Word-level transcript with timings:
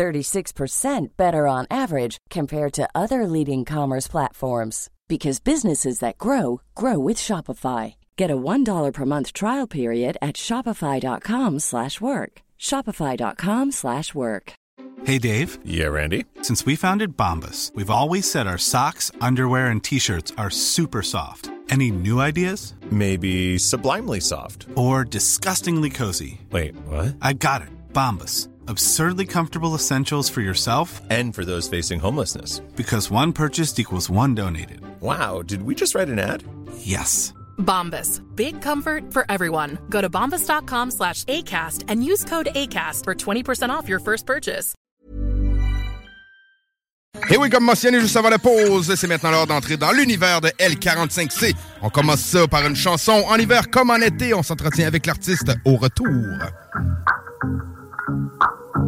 36% 0.00 1.08
better 1.18 1.46
on 1.46 1.66
average 1.70 2.16
compared 2.30 2.72
to 2.72 2.88
other 2.94 3.26
leading 3.26 3.66
commerce 3.66 4.08
platforms 4.08 4.88
because 5.08 5.40
businesses 5.40 5.98
that 5.98 6.16
grow 6.16 6.62
grow 6.74 6.98
with 6.98 7.18
Shopify. 7.18 7.94
Get 8.16 8.30
a 8.30 8.36
$1 8.36 8.92
per 8.94 9.04
month 9.04 9.34
trial 9.34 9.66
period 9.66 10.16
at 10.22 10.36
shopify.com/work. 10.36 12.32
shopify.com/work. 12.68 14.52
Hey 15.08 15.18
Dave. 15.18 15.50
Yeah, 15.64 15.90
Randy. 15.96 16.24
Since 16.42 16.66
we 16.66 16.76
founded 16.76 17.16
Bombus, 17.16 17.72
we've 17.74 17.96
always 18.00 18.30
said 18.30 18.46
our 18.46 18.58
socks, 18.58 19.10
underwear 19.28 19.66
and 19.72 19.82
t-shirts 19.82 20.32
are 20.36 20.50
super 20.50 21.02
soft. 21.02 21.50
Any 21.74 21.90
new 21.90 22.20
ideas? 22.20 22.74
Maybe 22.90 23.58
sublimely 23.58 24.20
soft 24.20 24.66
or 24.74 25.04
disgustingly 25.04 25.90
cozy. 25.90 26.40
Wait, 26.50 26.74
what? 26.88 27.16
I 27.28 27.32
got 27.34 27.62
it. 27.62 27.68
Bombus 27.92 28.49
absurdly 28.70 29.26
comfortable 29.26 29.74
essentials 29.74 30.30
for 30.30 30.40
yourself 30.40 31.02
and 31.10 31.34
for 31.34 31.44
those 31.44 31.68
facing 31.68 32.00
homelessness. 32.00 32.60
Because 32.76 33.10
one 33.10 33.32
purchased 33.32 33.78
equals 33.78 34.08
one 34.08 34.34
donated. 34.34 34.80
Wow, 35.00 35.42
did 35.42 35.62
we 35.62 35.74
just 35.74 35.94
write 35.94 36.08
an 36.08 36.18
ad? 36.18 36.44
Yes. 36.78 37.34
Bombas. 37.58 38.22
Big 38.34 38.62
comfort 38.62 39.12
for 39.12 39.24
everyone. 39.28 39.78
Go 39.90 40.00
to 40.00 40.08
bombas.com 40.08 40.90
slash 40.92 41.24
ACAST 41.24 41.84
and 41.88 42.04
use 42.04 42.24
code 42.24 42.48
ACAST 42.54 43.04
for 43.04 43.14
20% 43.14 43.70
off 43.70 43.88
your 43.88 44.00
first 44.00 44.26
purchase. 44.26 44.74
Et 47.28 47.36
oui, 47.36 47.50
comme 47.50 47.64
mentionné 47.64 48.00
juste 48.00 48.16
avant 48.16 48.30
la 48.30 48.38
pause, 48.38 48.94
c'est 48.94 49.06
maintenant 49.06 49.30
l'heure 49.30 49.46
d'entrer 49.46 49.76
dans 49.76 49.92
l'univers 49.92 50.40
de 50.40 50.48
L45C. 50.58 51.54
On 51.82 51.90
commence 51.90 52.20
ça 52.20 52.46
par 52.48 52.66
une 52.66 52.76
chanson 52.76 53.24
en 53.28 53.36
hiver 53.36 53.70
comme 53.70 53.90
en 53.90 53.96
été. 53.96 54.32
On 54.32 54.42
s'entretient 54.42 54.86
avec 54.86 55.06
l'artiste 55.06 55.52
au 55.64 55.76
retour. 55.76 56.06
En 58.72 58.78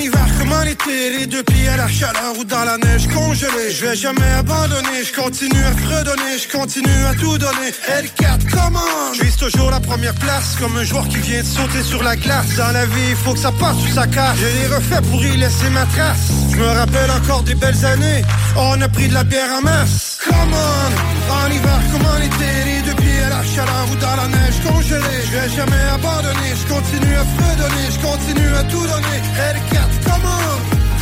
hiver 0.00 0.26
comme 0.26 0.33
les 0.64 1.26
deux 1.26 1.42
pieds 1.42 1.68
à 1.68 1.76
la 1.76 1.88
chaleur 1.88 2.38
ou 2.38 2.44
dans 2.44 2.64
la 2.64 2.78
neige 2.78 3.06
congelée. 3.08 3.70
Je 3.70 3.84
vais 3.84 3.96
jamais 3.96 4.30
abandonner, 4.38 5.04
je 5.04 5.12
continue 5.12 5.62
à 5.62 5.72
fredonner, 5.72 6.38
je 6.38 6.56
continue 6.56 7.04
à 7.08 7.14
tout 7.14 7.36
donner. 7.38 7.70
L4 7.88 8.50
comment 8.50 9.12
Je 9.14 9.22
vise 9.22 9.36
toujours 9.36 9.70
la 9.70 9.80
première 9.80 10.14
place 10.14 10.56
comme 10.58 10.76
un 10.76 10.84
joueur 10.84 11.06
qui 11.08 11.18
vient 11.18 11.40
de 11.40 11.46
sauter 11.46 11.82
sur 11.82 12.02
la 12.02 12.16
glace. 12.16 12.56
Dans 12.56 12.72
la 12.72 12.86
vie, 12.86 13.10
il 13.10 13.16
faut 13.16 13.32
que 13.32 13.38
ça 13.38 13.52
passe 13.52 13.78
sous 13.78 13.94
sa 13.94 14.06
casse. 14.06 14.36
Je 14.38 14.46
l'ai 14.46 14.74
refait 14.74 15.02
pour 15.10 15.24
y 15.24 15.36
laisser 15.36 15.68
ma 15.70 15.84
trace. 15.86 16.30
Je 16.50 16.56
me 16.56 16.66
rappelle 16.66 17.10
encore 17.10 17.42
des 17.42 17.54
belles 17.54 17.84
années. 17.84 18.22
On 18.56 18.80
a 18.80 18.88
pris 18.88 19.08
de 19.08 19.14
la 19.14 19.24
bière 19.24 19.52
en 19.58 19.62
masse. 19.62 20.18
Come 20.24 20.34
on, 20.52 21.32
en 21.32 21.50
hiver 21.50 21.80
comme 21.92 22.06
en 22.06 22.18
été, 22.18 22.50
les 22.64 22.82
deux 22.82 22.93
pieds 23.44 23.60
à 23.60 23.64
la 23.64 23.84
ou 23.90 23.96
dans 23.96 24.16
la 24.16 24.28
neige 24.28 24.58
congelée. 24.64 25.20
Je 25.26 25.32
vais 25.36 25.48
jamais 25.56 25.84
abandonner, 25.96 26.50
je 26.60 26.66
continue 26.74 27.14
à 27.16 27.24
fredonner, 27.36 27.86
je 27.94 28.00
continue 28.00 28.54
à 28.54 28.64
tout 28.64 28.86
donner. 28.92 29.18
L4, 29.54 29.90
come 30.06 30.26
on, 30.40 30.54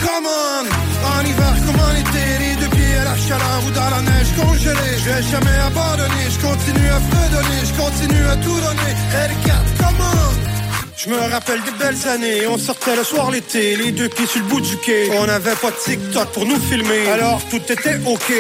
come 0.05 0.27
on. 0.27 0.65
En 1.13 1.25
hiver 1.25 1.55
comme 1.67 1.81
en 1.81 1.95
été, 2.03 2.25
les 2.43 2.55
deux 2.61 2.71
pieds 2.77 2.97
à 3.03 3.05
la 3.05 3.17
chaleur 3.17 3.61
ou 3.67 3.71
dans 3.71 3.91
la 3.91 4.03
neige 4.03 4.31
congelée. 4.37 4.95
Je 4.99 5.05
vais 5.11 5.23
jamais 5.23 5.59
abandonner, 5.69 6.25
je 6.35 6.39
continue 6.49 6.91
à 6.91 7.01
fredonner, 7.09 7.61
je 7.69 7.75
continue 7.83 8.27
à 8.27 8.37
tout 8.37 8.59
donner. 8.67 8.93
L4, 9.29 9.51
come 9.79 10.01
on. 10.01 10.52
Je 10.95 11.09
me 11.09 11.17
rappelle 11.17 11.61
des 11.63 11.71
belles 11.73 12.09
années, 12.09 12.47
on 12.47 12.59
sortait 12.59 12.95
le 12.95 13.03
soir 13.03 13.31
l'été, 13.31 13.77
les 13.77 13.93
deux 13.93 14.09
pieds 14.09 14.27
sur 14.27 14.41
le 14.41 14.47
bout 14.47 14.61
du 14.61 14.77
quai. 14.77 15.11
On 15.19 15.27
n'avait 15.27 15.57
pas 15.57 15.71
de 15.71 15.77
TikTok 15.77 16.29
pour 16.33 16.47
nous 16.47 16.61
filmer, 16.61 17.09
alors 17.09 17.41
tout 17.51 17.61
était 17.69 17.99
ok. 18.07 18.33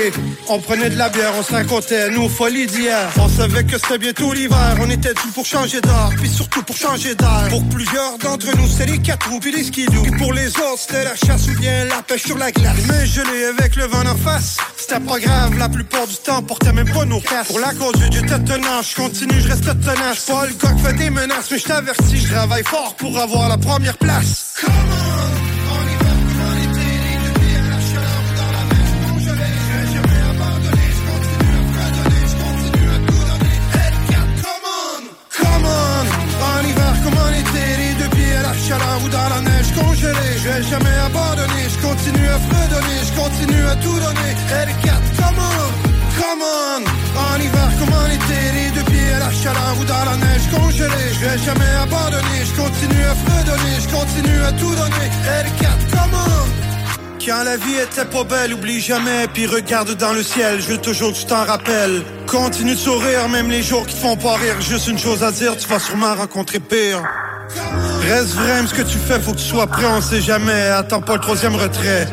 On 0.48 0.58
prenait 0.60 0.90
de 0.90 0.96
la 0.96 1.08
bière, 1.08 1.32
on 1.36 1.42
se 1.42 1.52
racontait 1.52 2.10
nos 2.10 2.28
folies 2.28 2.66
d'hier. 2.66 3.10
On 3.18 3.28
savait 3.28 3.64
que 3.64 3.78
c'était 3.78 3.98
bientôt 3.98 4.32
l'hiver, 4.32 4.76
on 4.80 4.90
était 4.90 5.14
tout 5.14 5.28
pour 5.34 5.46
changer 5.46 5.80
d'art, 5.80 6.10
puis 6.18 6.28
surtout 6.28 6.62
pour 6.62 6.76
changer 6.76 7.14
d'air. 7.14 7.48
Pour 7.50 7.66
plusieurs 7.68 8.18
d'entre 8.18 8.54
nous, 8.56 8.68
c'est 8.68 8.86
les 8.86 8.98
quatre 8.98 9.28
roues 9.30 9.40
puis 9.40 9.50
les 9.50 9.64
skidoo. 9.64 10.02
Puis 10.02 10.12
pour 10.12 10.32
les 10.32 10.48
autres, 10.48 10.78
c'était 10.78 11.04
la 11.04 11.16
chasse 11.16 11.48
ou 11.48 11.58
bien 11.58 11.86
la 11.86 12.02
pêche 12.02 12.24
sur 12.24 12.38
la 12.38 12.52
glace. 12.52 12.76
Mais 12.86 13.06
gelé 13.06 13.44
avec 13.58 13.74
le 13.76 13.86
vent 13.86 14.06
en 14.06 14.16
face, 14.16 14.58
c'était 14.76 15.00
pas 15.00 15.18
grave, 15.18 15.58
la 15.58 15.68
plupart 15.68 16.06
du 16.06 16.16
temps, 16.16 16.38
on 16.38 16.42
portait 16.42 16.72
même 16.72 16.90
pas 16.92 17.06
nos 17.06 17.20
casques. 17.20 17.48
Pour 17.50 17.60
la 17.60 17.72
conduite, 17.72 18.12
j'étais 18.12 18.38
tenant, 18.44 18.82
je 18.82 18.94
continue, 18.94 19.40
je 19.40 19.48
reste 19.48 19.64
tenace. 19.64 20.28
Le 20.28 20.54
gars 20.54 20.76
fait 20.84 20.92
des 20.94 21.10
menaces, 21.10 21.50
mais 21.50 21.58
je 21.58 21.64
t'avertis, 21.64 22.18
je 22.18 22.42
fort 22.60 22.94
pour 22.96 23.18
avoir 23.18 23.48
la 23.48 23.56
première 23.56 23.96
place. 23.96 24.54
On, 24.64 25.02
ou 39.04 39.08
dans 39.08 39.28
la 39.28 39.40
neige 39.40 39.72
congelée. 39.74 40.38
Je 40.38 40.48
vais 40.48 40.62
jamais 40.62 40.98
abandonner, 41.06 41.64
je 41.68 41.86
continue 41.86 42.28
à 42.28 42.38
fredonner, 42.38 42.98
je 43.04 43.12
continue 43.20 43.66
à 43.66 43.76
tout 43.76 43.98
donner. 43.98 44.32
L4, 44.66 45.00
come 45.16 45.91
en 46.32 46.32
hiver 46.32 46.32
comme 46.32 46.32
en 46.32 46.32
été, 46.32 46.32
les 46.32 46.32
deux 46.32 46.32
pieds 46.32 46.32
à 46.32 46.32
la 46.32 46.32
chaleur 46.32 46.32
ou 46.32 46.32
dans 46.32 46.32
la 46.32 46.32
neige 46.32 46.32
congelée. 46.32 46.32
Je 46.32 46.32
vais 46.32 46.32
jamais 46.32 46.32
abandonner, 46.32 46.32
je 46.32 46.32
continue 46.32 46.32
à 46.32 46.32
fredonner, 46.32 46.32
je 46.32 46.32
continue 46.32 46.32
à 46.32 46.32
tout 46.32 46.32
donner. 46.32 46.32
L4, 46.32 46.40
come 46.50 46.80
on, 46.80 46.82
come 46.84 46.96
on, 46.96 47.36
en 47.36 47.38
hiver 47.38 47.78
comme 47.78 47.94
en 47.94 47.94
été, 47.94 48.00
les 48.00 48.00
deux 48.00 48.00
pieds 48.00 48.00
à 48.00 48.00
la 48.00 48.00
chaleur 48.00 48.02
ou 48.02 48.04
dans 48.04 48.04
la 48.04 48.06
neige 48.06 48.06
congelée. 48.06 48.10
Je 51.12 51.24
vais 51.24 51.48
jamais 51.48 51.72
abandonner, 51.74 52.32
je 52.32 52.52
continue 52.52 52.80
à 52.80 53.14
fredonner, 53.42 53.74
je 53.80 53.88
continue 53.88 54.42
à 54.42 54.52
tout 54.52 54.74
donner. 54.74 55.08
L4, 55.42 55.90
come 55.90 56.14
on. 56.14 56.62
Quand 57.24 57.44
la 57.44 57.56
vie 57.56 57.76
était 57.76 58.04
pas 58.04 58.24
belle, 58.24 58.54
oublie 58.54 58.80
jamais, 58.80 59.28
puis 59.32 59.46
regarde 59.46 59.94
dans 59.94 60.12
le 60.12 60.24
ciel, 60.24 60.60
je 60.60 60.68
veux 60.72 60.78
toujours 60.78 61.12
que 61.12 61.18
tu 61.18 61.26
t'en 61.26 61.44
rappelles. 61.44 62.02
Continue 62.26 62.74
de 62.74 62.78
sourire, 62.78 63.28
même 63.28 63.48
les 63.48 63.62
jours 63.62 63.86
qui 63.86 63.94
te 63.94 64.00
font 64.00 64.16
pas 64.16 64.34
rire. 64.34 64.60
Juste 64.60 64.88
une 64.88 64.98
chose 64.98 65.22
à 65.22 65.30
dire, 65.30 65.56
tu 65.56 65.68
vas 65.68 65.78
sûrement 65.78 66.14
rencontrer 66.16 66.58
pire. 66.58 67.00
Reste 68.08 68.34
vrai, 68.34 68.66
ce 68.66 68.74
que 68.74 68.82
tu 68.82 68.98
fais, 68.98 69.20
faut 69.20 69.32
que 69.32 69.38
tu 69.38 69.44
sois 69.44 69.66
prêt, 69.66 69.86
on 69.86 70.00
sait 70.00 70.20
jamais. 70.20 70.62
Attends 70.68 71.00
pas 71.00 71.14
le 71.14 71.20
troisième 71.20 71.54
retrait. 71.54 72.08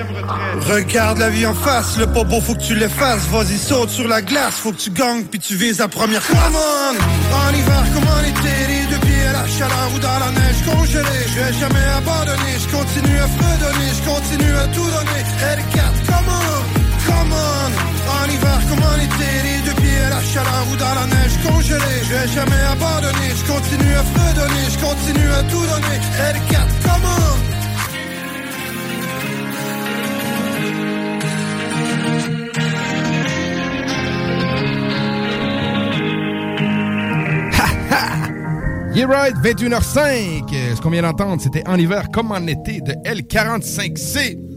Regarde 0.68 1.18
la 1.18 1.30
vie 1.30 1.46
en 1.46 1.54
face, 1.54 1.98
le 1.98 2.06
pas 2.08 2.24
beau, 2.24 2.40
faut 2.42 2.56
que 2.56 2.64
tu 2.64 2.76
l'effaces. 2.76 3.26
Vas-y, 3.32 3.58
saute 3.58 3.90
sur 3.90 4.08
la 4.08 4.22
glace, 4.22 4.56
faut 4.56 4.72
que 4.72 4.78
tu 4.78 4.92
gagnes, 4.92 5.24
puis 5.24 5.40
tu 5.40 5.56
vises 5.56 5.80
la 5.80 5.88
première 5.88 6.22
place. 6.22 6.40
Come 6.44 6.56
on, 6.56 6.96
en 7.36 7.54
hiver 7.54 7.84
comme 7.94 8.08
en 8.08 8.20
été, 8.22 8.54
les 8.68 8.86
deux 8.92 9.06
pieds 9.06 9.28
à 9.30 9.34
la 9.34 9.48
chaleur 9.48 9.90
ou 9.96 10.00
dans 10.00 10.20
la 10.20 10.32
neige 10.32 10.62
congelée. 10.66 11.26
Je 11.28 11.40
vais 11.40 11.54
jamais 11.54 11.86
abandonner, 11.98 12.54
je 12.60 12.78
continue 12.78 13.20
à 13.20 13.28
fredonner, 13.28 13.90
je 13.98 14.10
continue 14.10 14.56
à 14.56 14.68
tout 14.68 14.90
donner. 14.98 15.22
L4, 15.58 16.06
come 16.08 16.30
on, 16.30 17.12
come 17.12 17.34
on, 17.34 17.70
en 18.12 18.30
hiver 18.30 18.60
comme 18.70 18.84
en 18.84 18.96
été, 18.96 19.59
la 20.10 20.22
chaleur 20.22 20.66
ou 20.72 20.76
dans 20.76 20.96
la 20.96 21.06
neige 21.06 21.36
congelée. 21.46 22.00
Je 22.04 22.14
vais 22.14 22.28
jamais 22.28 22.64
abandonner, 22.72 23.30
je 23.40 23.46
continue 23.54 23.94
à 23.94 24.04
fredonner, 24.04 24.66
je 24.74 24.80
continue 24.80 25.32
à 25.32 25.44
tout 25.44 25.66
donner. 25.72 25.98
L4, 26.34 26.68
come 26.84 27.06
on. 27.06 27.60
Yeah 38.96 39.06
right, 39.06 39.36
21h05. 39.38 40.54
Euh, 40.54 40.76
Ce 40.76 40.82
qu'on 40.82 40.90
vient 40.90 41.04
d'entendre, 41.04 41.42
c'était 41.42 41.66
En 41.68 41.78
hiver 41.78 42.10
comme 42.12 42.32
en 42.32 42.46
été 42.48 42.82
de 42.82 42.94
L45C. 43.06 44.49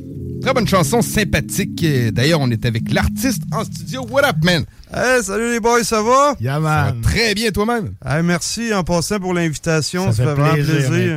Très 0.43 0.53
bonne 0.55 0.67
chanson, 0.67 1.03
sympathique. 1.03 1.81
Euh, 1.85 2.11
D'ailleurs, 2.11 2.41
on 2.41 2.51
est 2.51 2.65
avec 2.67 2.93
l'artiste 2.93 3.43
en 3.53 3.65
studio. 3.65 4.05
What 4.11 4.25
up, 4.29 4.37
man? 4.43 4.65
Hey, 4.93 5.23
salut 5.23 5.53
les 5.53 5.61
boys, 5.61 5.85
ça 5.85 6.03
va? 6.03 6.35
Yeah, 6.41 6.59
man. 6.59 7.01
très 7.01 7.33
bien 7.35 7.51
toi-même. 7.53 7.95
Hey, 8.05 8.23
merci 8.25 8.75
en 8.75 8.83
passant 8.83 9.21
pour 9.21 9.35
l'invitation. 9.35 10.07
Ça 10.07 10.13
Ça, 10.13 10.23
fait 10.25 10.29
fait 10.31 10.35
vraiment 10.35 10.55
plaisir. 10.55 11.17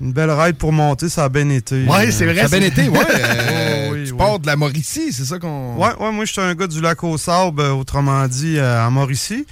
Une 0.00 0.12
belle 0.12 0.30
ride 0.30 0.56
pour 0.56 0.72
monter, 0.72 1.08
ça 1.08 1.24
a 1.24 1.28
bien 1.28 1.48
été. 1.50 1.84
Ouais, 1.84 2.10
c'est 2.12 2.24
vrai. 2.24 2.36
Ça 2.36 2.44
a 2.44 2.58
bien 2.58 2.62
été, 2.62 2.88
ouais. 2.88 2.98
Euh, 2.98 3.88
oui, 3.92 4.04
tu 4.06 4.12
oui. 4.12 4.18
pars 4.18 4.38
de 4.38 4.46
la 4.46 4.56
Mauricie, 4.56 5.12
c'est 5.12 5.24
ça 5.24 5.38
qu'on. 5.38 5.74
Ouais, 5.76 5.90
ouais, 5.98 6.12
moi, 6.12 6.24
je 6.24 6.32
suis 6.32 6.40
un 6.40 6.54
gars 6.54 6.68
du 6.68 6.80
lac 6.80 7.02
au 7.02 7.18
sable, 7.18 7.60
euh, 7.60 7.72
autrement 7.72 8.26
dit, 8.28 8.58
euh, 8.58 8.86
à 8.86 8.88
Mauricie. 8.90 9.44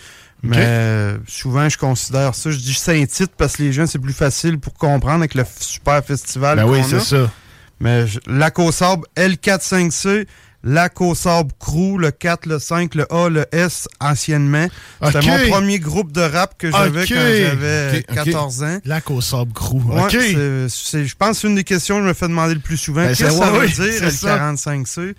Mais 0.44 1.16
souvent, 1.26 1.68
je 1.68 1.76
considère 1.76 2.32
ça, 2.36 2.52
je 2.52 2.58
dis 2.58 2.72
Saint-Tite 2.72 3.32
parce 3.36 3.56
que 3.56 3.64
les 3.64 3.72
gens, 3.72 3.88
c'est 3.88 3.98
plus 3.98 4.12
facile 4.12 4.58
pour 4.60 4.72
comprendre 4.74 5.16
avec 5.18 5.34
le 5.34 5.44
super 5.58 6.02
festival. 6.04 6.58
Ben 6.58 6.64
oui, 6.64 6.78
c'est 6.88 7.00
ça. 7.00 7.28
Mais 7.80 8.06
je- 8.06 8.18
lac 8.26 8.58
au 8.58 8.72
sable, 8.72 9.04
L45C, 9.16 10.26
Lac 10.64 11.00
au 11.00 11.14
Sable 11.14 11.52
Crew, 11.60 11.98
le 11.98 12.10
4, 12.10 12.46
le 12.46 12.58
5, 12.58 12.96
le 12.96 13.10
A, 13.12 13.28
le 13.28 13.46
S 13.52 13.86
anciennement. 14.00 14.66
C'était 15.04 15.20
mon 15.24 15.48
premier 15.50 15.78
groupe 15.78 16.10
de 16.10 16.20
rap 16.20 16.58
que 16.58 16.70
j'avais 16.72 17.06
quand 17.06 17.14
j'avais 17.14 17.98
Ok, 18.00 18.04
ok. 18.10 18.14
14 18.24 18.62
ans. 18.64 18.78
Lac 18.84 19.08
au 19.12 19.20
sable 19.20 19.52
crew. 19.52 19.76
Ouais, 19.86 20.02
OK. 20.02 20.10
c'est- 20.68 21.04
je 21.06 21.14
pense 21.16 21.30
que 21.30 21.34
c'est 21.42 21.46
une 21.48 21.54
des 21.54 21.62
questions 21.64 21.98
que 21.98 22.02
je 22.02 22.08
me 22.08 22.12
fais 22.12 22.26
demander 22.26 22.54
le 22.54 22.60
plus 22.60 22.76
souvent. 22.76 23.02
Ben, 23.02 23.14
Qu'est-ce 23.14 23.22
que 23.22 23.30
ça 23.30 23.50
veut 23.52 23.68
dire, 23.68 23.74
c'est 23.76 24.00
le 24.00 24.10
ça. 24.10 24.36
45C? 24.36 25.14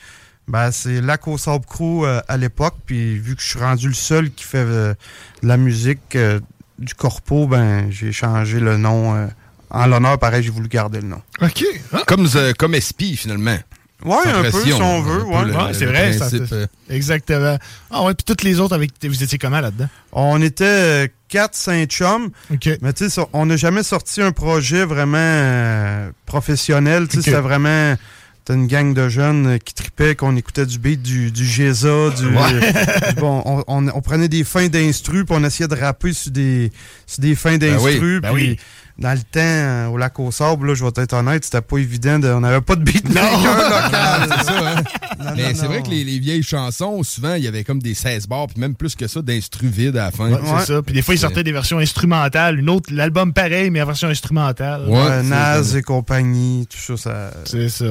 Ben, 0.49 0.71
c'est 0.71 0.99
Lac 0.99 1.25
au 1.27 1.37
Sable 1.37 1.65
Crew 1.65 2.03
euh, 2.03 2.19
à 2.27 2.35
l'époque. 2.35 2.75
Puis 2.85 3.17
vu 3.17 3.37
que 3.37 3.41
je 3.41 3.47
suis 3.47 3.59
rendu 3.59 3.87
le 3.87 3.93
seul 3.93 4.31
qui 4.31 4.43
fait 4.43 4.57
euh, 4.57 4.93
de 5.41 5.47
la 5.47 5.55
musique 5.55 6.17
euh, 6.17 6.41
du 6.79 6.93
corpo, 6.95 7.47
ben 7.47 7.89
j'ai 7.89 8.11
changé 8.11 8.59
le 8.59 8.75
nom. 8.77 9.29
Euh, 9.73 9.77
en 9.77 9.87
l'honneur, 9.87 10.17
pareil, 10.19 10.43
j'ai 10.43 10.49
voulu 10.49 10.67
garder 10.67 11.01
le 11.01 11.07
nom. 11.07 11.21
OK. 11.41 11.63
Ah, 11.93 12.03
Comme, 12.07 12.27
euh, 12.35 12.53
comme 12.57 12.75
SP, 12.79 13.15
finalement. 13.15 13.57
Ouais, 14.05 14.15
Sans 14.23 14.29
un 14.29 14.43
peu, 14.49 14.63
si 14.63 14.71
on 14.73 15.01
veut. 15.01 15.23
ouais. 15.25 15.35
Ouais, 15.43 15.73
c'est 15.73 15.85
vrai, 15.85 16.13
ça, 16.13 16.27
principe, 16.29 16.53
euh, 16.53 16.67
exactement. 16.89 17.57
Ah 17.91 18.03
ouais, 18.03 18.13
puis 18.13 18.23
toutes 18.23 18.43
les 18.43 18.61
autres, 18.61 18.73
avec 18.73 18.91
vous 19.03 19.23
étiez 19.23 19.37
comment 19.37 19.59
là-dedans? 19.59 19.89
On 20.13 20.41
était 20.41 21.11
4-5 21.29 21.87
chums. 21.87 22.29
OK. 22.49 22.69
Mais 22.81 22.93
tu 22.93 23.09
sais, 23.09 23.21
on 23.33 23.45
n'a 23.47 23.57
jamais 23.57 23.83
sorti 23.83 24.21
un 24.21 24.31
projet 24.31 24.85
vraiment 24.85 25.17
euh, 25.19 26.11
professionnel. 26.25 27.07
Tu 27.09 27.15
sais, 27.15 27.17
Ok. 27.19 27.25
C'était 27.25 27.41
vraiment 27.41 27.95
c'était 28.37 28.53
une 28.53 28.67
gang 28.67 28.93
de 28.93 29.09
jeunes 29.09 29.47
euh, 29.47 29.57
qui 29.57 29.73
tripaient, 29.75 30.15
qu'on 30.15 30.35
écoutait 30.37 30.65
du 30.65 30.79
beat, 30.79 31.01
du, 31.03 31.29
du 31.29 31.45
du, 31.45 31.71
du- 31.73 32.29
bon, 33.17 33.43
on, 33.45 33.63
on- 33.67 33.87
on 33.93 34.01
prenait 34.01 34.29
des 34.29 34.43
fins 34.45 34.69
d'instru, 34.69 35.25
puis 35.25 35.35
on 35.37 35.43
essayait 35.43 35.67
de 35.67 35.75
rapper 35.75 36.13
sur 36.13 36.31
des, 36.31 36.71
sur 37.05 37.21
des 37.21 37.35
fins 37.35 37.57
Ben 37.57 37.77
oui, 37.79 37.91
d'instru. 37.91 38.19
ben 38.21 38.33
puis 38.33 38.49
oui. 38.51 38.59
Dans 38.99 39.13
le 39.13 39.19
temps, 39.19 39.39
euh, 39.39 39.87
au 39.87 39.97
lac 39.97 40.19
au 40.19 40.29
sable, 40.29 40.67
là, 40.67 40.73
je 40.75 40.83
vais 40.83 40.91
être 40.97 41.13
honnête, 41.13 41.45
c'était 41.45 41.61
pas 41.61 41.77
évident. 41.77 42.19
de- 42.19 42.27
on 42.29 42.41
n'avait 42.41 42.59
pas 42.61 42.75
de 42.75 42.83
beatmaker 42.83 43.39
local. 43.57 44.29
c'est 44.37 44.43
ça, 44.45 44.69
hein? 44.77 44.83
Non, 45.19 45.31
Mais 45.35 45.53
c'est 45.53 45.65
vrai 45.67 45.81
que 45.83 45.89
les, 45.89 46.03
les 46.03 46.17
vieilles 46.19 46.43
chansons, 46.43 47.01
souvent, 47.03 47.33
il 47.35 47.43
y 47.43 47.47
avait 47.47 47.63
comme 47.63 47.81
des 47.81 47.93
16 47.93 48.27
bars, 48.27 48.47
puis 48.47 48.59
même 48.59 48.73
plus 48.75 48.95
que 48.95 49.07
ça, 49.07 49.21
d'instru 49.21 49.67
vides 49.67 49.97
à 49.97 50.05
la 50.05 50.11
fin. 50.11 50.29
Ouais, 50.29 50.33
Ouais. 50.39 50.59
c'est 50.59 50.73
ça. 50.73 50.81
Puis 50.81 50.93
des 50.93 51.01
fois, 51.01 51.13
ils 51.13 51.19
sortaient 51.19 51.43
des 51.43 51.51
versions 51.51 51.77
instrumentales. 51.79 52.59
Une 52.59 52.69
autre, 52.69 52.89
l'album 52.93 53.33
pareil, 53.33 53.69
mais 53.69 53.81
en 53.81 53.85
version 53.85 54.07
instrumentale. 54.09 54.85
Ouais. 54.87 55.23
Naz 55.23 55.75
et 55.75 55.81
compagnie, 55.81 56.67
tout 56.67 56.97
ça, 56.97 56.97
ça. 56.97 57.31
C'est 57.45 57.69
ça. 57.69 57.85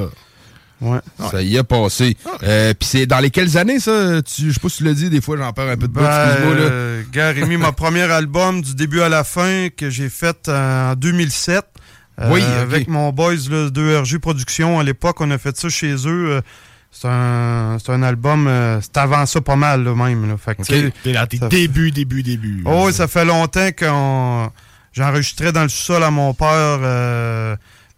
Ouais. 0.81 0.99
Ça 1.31 1.43
y 1.43 1.57
est 1.57 1.63
passé. 1.65 2.17
Euh, 2.45 2.73
Puis 2.79 2.89
c'est 2.89 3.07
dans 3.07 3.19
lesquelles 3.19 3.59
années, 3.59 3.81
ça? 3.81 4.23
Tu, 4.23 4.49
je 4.49 4.53
sais 4.53 4.61
pas 4.61 4.69
si 4.69 4.79
tu 4.79 4.85
l'as 4.85 4.95
dit, 4.95 5.11
des 5.11 5.21
fois, 5.21 5.37
j'en 5.37 5.53
perds 5.53 5.69
un 5.71 5.77
peu 5.77 5.89
de 5.89 5.93
bout, 5.93 6.01
Ben, 6.01 6.27
excuse-moi, 6.29 6.55
là. 6.55 6.61
euh, 6.61 7.03
gars, 7.13 7.31
Rémi, 7.33 7.57
mon 7.57 7.73
premier 7.73 8.03
album 8.03 8.63
du 8.63 8.75
début 8.75 9.01
à 9.01 9.09
la 9.09 9.25
fin 9.25 9.69
que 9.77 9.91
j'ai 9.91 10.09
fait 10.09 10.49
en 10.49 10.95
2007. 10.97 11.65
euh, 12.21 12.31
Oui. 12.33 12.43
Avec 12.43 12.87
mon 12.89 13.11
boys, 13.13 13.35
là, 13.51 13.69
2RG 13.71 14.19
Productions. 14.21 14.79
À 14.79 14.85
l'époque, 14.85 15.21
on 15.21 15.31
a 15.33 15.39
fait 15.39 15.57
ça 15.57 15.69
chez 15.69 15.95
eux. 16.07 16.31
euh, 16.31 16.41
C'est 16.93 17.09
un, 17.09 17.77
c'est 17.85 17.91
un 17.93 18.03
album, 18.03 18.47
euh, 18.47 18.81
c'est 18.81 18.97
avant 18.99 19.27
ça 19.27 19.41
pas 19.41 19.57
mal, 19.57 19.83
là, 19.85 19.95
même. 19.97 20.29
Là. 20.29 20.37
Fait 20.37 20.55
que, 20.55 20.63
sais, 20.65 20.93
T'es 21.03 21.13
dans 21.13 21.27
tes 21.27 21.39
Ça- 21.39 21.49
débuts, 21.49 21.91
débuts, 21.91 22.23
débuts. 22.23 22.63
Oh, 22.65 22.85
oui, 22.87 22.93
ça 22.93 23.09
fait 23.09 23.25
longtemps 23.25 23.69
qu'on 23.79 24.51
j'enregistrais 24.93 25.53
dans 25.53 25.63
le 25.65 25.69
sol 25.69 26.03
à 26.05 26.11
mon 26.11 26.35
père. 26.35 26.79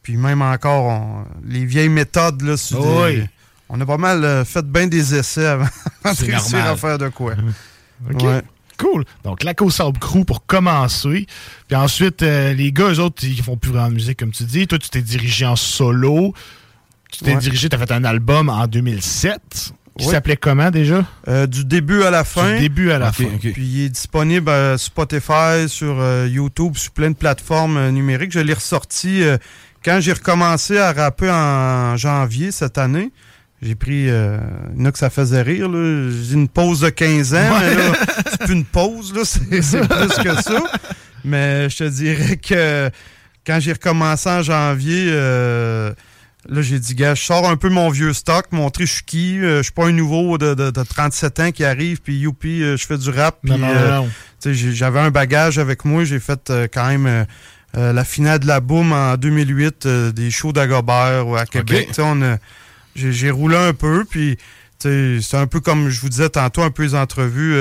Puis 0.03 0.17
même 0.17 0.43
encore, 0.43 0.85
on- 0.85 1.25
les 1.47 1.65
vieilles 1.65 1.89
méthodes, 1.89 2.43
là, 2.43 2.57
sur 2.57 2.81
Oh, 2.81 3.07
des- 3.07 3.21
oui. 3.21 3.27
on 3.69 3.81
a 3.81 3.87
pas 3.87 3.99
mal 3.99 4.25
euh, 4.25 4.45
fait 4.45 4.65
bien 4.67 4.87
des 4.87 5.15
essais 5.15 5.47
avant, 5.47 5.65
de 6.05 6.25
réussir 6.33 6.65
à 6.65 6.77
faire 6.77 6.99
de 6.99 7.09
quoi. 7.09 7.35
OK. 8.13 8.23
Ouais. 8.23 8.43
Cool. 8.79 9.05
Donc, 9.25 9.45
au 9.61 9.69
Sable 9.71 9.99
Crew 9.99 10.25
pour 10.25 10.47
commencer. 10.47 11.27
Puis 11.69 11.77
ensuite, 11.77 12.23
euh, 12.23 12.55
les 12.55 12.73
gars, 12.73 12.89
eux 12.89 12.99
autres, 13.01 13.23
ils 13.25 13.43
font 13.43 13.59
plus 13.59 13.71
vraiment 13.73 13.91
de 13.91 13.95
musique, 13.95 14.19
comme 14.19 14.31
tu 14.33 14.45
dis. 14.45 14.67
Toi, 14.67 14.79
tu 14.79 14.89
t'es 14.89 15.03
dirigé 15.03 15.45
en 15.45 15.55
solo. 15.55 16.33
Tu 17.13 17.23
t'es 17.25 17.35
Ouais. 17.35 17.41
dirigé, 17.41 17.69
tu 17.69 17.77
as 17.77 17.79
fait 17.79 17.93
un 17.93 18.05
album 18.05 18.49
en 18.49 18.67
2007 18.67 19.73
qui 19.99 20.07
s'appelait 20.07 20.39
comment 20.39 20.71
déjà? 20.71 21.05
Euh, 21.29 21.47
du 21.47 21.67
début 21.67 22.05
à 22.05 22.11
la 22.11 22.25
fin. 22.25 22.55
Du 22.55 22.61
début 22.61 22.91
à 22.91 22.99
la 22.99 23.09
Ok, 23.09 23.17
fin. 23.17 23.25
ok. 23.25 23.53
Puis 23.53 23.67
il 23.67 23.81
est 23.85 23.89
disponible 23.91 24.49
à 24.49 24.79
Spotify, 24.79 25.69
sur 25.69 25.97
euh, 26.01 26.27
YouTube, 26.27 26.77
sur 26.77 26.93
plein 26.93 27.11
de 27.11 27.17
plateformes 27.17 27.77
euh, 27.77 27.91
numériques. 27.91 28.33
Je 28.33 28.41
l'ai 28.41 28.55
ressorti 28.55 29.23
quand 29.85 29.99
j'ai 30.01 30.13
recommencé 30.13 30.79
à 30.79 30.93
rapper 30.93 31.31
en 31.31 31.97
janvier 31.97 32.51
cette 32.53 32.79
année. 32.79 33.11
J'ai 33.63 33.75
pris, 33.75 34.09
euh, 34.09 34.39
il 34.75 34.79
y 34.81 34.83
en 34.83 34.87
a 34.87 34.93
que 34.93 34.99
ça 34.99 35.11
faisait 35.11 35.43
rire, 35.43 35.69
là. 35.69 36.09
J'ai 36.11 36.33
une 36.35 36.49
pause 36.49 36.81
de 36.81 36.89
15 36.89 37.35
ans, 37.35 37.59
mais 37.61 37.75
là, 37.75 37.93
c'est 38.31 38.41
plus 38.41 38.55
une 38.55 38.65
pause, 38.65 39.13
là, 39.15 39.21
c'est 39.25 39.61
c'est 39.61 39.87
plus 39.87 40.09
que 40.25 40.35
ça. 40.43 40.63
Mais 41.25 41.69
je 41.69 41.77
te 41.77 41.85
dirais 41.85 42.37
que 42.39 42.89
quand 43.47 43.61
j'ai 43.61 43.73
recommencé 43.75 44.31
en 44.31 44.43
janvier, 44.43 45.09
euh, 45.11 45.93
là, 46.49 46.63
j'ai 46.63 46.79
dit, 46.79 46.95
gars, 46.95 47.15
je 47.15 47.23
sors 47.23 47.47
un 47.51 47.57
peu 47.57 47.69
mon 47.69 47.91
vieux 47.91 48.15
stock, 48.15 48.47
montrer 48.51 48.87
je 48.87 48.93
suis 48.95 49.05
qui. 49.05 49.39
euh, 49.39 49.59
je 49.59 49.65
suis 49.65 49.73
pas 49.73 49.85
un 49.89 49.93
nouveau 49.93 50.39
de, 50.39 50.55
de, 50.55 50.71
de 50.71 50.83
37 50.83 51.41
ans 51.41 51.51
qui 51.53 51.63
arrive, 51.63 52.01
puis 52.01 52.17
youpi, 52.17 52.63
euh, 52.63 52.79
je 52.79 52.87
fais 52.87 52.97
du 52.97 53.11
rap. 53.11 53.41
Non, 53.45 53.57
puis, 53.57 53.63
non, 53.63 53.75
non, 53.75 53.91
non. 54.05 54.05
tu 54.07 54.13
sais, 54.41 54.55
j'ai- 54.55 54.73
J'avais 54.73 55.01
un 55.01 55.11
bagage 55.11 55.59
avec 55.59 55.85
moi. 55.85 56.05
J'ai 56.05 56.19
fait 56.21 56.51
quand 56.73 56.87
même 56.89 57.27
euh, 57.77 57.81
euh, 57.81 57.93
la 57.93 58.05
finale 58.05 58.41
de 58.41 58.47
la 58.47 58.61
Boom 58.61 58.93
en 58.93 59.17
2008, 59.17 59.87
euh, 59.87 60.13
des 60.13 60.31
shows 60.31 60.53
d'Agobert 60.53 61.27
ou 61.27 61.37
à 61.37 61.47
Québec. 61.47 61.89
J'ai 62.97 63.31
roulé 63.31 63.57
un 63.57 63.73
peu, 63.73 64.05
puis 64.05 64.37
c'est 64.79 65.35
un 65.35 65.47
peu 65.47 65.61
comme 65.61 65.89
je 65.89 66.01
vous 66.01 66.09
disais 66.09 66.29
tantôt, 66.29 66.63
un 66.63 66.71
peu 66.71 66.83
les 66.83 66.95
entrevues. 66.95 67.57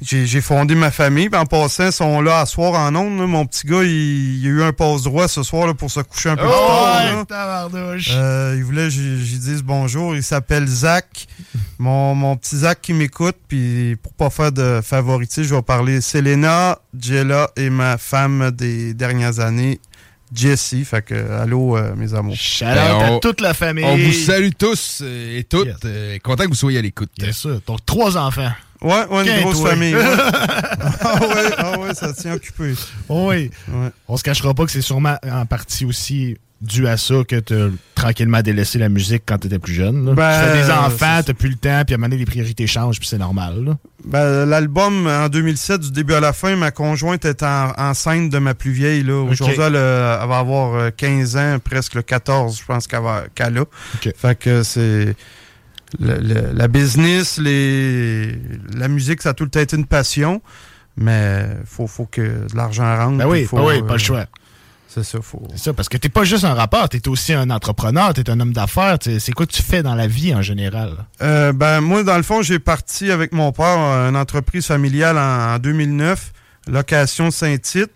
J'ai 0.00 0.40
fondé 0.42 0.74
ma 0.74 0.90
famille, 0.90 1.30
puis 1.30 1.40
en 1.40 1.46
passant, 1.46 1.86
ils 1.86 1.92
sont 1.92 2.20
là 2.20 2.40
à 2.40 2.46
soir 2.46 2.74
en 2.74 2.94
ondes. 2.94 3.18
là. 3.18 3.26
Mon 3.26 3.46
petit 3.46 3.66
gars, 3.66 3.82
il, 3.82 4.38
il 4.40 4.46
a 4.46 4.50
eu 4.50 4.62
un 4.62 4.72
passe 4.72 5.02
droit 5.04 5.26
ce 5.26 5.42
soir 5.42 5.66
là, 5.66 5.74
pour 5.74 5.90
se 5.90 6.00
coucher 6.00 6.28
un 6.30 6.36
peu 6.36 6.42
plus 6.42 6.50
Oh, 6.52 7.24
tard. 7.24 7.70
ouais. 7.72 7.96
Euh, 8.10 8.54
il 8.58 8.64
voulait 8.64 8.84
que 8.84 8.90
j'y 8.90 9.38
dise 9.38 9.62
bonjour. 9.62 10.14
Il 10.14 10.22
s'appelle 10.22 10.66
Zach. 10.66 11.26
Mon, 11.78 12.14
mon 12.14 12.36
petit 12.36 12.58
Zach 12.58 12.80
qui 12.82 12.92
m'écoute. 12.92 13.36
Puis 13.48 13.96
pour 14.02 14.12
pas 14.12 14.30
faire 14.30 14.52
de 14.52 14.80
favoritisme, 14.84 15.48
je 15.48 15.54
vais 15.54 15.62
parler 15.62 16.00
Selena, 16.00 16.78
Jella 16.98 17.50
et 17.56 17.70
ma 17.70 17.96
femme 17.98 18.50
des 18.50 18.92
dernières 18.92 19.40
années, 19.40 19.80
Jessie. 20.34 20.84
Fait 20.84 21.02
que, 21.02 21.14
allô, 21.40 21.76
euh, 21.76 21.94
mes 21.96 22.12
amours. 22.14 22.36
Shout 22.36 22.64
out 22.66 22.74
Ben, 22.74 22.94
on- 22.94 23.16
à 23.16 23.20
toute 23.20 23.40
la 23.40 23.54
famille. 23.54 23.84
On 23.84 23.96
vous 23.96 24.12
salue 24.12 24.50
tous 24.58 25.00
euh, 25.02 25.38
et 25.38 25.44
toutes. 25.44 25.66
Yes. 25.68 25.76
euh, 25.84 26.18
content 26.22 26.44
que 26.44 26.48
vous 26.50 26.54
soyez 26.54 26.78
à 26.78 26.82
l'écoute. 26.82 27.10
Bien 27.18 27.32
sûr. 27.32 27.60
Donc, 27.66 27.78
trois 27.86 28.16
enfants. 28.18 28.50
Ouais, 28.82 29.06
ouais, 29.10 29.36
une 29.36 29.42
grosse 29.42 29.60
toi. 29.60 29.70
famille. 29.70 29.94
ouais. 29.94 30.02
ah 31.00 31.18
ouais, 31.20 31.50
ah 31.58 31.78
ouais, 31.78 31.94
ça 31.94 32.12
tient 32.12 32.34
occupé. 32.34 32.74
Oui. 33.08 33.50
Ouais. 33.68 33.88
On 34.08 34.16
se 34.16 34.22
cachera 34.22 34.54
pas 34.54 34.64
que 34.64 34.70
c'est 34.70 34.82
sûrement 34.82 35.16
en 35.30 35.46
partie 35.46 35.84
aussi 35.84 36.36
dû 36.62 36.88
à 36.88 36.96
ça 36.96 37.16
que 37.28 37.36
tu 37.36 37.54
as 37.54 37.68
tranquillement 37.94 38.40
délaissé 38.40 38.78
la 38.78 38.88
musique 38.88 39.24
quand 39.26 39.36
tu 39.38 39.46
étais 39.46 39.58
plus 39.58 39.74
jeune. 39.74 40.14
Ben, 40.14 40.40
tu 40.40 40.46
fais 40.46 40.56
des 40.58 40.64
c'est 40.64 40.72
enfants, 40.72 41.20
tu 41.24 41.34
plus 41.34 41.50
le 41.50 41.56
temps, 41.56 41.82
puis 41.84 41.94
à 41.94 41.96
un 41.96 41.98
moment 41.98 42.08
donné, 42.08 42.16
les 42.20 42.24
priorités 42.24 42.66
changent, 42.66 42.98
puis 42.98 43.06
c'est 43.08 43.18
normal. 43.18 43.76
Ben, 44.04 44.46
L'album 44.46 45.06
en 45.06 45.28
2007, 45.28 45.80
du 45.82 45.90
début 45.90 46.14
à 46.14 46.20
la 46.20 46.32
fin, 46.32 46.56
ma 46.56 46.70
conjointe 46.70 47.24
est 47.26 47.42
en- 47.42 47.72
enceinte 47.76 48.30
de 48.30 48.38
ma 48.38 48.54
plus 48.54 48.70
vieille. 48.70 49.08
Aujourd'hui, 49.10 49.56
elle, 49.60 49.76
euh, 49.76 50.18
elle 50.22 50.28
va 50.28 50.38
avoir 50.38 50.74
euh, 50.76 50.90
15 50.96 51.36
ans, 51.36 51.58
presque 51.62 51.94
le 51.94 52.02
14, 52.02 52.58
je 52.58 52.64
pense 52.64 52.86
qu'elle 52.86 53.00
qu'elle 53.34 53.58
a. 53.58 53.62
Ok. 53.62 54.12
Fait 54.16 54.38
que 54.38 54.62
c'est. 54.62 55.14
Le- 56.00 56.18
le- 56.18 56.52
la 56.52 56.68
business, 56.68 57.38
les, 57.38 58.38
la 58.76 58.88
musique, 58.88 59.22
ça 59.22 59.30
a 59.30 59.34
tout 59.34 59.44
le 59.44 59.50
temps 59.50 59.60
été 59.60 59.76
une 59.76 59.86
passion. 59.86 60.42
Mais 60.96 61.46
faut, 61.66 61.86
faut 61.86 62.06
que 62.06 62.22
de 62.22 62.56
l'argent 62.56 62.96
rentre. 62.96 63.18
Ben 63.18 63.26
oui, 63.26 63.44
faut, 63.44 63.56
ben 63.58 63.64
oui, 63.64 63.74
euh, 63.78 63.82
pas 63.82 63.94
le 63.94 63.98
choix. 63.98 64.24
C'est 64.88 65.04
ça, 65.04 65.18
faut. 65.20 65.42
C'est 65.50 65.64
ça, 65.64 65.72
parce 65.74 65.90
que 65.90 65.98
t'es 65.98 66.08
pas 66.08 66.24
juste 66.24 66.44
un 66.44 66.54
rappeur, 66.54 66.88
t'es 66.88 67.06
aussi 67.08 67.34
un 67.34 67.50
entrepreneur, 67.50 68.14
t'es 68.14 68.30
un 68.30 68.40
homme 68.40 68.54
d'affaires. 68.54 68.96
C'est 69.02 69.32
quoi 69.32 69.44
que 69.44 69.52
tu 69.52 69.62
fais 69.62 69.82
dans 69.82 69.94
la 69.94 70.06
vie 70.06 70.34
en 70.34 70.40
général? 70.40 70.92
Euh, 71.20 71.52
ben, 71.52 71.82
moi, 71.82 72.02
dans 72.02 72.16
le 72.16 72.22
fond, 72.22 72.40
j'ai 72.40 72.58
parti 72.58 73.10
avec 73.10 73.32
mon 73.32 73.52
père 73.52 73.76
euh, 73.78 74.08
une 74.08 74.16
entreprise 74.16 74.64
familiale 74.66 75.18
en, 75.18 75.56
en 75.56 75.58
2009, 75.58 76.32
Location 76.68 77.30
Saint-Tite. 77.30 77.90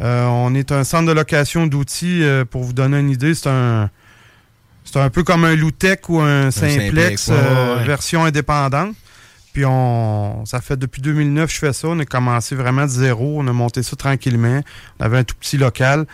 Euh, 0.00 0.26
on 0.26 0.54
est 0.54 0.72
un 0.72 0.84
centre 0.84 1.06
de 1.06 1.12
location 1.12 1.66
d'outils, 1.66 2.22
euh, 2.22 2.44
pour 2.44 2.64
vous 2.64 2.72
donner 2.74 2.98
une 2.98 3.10
idée, 3.10 3.34
c'est 3.34 3.48
un 3.48 3.88
c'est 4.84 4.98
un 5.00 5.10
peu 5.10 5.22
comme 5.22 5.44
un 5.44 5.54
Loutec 5.56 6.08
ou 6.08 6.20
un 6.20 6.50
Simplex, 6.50 6.84
Simplex, 6.84 7.28
ouais, 7.28 7.34
euh, 7.38 7.76
ouais. 7.78 7.84
version 7.84 8.24
indépendante. 8.24 8.94
Puis 9.52 9.64
on 9.66 10.44
ça 10.46 10.62
fait 10.62 10.78
depuis 10.78 11.02
2009 11.02 11.52
je 11.52 11.58
fais 11.58 11.72
ça. 11.74 11.88
On 11.88 11.98
a 11.98 12.06
commencé 12.06 12.54
vraiment 12.54 12.84
de 12.84 12.90
zéro. 12.90 13.36
On 13.38 13.46
a 13.48 13.52
monté 13.52 13.82
ça 13.82 13.96
tranquillement. 13.96 14.62
On 14.98 15.04
avait 15.04 15.18
un 15.18 15.24
tout 15.24 15.34
petit 15.38 15.58
local. 15.58 16.06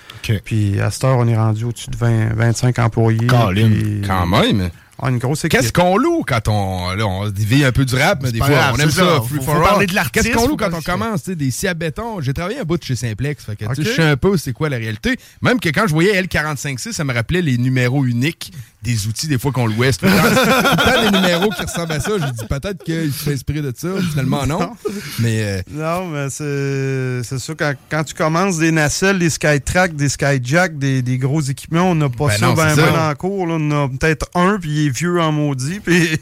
Puis 0.45 0.81
à 0.81 0.91
cette 0.91 1.05
heure, 1.05 1.19
on 1.19 1.29
est 1.29 1.37
rendu 1.37 1.65
au-dessus 1.65 1.89
de 1.91 1.97
20, 1.97 2.35
25 2.35 2.79
employés. 2.81 3.27
Puis- 3.69 4.03
Quand 4.07 4.27
même. 4.27 4.71
Ah, 5.01 5.11
une 5.11 5.19
grosse 5.19 5.45
équipe. 5.45 5.61
Qu'est-ce 5.61 5.73
qu'on 5.73 5.97
loue 5.97 6.23
quand 6.27 6.49
on. 6.49 6.91
Là, 6.95 7.07
on 7.07 7.29
vit 7.31 7.65
un 7.65 7.71
peu 7.73 7.85
du 7.85 7.95
rap, 7.95 8.21
mais 8.23 8.33
des 8.33 8.39
fois, 8.39 8.49
grave, 8.49 8.75
on 8.77 8.81
aime 8.81 8.91
ça. 8.91 8.97
ça. 9.17 9.21
free 9.23 9.37
Faut- 9.37 9.43
for 9.43 9.55
faut 9.57 9.63
parler 9.63 9.87
de 9.87 9.95
l'artiste, 9.95 10.25
Qu'est-ce 10.27 10.37
qu'on 10.37 10.49
loue 10.49 10.57
quand 10.57 10.73
on 10.75 10.81
commence, 10.83 11.23
tu 11.23 11.31
sais, 11.31 11.37
des 11.37 11.51
scies 11.51 11.69
à 11.69 11.75
béton? 11.75 12.21
J'ai 12.21 12.35
travaillé 12.35 12.59
un 12.59 12.65
bout 12.65 12.77
de 12.79 12.83
chez 12.85 12.97
Simplex. 12.97 13.45
Fait 13.45 13.55
que, 13.57 13.65
je 13.77 13.83
sais 13.83 14.03
un 14.03 14.17
peu 14.17 14.37
c'est 14.37 14.53
quoi 14.53 14.69
la 14.69 14.77
réalité? 14.77 15.17
Même 15.43 15.61
que 15.61 15.69
quand 15.69 15.85
je 15.87 15.93
voyais 15.93 16.21
L45C, 16.21 16.93
ça 16.93 17.05
me 17.05 17.15
rappelait 17.15 17.43
les 17.43 17.59
numéros 17.59 18.05
uniques 18.05 18.53
des 18.83 19.07
outils, 19.09 19.27
des 19.27 19.39
fois 19.39 19.51
qu'on 19.53 19.67
louait. 19.67 19.93
Tout 19.93 20.07
le 20.07 21.11
des 21.11 21.17
numéros 21.17 21.51
qui 21.51 21.63
ressemblent 21.63 21.93
à 21.93 22.01
ça. 22.01 22.11
J'ai 22.19 22.33
dit 22.33 22.47
peut-être 22.49 22.83
qu'il 22.85 23.13
s'est 23.13 23.33
inspiré 23.35 23.61
de 23.61 23.73
ça. 23.77 23.89
Finalement, 24.11 24.47
non. 24.47 24.71
Mais. 25.19 25.43
euh, 25.43 25.63
Non, 25.71 26.07
mais 26.09 26.29
c'est 26.31 27.39
sûr, 27.39 27.57
quand, 27.57 27.75
quand 27.91 28.05
tu 28.05 28.15
commences 28.15 28.59
des 28.59 28.71
nacelles, 28.73 29.19
des 29.19 29.31
Skytrack, 29.31 29.95
des 29.97 30.09
Skyjack, 30.09 30.79
des, 30.79 31.03
des 31.03 31.19
gros 31.19 31.41
équipements, 31.41 31.91
on 31.91 31.95
n'a 31.95 32.09
pas 32.09 32.29
Ben 32.29 32.39
ça 32.39 32.47
non, 32.47 32.55
ben, 32.55 32.75
ben 32.77 33.09
le 33.09 33.15
cours. 33.15 33.47
là. 33.47 33.55
On 33.59 33.71
a 33.85 33.89
peut-être 33.89 34.27
un, 34.35 34.59
puis 34.61 34.88
est 34.89 34.97
vieux 34.97 35.21
en 35.21 35.33
maudit. 35.33 35.81
Puis 35.85 36.21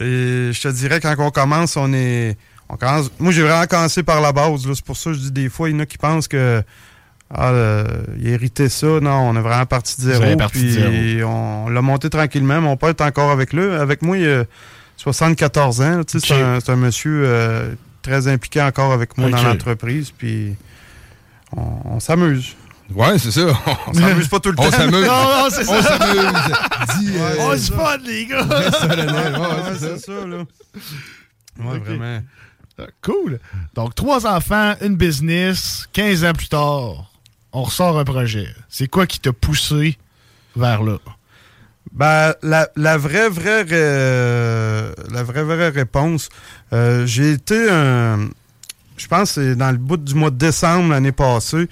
je 0.00 0.60
te 0.60 0.68
dirais, 0.68 1.00
quand 1.00 1.14
on 1.18 1.30
commence, 1.30 1.76
on 1.76 1.92
est. 1.92 2.36
On 2.70 2.76
commence, 2.76 3.10
moi, 3.18 3.32
j'ai 3.32 3.42
vraiment 3.42 3.66
commencé 3.66 4.02
par 4.02 4.20
la 4.20 4.32
base. 4.32 4.70
C'est 4.74 4.84
pour 4.84 4.96
ça 4.96 5.10
que 5.10 5.16
je 5.16 5.20
dis 5.20 5.32
des 5.32 5.48
fois, 5.48 5.70
il 5.70 5.72
y 5.72 5.76
en 5.76 5.80
a 5.80 5.86
qui 5.86 5.98
pensent 5.98 6.28
que. 6.28 6.62
Ah, 7.34 7.50
euh, 7.50 7.84
il 8.18 8.28
héritait 8.28 8.70
ça. 8.70 8.86
Non, 8.86 9.28
on 9.28 9.36
est 9.36 9.42
vraiment 9.42 9.66
parti 9.66 10.00
de 10.00 10.12
zéro. 10.12 10.36
parti 10.36 10.58
de 10.60 10.88
Puis 10.88 11.16
zéro. 11.18 11.30
on 11.30 11.68
l'a 11.68 11.82
monté 11.82 12.08
tranquillement. 12.08 12.60
Mon 12.62 12.76
père 12.78 12.88
est 12.90 13.00
encore 13.02 13.30
avec 13.30 13.52
lui. 13.52 13.64
Avec 13.64 14.00
moi, 14.00 14.16
il 14.16 14.28
a 14.28 14.44
74 14.96 15.80
ans. 15.82 16.00
C'est 16.06 16.32
un, 16.32 16.76
monsieur 16.76 17.22
euh, 17.26 17.74
très 18.00 18.28
impliqué 18.28 18.62
encore 18.62 18.92
avec 18.92 19.18
moi 19.18 19.28
dans 19.28 19.42
l'entreprise. 19.42 20.10
Puis 20.10 20.54
on, 21.54 21.96
on 21.96 22.00
s'amuse. 22.00 22.56
Ouais, 22.94 23.18
c'est 23.18 23.30
ça. 23.30 23.46
On 23.86 23.92
s'amuse 23.94 24.28
pas 24.28 24.40
tout 24.40 24.50
le 24.50 24.56
temps. 24.56 24.64
On 24.66 24.70
s'amuse. 24.70 25.06
Non, 25.06 25.22
non, 25.24 25.46
c'est 25.50 25.68
On 25.68 25.82
ça. 25.82 25.98
s'amuse. 25.98 26.32
Dis, 26.98 27.12
euh, 27.16 27.34
On 27.40 27.56
se 27.56 27.72
fun, 27.72 27.96
les 28.04 28.26
gars. 28.26 28.42
Ouais, 28.48 29.74
c'est 29.78 29.98
ça. 29.98 29.98
ça, 29.98 30.26
là. 30.26 30.44
Ouais, 31.60 31.78
vraiment. 31.78 32.22
Cool. 33.02 33.40
Donc, 33.74 33.94
trois 33.94 34.26
enfants, 34.26 34.74
une 34.80 34.96
business, 34.96 35.88
15 35.92 36.24
ans 36.24 36.32
plus 36.32 36.48
tard, 36.48 37.10
on 37.52 37.62
ressort 37.64 37.98
un 37.98 38.04
projet. 38.04 38.46
C'est 38.68 38.86
quoi 38.88 39.06
qui 39.06 39.18
t'a 39.18 39.32
poussé 39.32 39.98
vers 40.56 40.82
là? 40.82 40.98
Ben, 41.92 42.34
la, 42.42 42.68
la 42.76 42.96
vraie, 42.96 43.28
vraie, 43.28 43.64
euh, 43.72 44.92
la 45.10 45.22
vraie, 45.24 45.42
vraie 45.42 45.70
réponse, 45.70 46.28
euh, 46.72 47.04
j'ai 47.06 47.32
été 47.32 47.68
un. 47.70 48.28
Je 48.96 49.06
pense 49.08 49.32
que 49.34 49.42
c'est 49.42 49.56
dans 49.56 49.70
le 49.70 49.78
bout 49.78 49.96
du 49.96 50.14
mois 50.14 50.30
de 50.30 50.36
décembre 50.36 50.90
l'année 50.90 51.12
passée. 51.12 51.68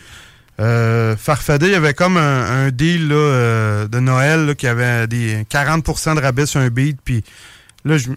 Euh, 0.58 1.16
Farfadet, 1.16 1.66
il 1.66 1.72
y 1.72 1.74
avait 1.74 1.92
comme 1.94 2.16
un, 2.16 2.66
un 2.66 2.70
deal 2.70 3.08
là, 3.08 3.14
euh, 3.14 3.88
de 3.88 3.98
Noël 4.00 4.46
là, 4.46 4.54
qui 4.54 4.66
avait 4.66 5.06
des 5.06 5.44
40% 5.50 6.14
de 6.14 6.20
rabais 6.20 6.46
sur 6.46 6.60
un 6.60 6.68
beat. 6.70 6.98
Puis 7.04 7.22
là, 7.84 7.98
je- 7.98 8.08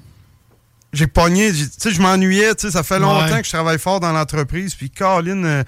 j'ai 0.93 1.07
pogné. 1.07 1.53
j'ai- 1.53 1.65
Tu 1.67 1.71
sais, 1.77 1.91
je 1.91 2.01
m'ennuyais. 2.01 2.55
Tu 2.55 2.67
sais, 2.67 2.71
ça 2.71 2.83
fait 2.83 2.99
longtemps 2.99 3.25
Ouais. 3.33 3.41
que 3.41 3.45
je 3.45 3.51
travaille 3.51 3.77
fort 3.79 3.99
dans 3.99 4.13
l'entreprise. 4.13 4.73
Puis 4.73 4.89
Caroline, 4.89 5.45
euh, 5.45 5.63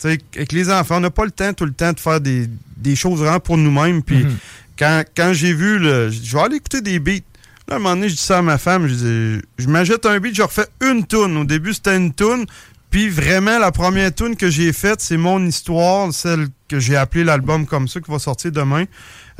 tu 0.00 0.08
sais, 0.10 0.18
avec 0.34 0.52
les 0.52 0.70
enfants, 0.70 0.96
on 0.96 1.00
n'a 1.00 1.10
pas 1.10 1.24
le 1.26 1.30
temps 1.30 1.52
tout 1.52 1.66
le 1.66 1.72
temps 1.74 1.92
de 1.92 2.00
faire 2.00 2.20
des, 2.20 2.48
des 2.76 2.96
choses 2.96 3.20
vraiment 3.20 3.40
pour 3.40 3.58
nous-mêmes. 3.58 4.02
Puis 4.02 4.24
Mhm. 4.24 4.36
quand, 4.78 5.04
quand 5.14 5.32
j'ai 5.34 5.52
vu, 5.52 5.78
je 5.78 6.36
vais 6.36 6.40
aller 6.42 6.56
écouter 6.56 6.80
des 6.80 6.98
beats. 7.00 7.20
Là, 7.68 7.74
à 7.74 7.76
un 7.76 7.78
moment 7.80 7.94
donné, 7.96 8.08
je 8.08 8.14
dis 8.14 8.20
ça 8.22 8.38
à 8.38 8.42
ma 8.42 8.58
femme, 8.58 8.86
je 8.88 8.94
dis, 8.94 9.42
je 9.58 9.68
m'achète 9.68 10.04
un 10.06 10.18
beat, 10.20 10.34
je 10.34 10.42
refais 10.42 10.66
une 10.82 11.06
toune. 11.06 11.36
Au 11.36 11.44
début, 11.44 11.72
c'était 11.74 11.96
une 11.96 12.12
toune. 12.14 12.44
Puis 12.94 13.08
vraiment, 13.08 13.58
la 13.58 13.72
première 13.72 14.14
tune 14.14 14.36
que 14.36 14.48
j'ai 14.48 14.72
faite, 14.72 15.00
c'est 15.00 15.16
mon 15.16 15.44
histoire, 15.44 16.12
celle 16.12 16.46
que 16.68 16.78
j'ai 16.78 16.94
appelée 16.94 17.24
l'album 17.24 17.66
comme 17.66 17.88
ça, 17.88 17.98
qui 18.00 18.08
va 18.08 18.20
sortir 18.20 18.52
demain. 18.52 18.84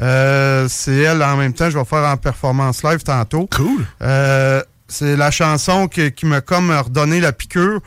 Euh, 0.03 0.67
c'est 0.69 0.97
elle 0.97 1.23
en 1.23 1.37
même 1.37 1.53
temps, 1.53 1.71
je 1.71 1.79
vais 1.79 1.85
faire 1.85 2.03
en 2.05 2.17
performance 2.17 2.83
live 2.83 3.05
tantôt. 3.05 3.49
Cool. 3.55 3.87
Euh, 4.03 4.61
c'est 4.89 5.15
la 5.17 5.31
chanson 5.31 5.87
que- 5.87 6.09
qui 6.09 6.27
m'a 6.27 6.41
comme 6.41 6.73
redonné 6.73 7.21
la 7.21 7.31
piqûre. 7.33 7.79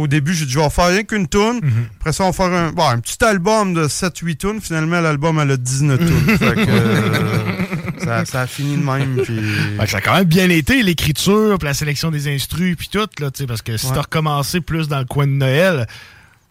Au 0.00 0.06
début, 0.06 0.34
j'ai 0.34 0.46
dit, 0.46 0.52
je 0.52 0.58
vais 0.58 0.70
faire 0.70 0.88
rien 0.88 1.02
qu'une 1.04 1.28
tune. 1.28 1.60
Après 2.00 2.12
ça, 2.12 2.24
on 2.24 2.30
va 2.30 2.32
faire 2.32 2.46
un, 2.52 2.72
bon, 2.72 2.88
un 2.88 2.98
petit 2.98 3.22
album 3.24 3.74
de 3.74 3.86
7-8 3.86 4.36
tunes. 4.36 4.60
Finalement, 4.60 5.00
l'album, 5.00 5.38
elle 5.40 5.50
a 5.52 5.56
19 5.56 5.98
tunes. 5.98 6.08
Fait 6.38 6.54
que, 6.54 6.66
euh, 6.68 8.04
ça, 8.04 8.24
ça 8.24 8.40
a 8.42 8.46
fini 8.46 8.76
de 8.76 8.82
même. 8.82 9.16
Puis... 9.22 9.38
Fait 9.78 9.84
que 9.84 9.90
ça 9.90 9.98
a 9.98 10.00
quand 10.00 10.14
même 10.14 10.24
bien 10.24 10.48
été, 10.50 10.82
l'écriture, 10.82 11.58
puis 11.58 11.66
la 11.68 11.74
sélection 11.74 12.10
des 12.10 12.32
instrus, 12.34 12.76
puis 12.76 12.88
tout, 12.90 13.06
là, 13.20 13.30
tu 13.30 13.38
sais, 13.42 13.46
parce 13.46 13.62
que 13.62 13.76
si 13.76 13.86
Ouais. 13.86 13.92
t'as 13.94 14.02
recommencé 14.02 14.60
plus 14.60 14.88
dans 14.88 14.98
le 14.98 15.04
coin 15.04 15.26
de 15.26 15.32
Noël, 15.32 15.86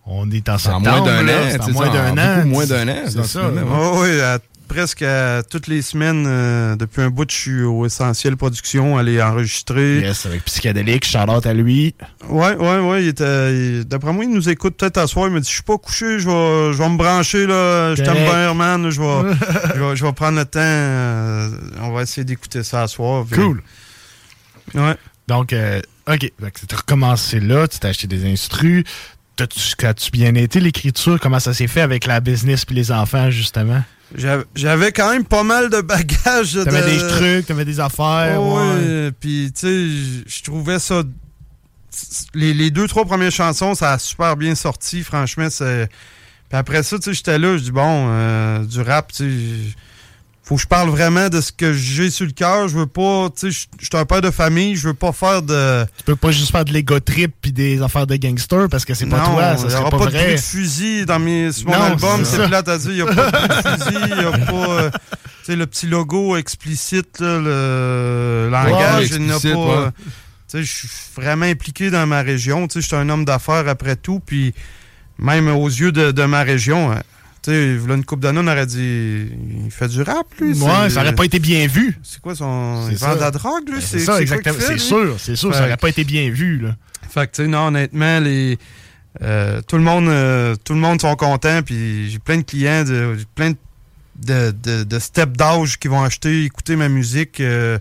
on 0.06 0.30
est 0.32 0.48
en 0.50 0.54
En 0.54 0.58
septembre. 0.58 0.90
moins 0.90 1.02
d'un 1.06 1.28
an. 1.28 1.48
c'est 1.52 1.62
en 1.62 1.70
moins 1.72 1.88
en 1.90 1.94
d'un 2.16 2.18
an. 2.42 2.46
Moins 2.46 2.66
d'un 2.66 2.88
an. 2.88 2.96
C'est 3.08 3.26
ça. 3.26 3.42
Oh, 3.72 4.00
oui, 4.02 4.20
à- 4.22 4.40
presque 4.70 5.02
à 5.02 5.44
toutes 5.44 5.68
les 5.68 5.82
semaines, 5.82 6.24
euh, 6.28 6.76
depuis 6.78 7.02
un 7.02 7.10
bout, 7.10 7.30
je 7.30 7.36
suis 7.36 7.62
au 7.64 7.86
Essentiel 7.86 8.38
Production, 8.38 8.98
aller 8.98 9.22
enregistrer. 9.22 10.00
Yes, 10.00 10.26
avec 10.26 10.46
Psychédélique, 10.46 11.04
Charlotte 11.06 11.46
à 11.46 11.54
lui. 11.54 11.94
Ouais, 12.30 12.56
ouais, 12.56 12.80
ouais. 12.80 13.04
Il 13.04 13.10
il- 13.20 13.84
d'après 13.86 14.14
moi, 14.14 14.24
il 14.24 14.30
nous 14.30 14.48
écoute 14.48 14.78
peut-être 14.78 14.98
à 14.98 15.08
soir. 15.08 15.28
Il 15.28 15.34
me 15.34 15.42
dit 15.42 15.50
Je 15.50 15.56
suis 15.56 15.64
pas 15.64 15.78
couché, 15.78 16.20
je 16.20 16.28
vais, 16.30 16.72
je 16.74 16.78
vais 16.78 16.88
me 16.90 16.96
brancher, 16.98 17.46
là. 17.48 17.96
Je 17.96 18.04
t'aime 18.04 18.14
bien, 18.24 18.54
man. 18.54 18.90
Je 18.90 19.02
vais, 19.02 19.34
je 19.76 19.80
vais, 19.84 19.96
je 19.98 20.06
vais 20.06 20.14
prendre 20.14 20.38
le 20.38 20.46
temps. 20.46 20.60
euh, 20.62 21.50
on 21.82 21.92
va 21.92 22.04
essayer 22.04 22.24
d'écouter 22.24 22.64
ça 22.64 22.84
à 22.84 22.88
soir. 22.88 23.26
Puis- 23.30 23.42
Cool. 23.42 23.62
Ouais. 24.76 24.96
Donc, 25.28 25.52
euh, 25.52 25.82
OK. 26.08 26.32
T'as 26.68 26.78
recommencé 26.78 27.40
là, 27.40 27.68
tu 27.68 27.80
t'as 27.80 27.90
acheté 27.90 28.08
des 28.08 28.32
instrus. 28.32 28.84
As-tu 29.40 30.12
bien 30.12 30.36
été 30.36 30.60
l'écriture? 30.60 31.18
Comment 31.20 31.40
ça 31.40 31.54
s'est 31.54 31.68
fait 31.68 31.82
avec 31.82 32.06
la 32.06 32.20
business 32.20 32.66
puis 32.66 32.76
les 32.76 32.92
enfants, 32.92 33.30
justement? 33.30 33.82
J'avais- 34.56 34.92
quand 34.92 35.12
même 35.12 35.24
pas 35.26 35.44
mal 35.44 35.70
de 35.70 35.82
bagages. 35.82 36.60
T'avais 36.64 36.82
de- 36.82 36.88
des 36.88 36.98
trucs, 37.08 37.46
t'avais 37.46 37.66
des 37.66 37.80
affaires. 37.80 38.38
Oh, 38.42 38.58
ouais. 38.60 39.12
Puis, 39.20 39.52
tu 39.54 39.60
sais, 39.62 39.88
je- 39.90 40.24
je 40.38 40.44
trouvais 40.44 40.80
ça. 40.80 41.04
Les, 42.34 42.54
les 42.54 42.72
deux, 42.72 42.88
trois 42.88 43.06
premières 43.06 43.32
chansons, 43.32 43.76
ça 43.76 43.94
a 43.94 44.00
super 44.00 44.36
bien 44.38 44.56
sorti. 44.56 45.04
Franchement, 45.04 45.48
c'est. 45.50 45.90
Puis 46.50 46.58
après 46.58 46.82
ça, 46.84 46.98
tu 46.98 47.04
sais, 47.06 47.14
j'étais 47.14 47.38
là, 47.38 47.58
je 47.58 47.64
dis, 47.64 47.72
bon, 47.72 48.08
euh, 48.10 48.60
du 48.66 48.82
rap, 48.82 49.12
tu 49.12 49.18
sais. 49.18 49.76
Faut 50.50 50.56
que 50.56 50.62
je 50.64 50.68
parle 50.68 50.90
vraiment 50.90 51.30
de 51.30 51.42
ce 51.42 51.52
que 51.52 51.74
j'ai 51.74 52.10
sur 52.10 52.26
le 52.26 52.32
cœur. 52.32 52.68
Je 52.68 52.76
veux 52.76 52.88
pas, 52.88 53.30
tu 53.30 53.52
sais, 53.52 53.68
je 53.80 53.86
suis 53.86 53.96
un 53.98 54.04
père 54.06 54.22
de 54.22 54.32
famille, 54.32 54.76
je 54.76 54.88
veux 54.88 54.96
pas 54.96 55.12
faire 55.12 55.44
de. 55.44 55.86
Tu 56.00 56.04
peux 56.06 56.16
pas 56.16 56.32
juste 56.32 56.50
faire 56.52 56.66
de 56.66 56.74
l'ego 56.74 57.00
trip 57.00 57.36
puis 57.40 57.52
des 57.52 57.80
affaires 57.84 58.08
de 58.08 58.16
gangster 58.16 58.68
parce 58.68 58.84
que 58.84 58.96
c'est 58.96 59.06
pas 59.06 59.20
non, 59.20 59.34
toi, 59.36 59.56
ça 59.58 59.64
il 59.64 59.68
y 59.68 59.70
serait 59.70 59.82
aura 59.82 59.90
pas, 59.92 59.98
pas, 60.00 60.06
de 60.08 60.12
bruit 60.18 60.32
de 60.34 60.38
fusil 60.38 61.06
dans 61.06 61.20
mes, 61.20 61.52
sur 61.52 61.68
mon 61.68 61.76
Non, 61.78 61.84
album. 61.84 62.26
c'est 62.26 62.48
plate 62.48 62.68
à 62.68 62.80
dire. 62.80 62.90
Il 62.90 62.96
n'y 62.96 63.02
a 63.02 63.06
pas 63.06 63.14
de 63.14 63.38
bruit 63.38 63.48
de 63.48 63.84
fusil. 63.84 64.00
Il 64.10 64.18
n'y 64.18 64.26
a 64.26 64.32
pas. 64.32 64.70
euh, 64.72 64.90
tu 64.90 64.98
sais, 65.44 65.56
le 65.56 65.68
petit 65.68 65.86
logo 65.86 66.36
explicite, 66.36 67.20
là, 67.20 67.38
le 67.38 68.50
langage, 68.52 69.12
Ouais, 69.12 69.18
il 69.18 69.22
n'y 69.22 69.32
a 69.32 69.40
pas. 69.40 69.48
ouais. 69.50 69.56
euh, 69.78 69.92
tu 69.92 70.04
sais, 70.48 70.64
je 70.64 70.72
suis 70.78 70.90
vraiment 71.16 71.46
impliqué 71.46 71.92
dans 71.92 72.08
ma 72.08 72.24
région. 72.24 72.68
Tu 72.68 72.74
sais, 72.74 72.82
je 72.82 72.88
suis 72.88 72.96
un 72.96 73.08
homme 73.10 73.24
d'affaires 73.24 73.68
après 73.68 73.96
tout. 73.98 74.20
Puis 74.20 74.56
même 75.20 75.48
aux 75.48 75.68
yeux 75.68 75.92
de, 75.92 76.10
de 76.12 76.24
ma 76.26 76.42
région, 76.42 76.92
hein, 76.92 77.04
tu 77.42 77.52
sais, 77.52 77.76
une 77.76 78.06
coupe 78.06 78.20
d'années, 78.20 78.40
on 78.44 78.48
aurait 78.48 78.66
dit. 78.66 79.28
Il 79.66 79.72
fait 79.72 79.88
du 79.88 80.02
rap, 80.02 80.26
lui. 80.40 80.54
Ouais, 80.60 80.90
ça 80.90 81.02
aurait 81.02 81.16
pas 81.16 81.26
été 81.26 81.40
bien 81.40 81.68
vu. 81.68 81.98
C'est 82.04 82.22
quoi 82.22 82.36
son. 82.36 82.88
Il 82.90 82.98
vend 82.98 83.16
de 83.16 83.20
la 83.22 83.32
drogue, 83.32 83.68
lui? 83.68 83.76
Ben, 83.76 83.82
C'est 83.82 84.00
ça, 84.00 84.22
exactement. 84.22 84.56
C'est 84.60 84.78
sûr, 84.78 85.16
c'est 85.20 85.36
sûr, 85.36 85.54
ça 85.54 85.62
aurait 85.66 85.78
pas 85.78 85.90
été 85.90 86.04
bien 86.04 86.30
vu, 86.30 86.60
là. 86.60 86.76
Fait 87.10 87.28
que, 87.28 87.36
tu 87.36 87.42
sais, 87.44 87.48
non, 87.48 87.68
honnêtement, 87.68 88.20
les, 88.20 88.58
euh, 89.22 89.62
tout, 89.68 89.78
le 89.78 89.84
monde, 89.84 90.08
euh, 90.10 90.56
tout 90.64 90.74
le 90.74 90.80
monde 90.80 91.02
sont 91.02 91.16
contents. 91.16 91.62
Puis 91.64 92.10
j'ai 92.12 92.20
plein 92.20 92.38
de 92.38 92.44
clients, 92.44 92.84
de, 92.84 93.16
j'ai 93.18 93.26
plein 93.34 93.52
de, 93.52 94.52
de, 94.52 94.84
de 94.84 95.00
step 95.00 95.36
d'âge 95.36 95.80
qui 95.80 95.88
vont 95.88 96.04
acheter, 96.04 96.44
écouter 96.44 96.76
ma 96.76 96.88
musique. 96.90 97.40
euh, 97.40 97.80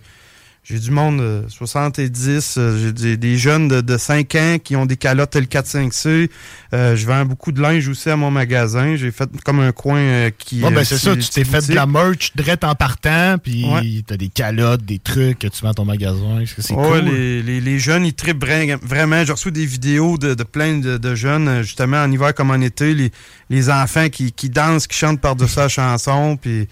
j'ai 0.71 0.79
du 0.79 0.91
monde 0.91 1.19
de 1.21 1.45
70, 1.49 2.57
euh, 2.59 2.79
j'ai 2.79 2.93
des, 2.93 3.17
des 3.17 3.39
jeunes 3.39 3.69
de, 3.69 3.81
de 3.81 3.97
5 3.97 4.35
ans 4.35 4.57
qui 4.63 4.77
ont 4.77 4.85
des 4.85 4.97
calottes 4.99 5.35
L45C. 5.35 6.29
Euh, 6.75 6.95
je 6.95 7.07
vends 7.07 7.25
beaucoup 7.25 7.53
de 7.53 7.61
linge 7.63 7.89
aussi 7.89 8.11
à 8.11 8.17
mon 8.17 8.31
magasin. 8.31 8.95
J'ai 8.97 9.11
fait 9.11 9.31
comme 9.45 9.61
un 9.61 9.73
coin 9.73 9.99
euh, 9.99 10.31
qui... 10.37 10.63
Ouais, 10.63 10.71
ben 10.71 10.81
euh, 10.81 10.85
c'est 10.85 10.99
ça, 10.99 11.17
tu 11.17 11.27
t'es 11.31 11.45
fait 11.45 11.67
de 11.69 11.75
la 11.75 11.87
merch 11.87 12.33
direct 12.37 12.65
en 12.65 12.75
partant, 12.75 13.37
puis 13.43 13.65
Ouais. 13.65 14.03
t'as 14.07 14.19
des 14.19 14.29
calottes, 14.29 14.85
des 14.85 14.99
trucs 14.99 15.39
que 15.39 15.47
tu 15.47 15.63
vends 15.63 15.71
à 15.71 15.75
ton 15.75 15.87
magasin. 15.87 16.43
C'est 16.59 16.75
Ouais, 16.75 17.01
cool? 17.01 17.05
les, 17.15 17.43
les, 17.43 17.61
les 17.63 17.79
jeunes, 17.79 18.05
ils 18.05 18.13
trippent 18.15 18.45
vra- 18.45 18.79
vraiment. 18.83 19.25
J'ai 19.25 19.33
reçu 19.33 19.51
des 19.51 19.65
vidéos 19.65 20.19
de, 20.19 20.35
de 20.35 20.43
plein 20.43 20.79
de, 20.79 20.99
de 20.99 21.15
jeunes, 21.15 21.49
euh, 21.49 21.63
justement, 21.63 22.03
en 22.03 22.13
hiver 22.13 22.35
comme 22.35 22.51
en 22.51 22.61
été, 22.61 22.93
les, 22.95 23.11
les 23.49 23.71
enfants 23.71 24.11
qui, 24.11 24.33
qui 24.33 24.51
dansent, 24.51 24.87
qui 24.87 24.99
chantent 24.99 25.21
par-dessus 25.23 25.59
la 25.59 25.69
chanson. 25.71 26.37
Puis, 26.37 26.69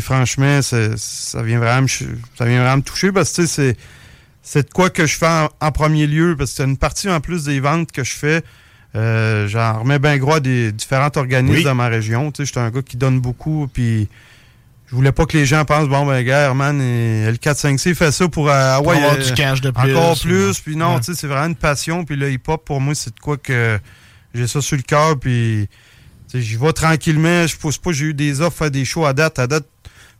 franchement, 0.00 0.60
ça 0.62 1.42
vient, 1.42 1.58
vraiment 1.58 1.82
me, 1.82 1.88
ch- 1.88 2.10
ça 2.38 2.44
vient 2.44 2.60
vraiment 2.62 2.78
me 2.78 2.82
toucher 2.82 3.12
parce 3.12 3.32
que, 3.32 3.46
c'est 3.46 3.76
c'est 4.42 4.68
de 4.68 4.72
quoi 4.72 4.88
que 4.90 5.06
je 5.06 5.16
fais 5.16 5.26
en, 5.26 5.48
en 5.60 5.70
premier 5.70 6.06
lieu 6.06 6.34
parce 6.36 6.50
que 6.50 6.56
c'est 6.56 6.64
une 6.64 6.78
partie 6.78 7.08
en 7.10 7.20
plus 7.20 7.44
des 7.44 7.60
ventes 7.60 7.92
que 7.92 8.02
je 8.04 8.12
fais. 8.12 8.42
Euh, 8.96 9.46
J'en 9.48 9.80
remets 9.80 9.98
bien 9.98 10.16
gros 10.16 10.34
à 10.34 10.40
des 10.40 10.72
différents 10.72 11.10
organismes 11.14 11.56
Oui. 11.58 11.62
dans 11.64 11.74
ma 11.74 11.88
région. 11.88 12.32
Je 12.36 12.44
suis 12.44 12.58
un 12.58 12.70
gars 12.70 12.82
qui 12.82 12.96
donne 12.96 13.20
beaucoup, 13.20 13.68
puis 13.72 14.08
je 14.88 14.96
voulais 14.96 15.12
pas 15.12 15.26
que 15.26 15.36
les 15.36 15.46
gens 15.46 15.64
pensent, 15.64 15.88
bon, 15.88 16.04
ben, 16.06 16.24
gars, 16.24 16.40
Herman, 16.46 16.80
et 16.80 17.30
L4-5C 17.32 17.94
fait 17.94 18.10
ça 18.10 18.28
pour... 18.28 18.48
euh, 18.48 18.52
ah 18.54 18.78
Pour 18.78 18.88
ouais, 18.88 18.96
avoir 18.96 19.12
euh, 19.14 19.22
du 19.22 19.32
cash 19.34 19.60
de 19.60 19.70
plus. 19.70 19.94
encore 19.94 20.18
plus. 20.18 20.58
Puis 20.58 20.74
non, 20.74 20.94
Ouais. 20.94 21.00
tu 21.00 21.12
sais, 21.12 21.20
c'est 21.20 21.26
vraiment 21.28 21.46
une 21.46 21.54
passion. 21.54 22.04
Puis 22.04 22.16
le 22.16 22.32
hip-hop, 22.32 22.64
pour 22.64 22.80
moi, 22.80 22.94
c'est 22.96 23.14
de 23.14 23.20
quoi 23.20 23.36
que 23.36 23.78
j'ai 24.34 24.46
ça 24.48 24.60
sur 24.60 24.76
le 24.76 24.82
cœur. 24.82 25.16
Puis, 25.20 25.68
j'y 26.34 26.56
vais 26.56 26.72
tranquillement. 26.72 27.46
Je 27.46 27.56
pousse 27.56 27.78
pas. 27.78 27.92
J'ai 27.92 28.06
eu 28.06 28.14
des 28.14 28.40
offres, 28.40 28.58
faire 28.58 28.70
des 28.70 28.84
shows 28.84 29.06
à 29.06 29.12
date. 29.12 29.38
À 29.38 29.46
date, 29.46 29.66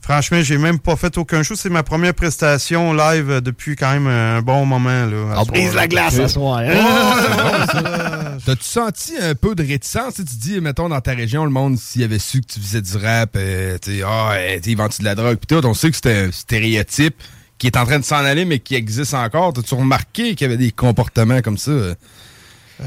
franchement, 0.01 0.41
j'ai 0.43 0.59
même 0.59 0.79
pas 0.79 0.97
fait 0.97 1.17
aucun 1.19 1.43
show. 1.43 1.55
C'est 1.55 1.71
ma 1.71 1.83
première 1.83 2.15
prestation 2.15 2.93
live 2.93 3.31
euh, 3.31 3.41
depuis 3.41 3.77
quand 3.77 3.93
même 3.93 4.07
un 4.07 4.43
bon 4.43 4.67
moment. 4.67 5.07
Là, 5.07 5.35
à 5.35 5.43
On 5.43 5.45
brise 5.45 5.75
la 5.75 5.89
glace 5.89 6.17
ce 6.17 6.29
soir. 6.29 6.59
hein? 6.59 8.39
T'as-tu 8.47 8.65
senti 8.65 9.13
un 9.21 9.35
peu 9.35 9.55
de 9.55 9.63
réticence? 9.63 10.15
Tu 10.15 10.23
dis, 10.25 10.61
mettons, 10.61 10.89
dans 10.89 11.01
ta 11.01 11.13
région, 11.13 11.45
le 11.45 11.51
monde, 11.51 11.79
s'il 11.79 12.03
avait 12.03 12.19
su 12.19 12.41
que 12.41 12.47
tu 12.47 12.61
faisais 12.61 12.83
du 12.83 12.97
rap, 12.97 13.31
euh, 13.37 13.77
tu 13.83 14.03
ah, 14.05 14.33
euh, 14.33 14.59
tu 14.61 14.75
de 14.75 15.05
la 15.05 15.15
drogue? 15.15 15.37
Puis 15.37 15.47
tout, 15.47 15.65
on 15.67 15.75
sait 15.75 15.91
que 15.91 15.97
c'est 15.97 16.27
un 16.27 16.33
stéréotype 16.33 17.17
qui 17.59 17.67
est 17.67 17.77
en 17.77 17.85
train 17.85 17.99
de 17.99 18.05
s'en 18.05 18.17
aller, 18.17 18.47
mais 18.47 18.59
qui 18.59 18.75
existe 18.75 19.13
encore. 19.13 19.53
T'as-tu 19.53 19.75
remarqué 19.75 20.35
qu'il 20.35 20.41
y 20.41 20.45
avait 20.45 20.57
des 20.57 20.73
comportements 20.73 21.43
comme 21.43 21.59
ça? 21.59 21.73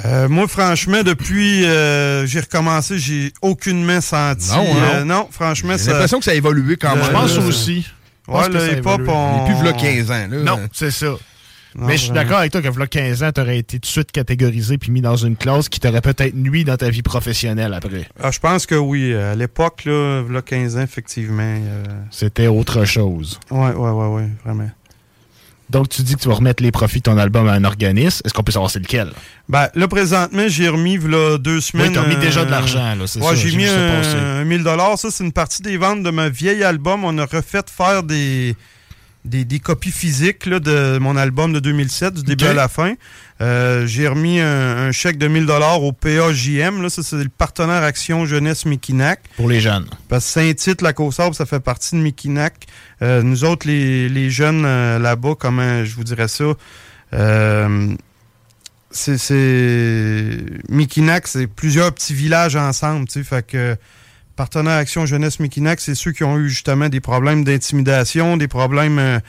Euh, 0.05 0.27
moi, 0.27 0.47
franchement, 0.47 1.03
depuis 1.03 1.65
euh, 1.65 2.25
j'ai 2.25 2.39
recommencé, 2.39 2.97
j'ai 2.97 3.31
aucunement 3.41 4.01
senti. 4.01 4.49
Non, 4.51 4.61
hein? 4.75 4.91
Euh, 4.95 5.03
non, 5.03 5.27
franchement, 5.29 5.73
J'ai 5.73 5.77
ça. 5.83 5.91
l'impression 5.91 6.19
que 6.19 6.25
ça 6.25 6.31
a 6.31 6.35
évolué 6.35 6.77
quand 6.77 6.91
Euh, 6.93 6.95
même. 6.95 7.05
Je 7.05 7.11
pense 7.11 7.37
Euh, 7.37 7.47
aussi. 7.47 7.85
Ouais, 8.27 8.49
le 8.49 8.73
hip-hop, 8.77 9.01
on... 9.07 9.43
est 9.43 9.45
plus 9.51 9.61
v'là 9.61 9.73
15 9.73 10.11
ans. 10.11 10.27
Là. 10.31 10.37
Non, 10.43 10.59
c'est 10.71 10.91
ça. 10.91 11.13
mais 11.75 11.97
je 11.97 12.03
suis 12.03 12.11
d'accord 12.11 12.37
avec 12.37 12.51
toi 12.51 12.61
que 12.61 12.69
v'là 12.69 12.87
15 12.87 13.21
ans, 13.23 13.31
t'aurais 13.31 13.57
été 13.59 13.77
tout 13.77 13.81
de 13.81 13.85
suite 13.91 14.11
catégorisé 14.11 14.77
puis 14.77 14.91
mis 14.91 15.01
dans 15.01 15.15
une 15.17 15.35
classe 15.35 15.69
qui 15.69 15.79
t'aurait 15.79 16.01
peut-être 16.01 16.33
nuit 16.35 16.63
dans 16.63 16.77
ta 16.77 16.89
vie 16.89 17.01
professionnelle 17.03 17.73
après. 17.73 18.07
Ah, 18.21 18.31
je 18.31 18.39
pense 18.39 18.65
que 18.65 18.75
oui. 18.75 19.13
À 19.13 19.35
l'époque, 19.35 19.83
là, 19.85 20.21
v'là 20.23 20.41
15 20.41 20.77
ans, 20.77 20.81
effectivement. 20.81 21.41
euh, 21.43 21.83
C'était 22.11 22.47
autre 22.47 22.85
chose. 22.85 23.39
Ouais, 23.51 23.71
ouais, 23.73 23.89
ouais, 23.91 24.07
ouais, 24.07 24.27
vraiment. 24.45 24.69
Donc, 25.69 25.89
tu 25.89 26.01
dis 26.01 26.15
que 26.15 26.21
tu 26.21 26.27
vas 26.27 26.35
remettre 26.35 26.61
les 26.61 26.71
profits 26.71 26.99
de 26.99 27.03
ton 27.03 27.17
album 27.17 27.47
à 27.47 27.53
un 27.53 27.63
organisme. 27.63 28.21
Est-ce 28.25 28.33
qu'on 28.33 28.43
peut 28.43 28.51
savoir 28.51 28.69
c'est 28.69 28.79
lequel? 28.79 29.11
Ben, 29.49 29.69
là, 29.75 29.87
présentement, 29.87 30.43
j'ai 30.47 30.69
remis, 30.69 30.97
là, 30.97 31.37
deux 31.37 31.61
semaines. 31.61 31.89
Oui, 31.89 31.93
t'as 31.93 32.07
mis 32.07 32.15
euh, 32.15 32.19
déjà 32.19 32.45
de 32.45 32.51
l'argent, 32.51 32.95
là, 32.95 33.07
c'est 33.07 33.21
ouais, 33.21 33.35
j'ai 33.35 33.55
mis 33.55 33.65
un, 33.65 34.41
un 34.41 34.43
1000 34.43 34.63
Ça, 34.97 35.09
c'est 35.09 35.23
une 35.23 35.31
partie 35.31 35.61
des 35.61 35.77
ventes 35.77 36.03
de 36.03 36.09
ma 36.11 36.29
vieil 36.29 36.63
album. 36.63 37.03
On 37.03 37.17
a 37.17 37.25
refait 37.25 37.63
faire 37.67 38.03
des, 38.03 38.55
des, 39.25 39.45
des 39.45 39.59
copies 39.59 39.91
physiques 39.91 40.45
là, 40.45 40.59
de 40.59 40.97
mon 40.99 41.15
album 41.15 41.53
de 41.53 41.59
2007, 41.59 42.13
du 42.13 42.23
début 42.23 42.45
à 42.45 42.53
la 42.53 42.67
fin. 42.67 42.93
Euh, 43.41 43.87
j'ai 43.87 44.07
remis 44.07 44.39
un, 44.39 44.87
un 44.87 44.91
chèque 44.91 45.17
de 45.17 45.27
1000 45.27 45.49
au 45.49 45.91
PAJM. 45.91 46.81
Là, 46.81 46.89
ça, 46.89 47.03
c'est 47.03 47.15
le 47.15 47.29
partenaire 47.29 47.83
Action 47.83 48.25
Jeunesse 48.25 48.65
Mikinac. 48.65 49.21
Pour 49.37 49.49
les 49.49 49.59
jeunes. 49.59 49.87
Parce 50.09 50.25
que 50.25 50.31
Saint-Tite, 50.31 50.81
la 50.81 50.93
Côte-Sable, 50.93 51.35
ça 51.35 51.45
fait 51.45 51.59
partie 51.59 51.95
de 51.95 52.01
Mikinac. 52.01 52.67
Euh, 53.01 53.21
nous 53.21 53.43
autres, 53.43 53.67
les, 53.67 54.09
les 54.09 54.29
jeunes 54.29 54.63
euh, 54.65 54.99
là-bas, 54.99 55.35
comment 55.39 55.83
je 55.83 55.95
vous 55.95 56.03
dirais 56.03 56.27
ça? 56.27 56.45
C'est, 58.95 59.17
c'est... 59.17 60.37
Mikinac, 60.69 61.27
c'est 61.27 61.47
plusieurs 61.47 61.91
petits 61.93 62.13
villages 62.13 62.55
ensemble, 62.55 63.07
tu 63.07 63.13
sais, 63.13 63.23
fait 63.23 63.45
que 63.45 63.75
partenaire 64.35 64.77
Action 64.77 65.05
Jeunesse 65.05 65.39
Mikinac, 65.39 65.79
c'est 65.79 65.95
ceux 65.95 66.11
qui 66.11 66.23
ont 66.23 66.37
eu 66.37 66.49
justement 66.49 66.89
des 66.89 66.99
problèmes 66.99 67.43
d'intimidation, 67.43 68.37
des 68.37 68.47
problèmes 68.47 68.99
euh, 68.99 69.19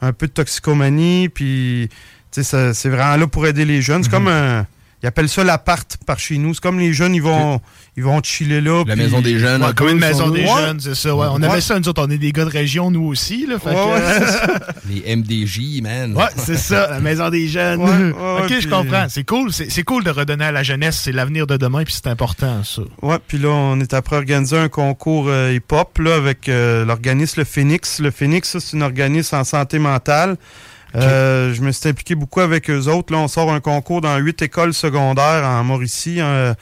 un 0.00 0.12
peu 0.12 0.26
de 0.26 0.32
toxicomanie, 0.32 1.28
puis 1.28 1.88
c'est 2.30 2.88
vraiment 2.88 3.16
là 3.16 3.26
pour 3.26 3.46
aider 3.46 3.64
les 3.64 3.80
jeunes. 3.80 4.02
C'est 4.02 4.10
comme 4.10 4.28
un... 4.28 4.66
Ils 5.04 5.08
appellent 5.08 5.28
ça 5.28 5.44
l'appart 5.44 5.98
par 6.06 6.18
chez 6.18 6.38
nous. 6.38 6.54
C'est 6.54 6.62
comme 6.62 6.80
les 6.80 6.94
jeunes, 6.94 7.14
ils 7.14 7.20
vont, 7.20 7.60
ils 7.94 8.02
vont 8.02 8.22
chiller 8.22 8.62
là. 8.62 8.84
La 8.86 8.96
maison 8.96 9.20
des 9.20 9.38
jeunes. 9.38 9.62
Ouais, 9.62 9.74
comme 9.74 9.90
une 9.90 9.98
maison 9.98 10.28
on 10.28 10.30
des 10.30 10.46
jeunes, 10.46 10.80
c'est 10.80 10.94
ça. 10.94 11.14
Ouais. 11.14 11.26
On 11.30 11.38
Ouais. 11.42 11.46
aimait 11.46 11.60
ça, 11.60 11.78
nous 11.78 11.86
autres, 11.90 12.02
on 12.06 12.10
est 12.10 12.16
des 12.16 12.32
gars 12.32 12.46
de 12.46 12.50
région, 12.50 12.90
nous 12.90 13.02
aussi. 13.04 13.46
Là, 13.46 13.58
fait 13.58 13.68
que-. 13.74 14.88
Les 14.88 15.14
MDJ, 15.14 15.82
man. 15.82 16.16
Ouais, 16.16 16.24
c'est 16.38 16.56
ça, 16.56 16.88
la 16.88 17.00
maison 17.00 17.28
des 17.28 17.46
jeunes. 17.48 17.80
Ouais, 17.82 17.90
ouais, 17.90 18.12
ouais, 18.12 18.42
ok, 18.44 18.60
je 18.60 18.66
comprends. 18.68 19.04
C'est 19.10 19.24
cool. 19.24 19.52
C'est 19.52 19.70
c'est 19.70 19.82
cool 19.82 20.04
de 20.04 20.10
redonner 20.10 20.46
à 20.46 20.52
la 20.52 20.62
jeunesse. 20.62 20.98
C'est 21.04 21.12
l'avenir 21.12 21.46
de 21.46 21.58
demain, 21.58 21.84
puis 21.84 21.92
c'est 21.92 22.06
important, 22.08 22.64
ça. 22.64 22.80
Ouais, 23.02 23.18
puis 23.28 23.36
là, 23.36 23.50
on 23.50 23.78
est 23.80 23.92
après 23.92 24.16
organiser 24.16 24.56
un 24.56 24.70
concours 24.70 25.26
euh, 25.28 25.52
hip-hop 25.52 25.98
là, 25.98 26.14
avec 26.14 26.48
euh, 26.48 26.86
l'organisme 26.86 27.40
Le 27.40 27.44
Phoenix. 27.44 28.00
Le 28.00 28.10
Phoenix, 28.10 28.48
ça, 28.48 28.58
c'est 28.60 28.78
un 28.78 28.80
organisme 28.80 29.36
en 29.36 29.44
santé 29.44 29.78
mentale. 29.78 30.36
Euh, 30.96 31.52
je 31.54 31.62
me 31.62 31.72
suis 31.72 31.88
impliqué 31.88 32.14
beaucoup 32.14 32.40
avec 32.40 32.70
eux 32.70 32.86
autres. 32.88 33.12
Là, 33.12 33.18
on 33.18 33.28
sort 33.28 33.52
un 33.52 33.60
concours 33.60 34.00
dans 34.00 34.16
huit 34.18 34.40
écoles 34.42 34.74
secondaires 34.74 35.44
en 35.44 35.64
Mauricie. 35.64 36.20
Euh, 36.20 36.54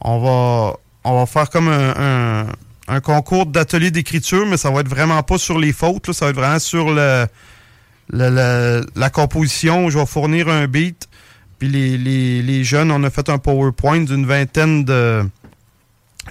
on 0.00 0.18
va 0.18 0.76
on 1.04 1.18
va 1.18 1.26
faire 1.26 1.48
comme 1.48 1.68
un, 1.68 3.00
concours 3.00 3.46
d'atelier 3.46 3.90
d'écriture, 3.90 4.44
mais 4.46 4.56
ça 4.56 4.70
va 4.70 4.80
être 4.80 4.88
vraiment 4.88 5.22
pas 5.22 5.38
sur 5.38 5.58
les 5.58 5.72
fautes. 5.72 6.08
Là, 6.08 6.12
ça 6.12 6.26
va 6.26 6.30
être 6.32 6.36
vraiment 6.36 6.58
sur 6.58 6.90
la 6.90 7.28
composition. 9.10 9.88
Je 9.88 9.98
vais 9.98 10.06
fournir 10.06 10.48
un 10.48 10.66
beat. 10.66 11.08
Puis 11.58 11.68
les 11.68 12.64
jeunes, 12.64 12.90
on 12.90 13.02
a 13.04 13.10
fait 13.10 13.30
un 13.30 13.38
PowerPoint 13.38 14.00
d'une 14.00 14.26
vingtaine 14.26 14.84
de 14.84 15.24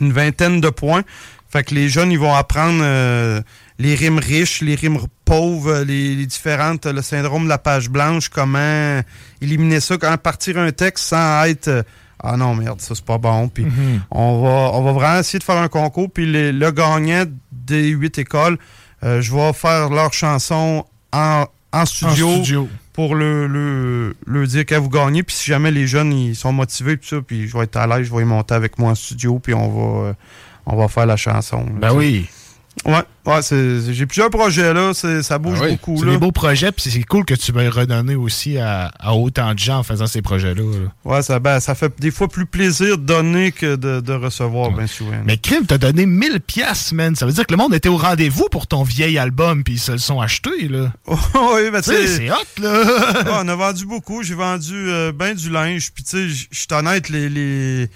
une 0.02 0.14
vingtaine 0.14 0.62
de 0.62 0.70
points. 0.70 1.04
Fait 1.50 1.64
que 1.64 1.74
les 1.74 1.90
jeunes, 1.90 2.12
ils 2.12 2.20
vont 2.20 2.34
apprendre 2.34 2.82
euh, 2.84 3.42
les 3.80 3.96
rimes 3.96 4.20
riches, 4.20 4.62
les 4.62 4.76
rimes 4.76 5.00
pauvres, 5.28 5.84
les, 5.86 6.16
les 6.16 6.26
différentes, 6.26 6.86
le 6.86 7.02
syndrome 7.02 7.44
de 7.44 7.50
la 7.50 7.58
page 7.58 7.90
blanche, 7.90 8.30
comment 8.30 9.02
éliminer 9.42 9.80
ça, 9.80 9.98
comment 9.98 10.18
partir 10.18 10.58
un 10.58 10.72
texte 10.72 11.06
sans 11.06 11.44
être 11.46 11.68
euh, 11.68 11.84
ah 12.24 12.36
non 12.38 12.56
merde, 12.56 12.82
ça 12.82 12.96
c'est 12.96 13.06
pas 13.06 13.18
bon. 13.20 13.48
Puis 13.48 13.66
on 14.10 14.42
va 14.42 14.72
on 14.78 14.82
va 14.84 14.92
vraiment 14.94 15.20
essayer 15.20 15.40
de 15.40 15.44
faire 15.44 15.58
un 15.58 15.68
concours. 15.68 16.10
Puis 16.12 16.26
les- 16.26 16.52
le 16.52 16.72
gagnant 16.72 17.26
des 17.52 17.90
huit 17.90 18.18
écoles, 18.18 18.58
euh, 19.04 19.22
je 19.22 19.32
vais 19.36 19.54
faire 19.54 19.90
leur 19.90 20.14
chanson 20.14 20.84
en, 21.14 21.46
en 21.72 21.86
studio, 21.86 22.28
En 22.30 22.34
studio. 22.44 22.68
pour 22.94 23.14
le, 23.14 23.46
le, 23.48 24.16
le 24.26 24.48
dire 24.48 24.66
qu'à 24.66 24.80
vous 24.80 24.90
gagnez. 24.90 25.22
Puis 25.22 25.36
si 25.36 25.46
jamais 25.52 25.70
les 25.72 25.86
jeunes 25.86 26.12
ils 26.14 26.36
sont 26.36 26.52
motivés, 26.54 26.98
puis 26.98 27.08
ça, 27.10 27.18
puis 27.22 27.48
je 27.48 27.56
vais 27.56 27.66
être 27.66 27.76
à 27.78 27.86
l'aise, 27.86 28.08
je 28.08 28.16
vais 28.16 28.22
y 28.24 28.26
monter 28.26 28.56
avec 28.56 28.80
moi 28.80 28.92
en 28.92 28.96
studio, 28.96 29.38
puis 29.40 29.54
on 29.54 29.68
va, 29.70 30.08
euh, 30.10 30.14
on 30.66 30.76
va 30.76 30.88
faire 30.88 31.06
la 31.06 31.18
chanson. 31.18 31.66
Ben 31.80 31.94
oui. 31.94 32.28
Ouais, 32.88 33.04
ouais 33.26 33.42
c'est- 33.42 33.92
j'ai 33.94 34.06
plusieurs 34.06 34.30
projets 34.30 34.74
là, 34.74 34.94
ça 34.94 35.38
bouge 35.38 35.58
Ah 35.62 35.66
oui, 35.66 35.72
beaucoup. 35.72 35.98
C'est 36.00 36.10
des 36.10 36.18
beaux 36.18 36.32
projets, 36.32 36.72
puis 36.72 36.90
c'est 36.90 37.04
cool 37.04 37.26
que 37.26 37.34
tu 37.34 37.52
veuilles 37.52 37.68
redonner 37.68 38.16
aussi 38.16 38.58
à, 38.58 38.92
à 38.98 39.14
autant 39.14 39.54
de 39.54 39.60
gens 39.60 39.80
en 39.80 39.84
faisant 39.84 40.08
ces 40.08 40.22
projets-là. 40.22 40.62
là. 40.64 40.90
Ouais, 41.04 41.22
ça, 41.22 41.40
ben, 41.40 41.60
ça 41.60 41.76
fait 41.76 41.92
des 42.00 42.12
fois 42.12 42.30
plus 42.30 42.46
plaisir 42.46 42.98
de 42.98 43.04
donner 43.04 43.52
que 43.52 43.76
de, 43.76 44.00
de 44.00 44.14
recevoir, 44.14 44.72
bien 44.72 44.88
souvent. 44.88 45.22
Mais 45.26 45.38
Crime, 45.38 45.66
t'as 45.68 45.78
donné 45.78 46.06
1000 46.06 46.40
piastres, 46.40 46.94
man. 46.96 47.14
Ça 47.16 47.26
veut 47.26 47.34
dire 47.34 47.46
que 47.46 47.54
le 47.54 47.58
monde 47.58 47.74
était 47.74 47.90
au 47.90 47.98
rendez-vous 47.98 48.48
pour 48.50 48.68
ton 48.68 48.84
vieil 48.84 49.18
album, 49.18 49.64
puis 49.66 49.74
ils 49.74 49.80
se 49.80 49.92
le 49.92 49.98
sont 49.98 50.22
achetés, 50.22 50.70
là. 50.70 50.94
oui, 51.08 51.70
ben, 51.72 51.82
Tu 51.82 51.92
sais, 51.92 52.08
c'est 52.08 52.32
hot, 52.32 52.36
là. 52.62 52.84
Ouais, 53.26 53.32
on 53.44 53.48
a 53.50 53.56
vendu 53.56 53.86
beaucoup. 53.86 54.24
J'ai 54.24 54.36
vendu 54.36 54.74
euh, 54.74 55.12
ben 55.12 55.36
du 55.36 55.50
linge. 55.50 55.92
Puis, 55.94 56.04
tu 56.06 56.10
sais, 56.12 56.30
je 56.30 56.58
suis 56.58 56.68
honnête, 56.72 57.10
les. 57.10 57.28
les... 57.28 57.90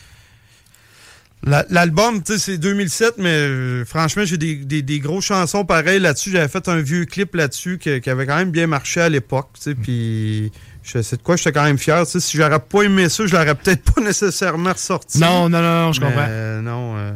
La- 1.43 1.65
L'album, 1.69 2.21
tu 2.21 2.33
sais, 2.33 2.39
c'est 2.39 2.57
2007, 2.59 3.15
mais 3.17 3.29
euh, 3.29 3.85
franchement, 3.85 4.23
j'ai 4.25 4.37
des, 4.37 4.55
des, 4.55 4.81
des 4.83 4.99
grosses 4.99 5.25
chansons 5.25 5.65
pareilles 5.65 5.99
là-dessus. 5.99 6.31
J'avais 6.31 6.47
fait 6.47 6.67
un 6.67 6.79
vieux 6.81 7.05
clip 7.05 7.33
là-dessus 7.35 7.79
qui, 7.79 7.99
qui 7.99 8.09
avait 8.11 8.27
quand 8.27 8.35
même 8.37 8.51
bien 8.51 8.67
marché 8.67 9.01
à 9.01 9.09
l'époque, 9.09 9.49
tu 9.55 9.61
sais, 9.63 9.75
puis 9.75 10.51
je- 10.83 11.01
c'est 11.01 11.17
de 11.17 11.21
quoi 11.23 11.35
j'étais 11.37 11.51
quand 11.51 11.63
même 11.63 11.79
fier. 11.79 12.05
Tu 12.05 12.11
sais, 12.11 12.19
si 12.19 12.37
j'aurais 12.37 12.59
pas 12.59 12.83
aimé 12.83 13.09
ça, 13.09 13.25
je 13.25 13.31
l'aurais 13.33 13.55
peut-être 13.55 13.91
pas 13.91 14.01
nécessairement 14.01 14.73
ressorti. 14.73 15.19
Non, 15.19 15.49
non, 15.49 15.61
non, 15.61 15.85
non, 15.87 15.93
je 15.93 15.99
comprends. 16.01 16.25
euh, 16.29 16.61
non, 16.61 16.93
euh, 16.97 17.11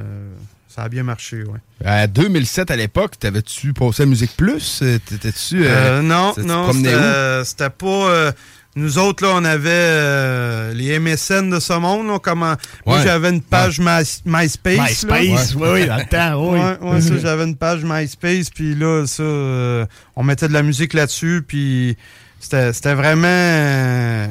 ça 0.67 0.81
a 0.83 0.89
bien 0.89 1.03
marché, 1.03 1.43
ouais. 1.43 1.59
À 1.85 2.07
2007, 2.07 2.71
à 2.71 2.75
l'époque, 2.75 3.19
t'avais-tu 3.19 3.73
passé 3.73 4.03
à 4.03 4.05
Musique 4.07 4.35
Plus? 4.35 4.79
Euh, 4.81 4.97
T'étais-tu... 5.05 5.65
euh, 5.65 5.69
Euh, 5.69 6.01
non, 6.01 6.33
non, 6.47 6.71
euh, 6.95 7.43
c'était 7.43 7.69
pas. 7.69 8.33
Euh, 8.77 8.81
nous 8.81 8.97
autres, 8.97 9.23
là, 9.25 9.31
on 9.35 9.43
avait 9.45 9.69
euh, 9.71 10.73
les 10.73 10.99
MSN 10.99 11.49
de 11.49 11.59
ce 11.59 11.73
monde. 11.73 12.07
Là, 12.07 12.19
comment, 12.21 12.55
Moi, 12.85 12.97
Ouais. 12.97 13.03
j'avais 13.03 13.29
une 13.29 13.41
page 13.41 13.79
My- 13.79 14.03
MySpace. 14.25 15.05
MySpace, 15.05 15.55
oui, 15.55 15.67
oui, 15.73 15.85
dans 15.87 15.97
le 15.97 16.05
temps, 16.05 16.51
oui. 16.51 16.59
Ouais, 16.59 16.77
ouais, 16.93 17.01
ça, 17.01 17.17
j'avais 17.21 17.43
une 17.45 17.55
page 17.55 17.83
MySpace, 17.83 18.49
puis 18.49 18.75
là, 18.75 19.05
ça, 19.07 19.23
euh, 19.23 19.85
on 20.15 20.23
mettait 20.23 20.47
de 20.47 20.53
la 20.53 20.63
musique 20.63 20.93
là-dessus, 20.93 21.43
puis 21.47 21.97
c'était 22.39 22.73
c'était 22.73 22.93
vraiment... 22.95 24.27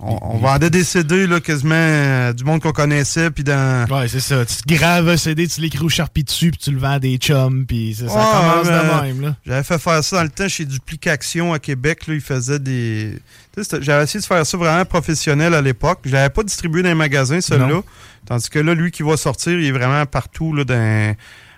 on, 0.00 0.18
on 0.22 0.38
vendait 0.38 0.70
des 0.70 0.84
CD, 0.84 1.26
là, 1.26 1.40
quasiment 1.40 1.74
euh, 1.74 2.32
du 2.32 2.44
monde 2.44 2.60
qu'on 2.62 2.72
connaissait, 2.72 3.30
puis 3.30 3.42
dans... 3.44 3.84
Ouais, 3.90 4.06
c'est 4.08 4.20
ça. 4.20 4.44
Tu 4.46 4.54
te 4.56 4.74
graves 4.74 5.08
un 5.08 5.16
CD, 5.16 5.48
tu 5.48 5.60
l'écris 5.60 5.84
au 5.84 5.88
Sharpie 5.88 6.22
dessus, 6.24 6.50
puis 6.52 6.58
tu 6.60 6.70
le 6.70 6.78
vends 6.78 6.92
à 6.92 6.98
des 7.00 7.16
chums, 7.16 7.66
puis 7.66 7.94
ça, 7.94 8.08
ça 8.08 8.14
Ouais, 8.14 8.24
commence 8.32 8.66
de 8.68 9.06
même, 9.06 9.20
là. 9.22 9.36
J'avais 9.46 9.62
fait 9.64 9.78
faire 9.78 10.04
ça 10.04 10.16
dans 10.18 10.22
le 10.22 10.28
temps 10.28 10.48
chez 10.48 10.64
Duplication 10.64 11.52
à 11.52 11.58
Québec. 11.58 12.06
Là, 12.06 12.14
ils 12.14 12.20
faisaient 12.20 12.58
des. 12.60 13.14
tu 13.54 13.62
sais, 13.62 13.64
c'était- 13.70 13.82
J'avais 13.82 14.04
essayé 14.04 14.20
de 14.20 14.26
faire 14.26 14.46
ça 14.46 14.56
vraiment 14.56 14.84
professionnel 14.84 15.52
à 15.54 15.60
l'époque. 15.60 16.00
Je 16.04 16.12
l'avais 16.12 16.30
pas 16.30 16.42
distribué 16.44 16.82
dans 16.82 16.88
les 16.90 16.94
magasins, 16.94 17.40
celui-là. 17.40 17.80
Tandis 18.26 18.48
que 18.50 18.58
là, 18.58 18.74
lui 18.74 18.90
qui 18.90 19.02
va 19.02 19.16
sortir, 19.16 19.58
il 19.58 19.64
est 19.66 19.72
vraiment 19.72 20.04
partout 20.06 20.52
là, 20.54 20.64
dans 20.64 21.14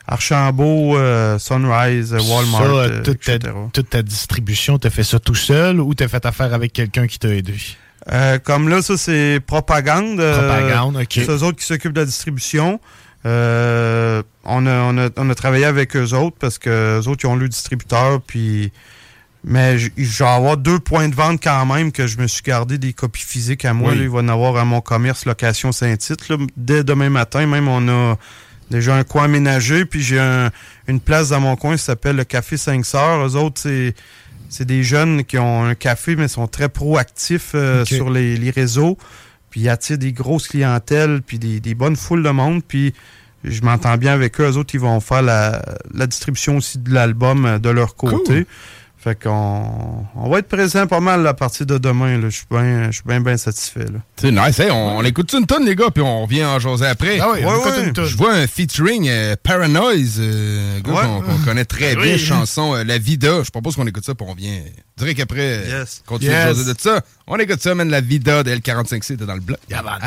Archambault, 0.07 0.97
euh, 0.97 1.39
Sunrise, 1.39 2.13
Walmart, 2.13 2.63
Ça, 2.63 2.67
euh, 2.69 3.03
toute, 3.03 3.21
ta, 3.21 3.35
etc. 3.35 3.53
toute 3.73 3.91
ta 3.91 4.03
distribution, 4.03 4.79
t'as 4.79 4.91
fait 4.91 5.05
ça 5.05 5.19
tout 5.19 5.35
seul 5.35 5.81
ou 5.81 5.95
t'as 5.95 6.09
fait 6.09 6.25
affaire 6.27 6.53
avec 6.55 6.73
quelqu'un 6.73 7.07
qui 7.07 7.19
t'a 7.19 7.29
aidé? 7.29 7.55
Euh, 8.11 8.39
comme 8.39 8.69
là, 8.69 8.83
ça, 8.83 8.97
c'est 8.97 9.41
Propagande. 9.47 10.21
euh, 10.21 10.39
Propagande, 10.49 10.97
ok. 10.97 11.07
C'est 11.11 11.29
eux 11.29 11.43
autres 11.43 11.59
qui 11.59 11.67
s'occupent 11.67 11.93
de 11.93 12.01
la 12.01 12.07
distribution. 12.07 12.81
Euh, 13.27 14.23
on, 14.45 14.67
a, 14.67 14.71
on, 14.85 14.97
a, 14.99 15.09
on 15.17 15.29
a 15.31 15.35
travaillé 15.35 15.65
avec 15.67 15.95
eux 15.97 16.15
autres 16.15 16.37
parce 16.41 16.59
que 16.59 16.99
eux 17.01 17.09
autres, 17.09 17.25
ils 17.25 17.29
ont 17.29 17.37
le 17.37 17.49
distributeur. 17.49 18.21
Puis, 18.23 18.73
mais 19.45 19.79
je 19.79 19.91
vais 19.97 20.25
avoir 20.29 20.57
deux 20.57 20.79
points 20.79 21.09
de 21.09 21.15
vente 21.15 21.41
quand 21.43 21.67
même 21.67 21.93
que 21.93 22.07
je 22.07 22.19
me 22.19 22.27
suis 22.27 22.43
gardé 22.43 22.79
des 22.79 22.93
copies 22.95 23.23
physiques 23.25 23.65
à 23.65 23.75
moi. 23.75 23.93
Oui. 23.93 23.99
Là, 23.99 24.03
il 24.05 24.11
va 24.11 24.21
y 24.21 24.25
en 24.25 24.29
avoir 24.29 24.57
à 24.57 24.65
mon 24.65 24.81
commerce 24.81 25.27
Location 25.27 25.71
Saint-Tite. 25.73 26.29
là. 26.31 26.37
Dès 26.57 26.83
demain 26.85 27.11
matin, 27.11 27.47
même, 27.47 27.69
on 27.69 27.87
a 27.89 28.17
déjà 28.71 28.95
un 28.97 29.05
coin 29.05 29.25
aménagé. 29.25 29.85
Puis 29.85 30.03
j'ai 30.03 30.19
un- 30.19 30.51
une 30.89 31.01
place 31.01 31.29
dans 31.29 31.41
mon 31.41 31.57
coin 31.57 31.77
qui 31.77 31.83
s'appelle 31.83 32.17
le 32.17 32.25
Café 32.25 32.57
5 32.57 32.85
Sœurs. 32.87 33.27
Eux 33.27 33.37
autres, 33.37 33.61
c'est 33.61 33.95
c'est 34.51 34.67
des 34.67 34.83
jeunes 34.83 35.25
qui 35.25 35.39
ont 35.39 35.65
un 35.65 35.75
café, 35.75 36.17
mais 36.17 36.29
sont 36.29 36.49
très 36.49 36.69
proactifs 36.69 37.53
euh, 37.55 37.85
sur 37.85 38.11
les, 38.11 38.37
les 38.37 38.51
réseaux. 38.51 38.99
Puis 39.49 39.63
ils 39.63 39.69
attirent 39.69 39.99
des 39.99 40.13
grosses 40.13 40.49
clientèles, 40.49 41.23
puis 41.27 41.39
des, 41.39 41.61
des 41.61 41.75
bonnes 41.75 41.97
foules 41.97 42.23
de 42.23 42.31
monde. 42.31 42.63
Puis 42.67 42.93
je 43.45 43.63
m'entends 43.63 43.97
bien 43.97 44.13
avec 44.13 44.41
eux. 44.41 44.51
Eux 44.51 44.57
autres, 44.57 44.75
ils 44.75 44.81
vont 44.81 45.01
faire 45.01 45.23
la, 45.23 45.63
la 45.95 46.07
distribution 46.07 46.57
aussi 46.59 46.79
de 46.79 46.93
l'album 46.93 47.47
euh, 47.47 47.59
de 47.59 47.71
leur 47.71 47.95
côté. 47.95 48.45
Cool. 48.45 48.47
Fait 49.03 49.19
qu'on 49.19 50.05
on 50.15 50.29
va 50.29 50.41
être 50.41 50.49
présent 50.49 50.87
pas 50.87 51.01
mal 51.01 51.27
à 51.27 51.33
partir 51.33 51.65
de 51.65 51.79
demain. 51.79 52.19
là. 52.19 52.29
Je 52.29 52.37
suis 52.37 52.47
bien 52.51 52.89
je 52.91 52.97
suis 52.97 53.03
bien, 53.07 53.21
bien 53.23 53.39
satisfait. 53.39 53.87
là. 53.87 54.01
C'est 54.17 54.31
nice, 54.31 54.61
hein? 54.61 54.69
on, 54.73 54.99
on 54.99 55.03
écoute 55.05 55.33
une 55.33 55.47
tonne, 55.47 55.65
les 55.65 55.75
gars, 55.75 55.91
puis 55.91 56.03
on 56.03 56.23
revient 56.25 56.45
en 56.45 56.59
jaser 56.59 56.85
après. 56.87 57.19
Ah 57.19 57.29
oui, 57.33 57.41
on 57.43 57.49
Ouais, 57.51 57.59
écoute 57.83 57.97
ouais. 57.99 58.05
Je 58.07 58.17
vois 58.19 58.35
un 58.35 58.47
featuring 58.47 59.09
euh, 59.09 59.37
Paranoise, 59.43 60.17
euh, 60.19 60.81
Ouais. 60.85 60.93
qu'on 61.25 61.39
connaît 61.47 61.65
très 61.65 61.97
Oui. 61.97 62.03
bien, 62.09 62.19
chanson 62.19 62.75
euh, 62.75 62.85
La 62.85 62.99
Vida. 62.99 63.43
Je 63.43 63.51
propose 63.51 63.75
qu'on 63.75 63.87
écoute 63.87 64.05
ça, 64.05 64.15
puis 64.15 64.27
on 64.29 64.33
revient 64.33 64.61
direct 64.99 65.21
après. 65.21 65.39
euh, 65.65 65.79
Yes. 65.81 66.03
Continuer 66.05 66.33
Yes. 66.33 66.49
de 66.51 66.55
jaser 66.57 66.75
de 66.75 66.81
ça. 66.81 67.01
On 67.27 67.37
écoute 67.39 67.63
ça, 67.63 67.75
man, 67.75 67.89
La 67.89 68.03
Vida 68.03 68.43
de 68.43 68.51
L45C, 68.55 69.17
t'es 69.17 69.25
dans 69.25 69.33
le 69.35 69.41
bloc. 69.41 69.59
Yaman. 69.71 69.99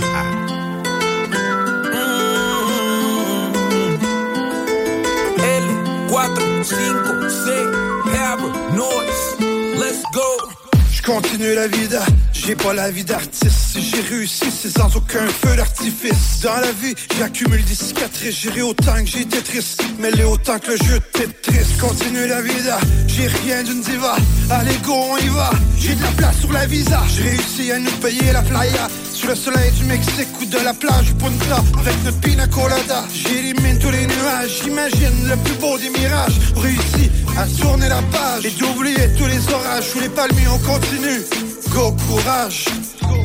L, 5.37 5.63
4, 6.09 6.63
5, 6.63 7.29
C, 7.29 7.49
Noise. 8.75 9.39
Let's 9.79 10.03
go. 10.11 10.52
Continue 11.05 11.53
la 11.53 11.67
vida, 11.67 12.01
j'ai 12.31 12.55
pas 12.55 12.73
la 12.73 12.89
vie 12.89 13.03
d'artiste. 13.03 13.77
J'ai 13.77 14.01
réussi, 14.01 14.45
c'est 14.49 14.69
sans 14.69 14.95
aucun 14.95 15.27
feu 15.27 15.55
d'artifice. 15.57 16.39
Dans 16.41 16.55
la 16.55 16.71
vie, 16.71 16.95
j'accumule 17.17 17.63
des 17.65 17.75
cicatrices. 17.75 18.39
J'irai 18.39 18.61
autant 18.61 18.93
que 19.03 19.19
été 19.19 19.41
triste, 19.41 19.83
mais 19.99 20.11
les 20.11 20.23
autant 20.23 20.59
que 20.59 20.71
le 20.71 20.77
jeu 20.77 20.99
Tetris. 21.11 21.77
Continue 21.79 22.25
la 22.27 22.41
vida, 22.41 22.77
j'ai 23.07 23.27
rien 23.27 23.63
d'une 23.63 23.81
diva. 23.81 24.15
Allez, 24.49 24.77
go, 24.83 24.93
on 24.93 25.17
y 25.17 25.27
va. 25.27 25.51
J'ai 25.77 25.95
de 25.95 26.01
la 26.01 26.11
place 26.11 26.39
sur 26.39 26.53
la 26.53 26.65
visa. 26.65 27.01
J'ai 27.13 27.23
réussi 27.23 27.71
à 27.71 27.79
nous 27.79 27.91
payer 28.01 28.31
la 28.31 28.41
playa. 28.41 28.87
Sous 29.13 29.27
le 29.27 29.35
soleil 29.35 29.71
du 29.71 29.83
Mexique 29.85 30.29
ou 30.41 30.45
de 30.45 30.59
la 30.63 30.73
plage 30.73 31.13
Punta. 31.19 31.63
Avec 31.79 31.95
notre 32.05 32.19
pina 32.21 32.47
colada. 32.47 33.03
J'élimine 33.13 33.77
tous 33.79 33.91
les 33.91 34.05
nuages. 34.07 34.61
J'imagine 34.63 35.27
le 35.27 35.35
plus 35.37 35.55
beau 35.55 35.77
des 35.77 35.89
mirages. 35.89 36.39
Réussi 36.55 37.11
à 37.37 37.45
tourner 37.61 37.89
la 37.89 38.01
page. 38.03 38.45
Et 38.45 38.51
d'oublier 38.51 39.09
tous 39.17 39.25
les 39.25 39.53
orages. 39.53 39.89
Sous 39.89 39.99
les 39.99 40.09
palmiers, 40.09 40.47
on 40.47 40.59
continue. 40.95 41.23
Go, 41.73 41.95
courage. 42.23 43.22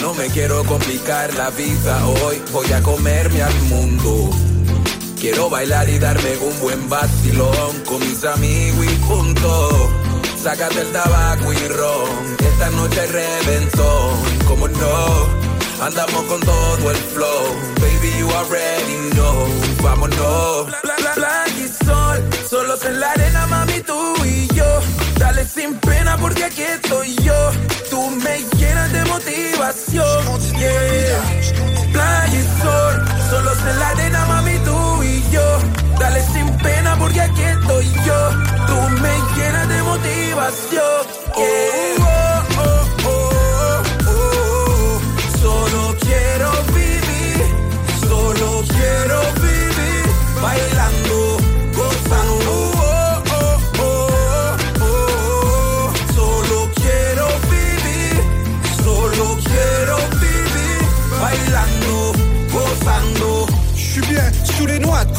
No 0.00 0.14
me 0.14 0.26
quiero 0.28 0.64
complicar 0.64 1.32
la 1.34 1.50
vida 1.50 2.06
hoy, 2.06 2.42
voy 2.52 2.72
a 2.72 2.82
comerme 2.82 3.42
al 3.42 3.54
mundo. 3.62 4.30
Quiero 5.20 5.50
bailar 5.50 5.88
y 5.88 5.98
darme 5.98 6.36
un 6.38 6.60
buen 6.60 6.88
vacilón 6.88 7.82
con 7.86 8.00
mis 8.00 8.24
amigos 8.24 8.86
y 8.86 8.94
punto. 9.06 9.90
Sácate 10.42 10.80
el 10.80 10.92
tabaco 10.92 11.52
y 11.52 11.68
ron, 11.68 12.36
esta 12.38 12.70
noche 12.70 13.06
reventón, 13.06 14.38
como 14.48 14.68
no. 14.68 15.49
Andamos 15.80 16.22
con 16.24 16.40
todo 16.40 16.90
el 16.90 16.96
flow, 16.96 17.56
baby 17.80 18.12
you 18.18 18.28
already 18.30 19.10
know, 19.12 19.46
vámonos. 19.82 20.66
Pla- 20.66 20.80
pla- 20.96 21.14
Playa 21.14 21.46
y 21.56 21.84
sol, 21.84 22.22
solos 22.48 22.84
en 22.84 23.00
la 23.00 23.10
arena 23.12 23.46
mami 23.46 23.80
tú 23.80 24.14
y 24.24 24.46
yo. 24.54 24.80
Dale 25.18 25.44
sin 25.46 25.74
pena 25.80 26.16
porque 26.18 26.44
aquí 26.44 26.62
estoy 26.62 27.14
yo. 27.24 27.50
Tú 27.88 28.10
me 28.10 28.38
llenas 28.58 28.92
de 28.92 29.04
motivación, 29.06 30.40
yeah. 30.58 31.20
Playa 31.92 32.38
y 32.38 32.62
sol, 32.62 33.04
solos 33.30 33.58
en 33.70 33.78
la 33.78 33.88
arena, 33.88 34.24
mami, 34.26 34.58
tú 34.58 35.02
y 35.02 35.22
yo. 35.32 35.58
Dale 35.98 36.22
sin 36.32 36.48
pena 36.58 36.96
porque 36.98 37.20
aquí 37.22 37.42
estoy 37.42 37.86
yo. 38.06 38.30
Tú 38.66 38.76
me 39.00 39.14
llenas 39.36 39.68
de 39.68 39.82
motivación. 39.82 41.06
yeah. 41.36 41.49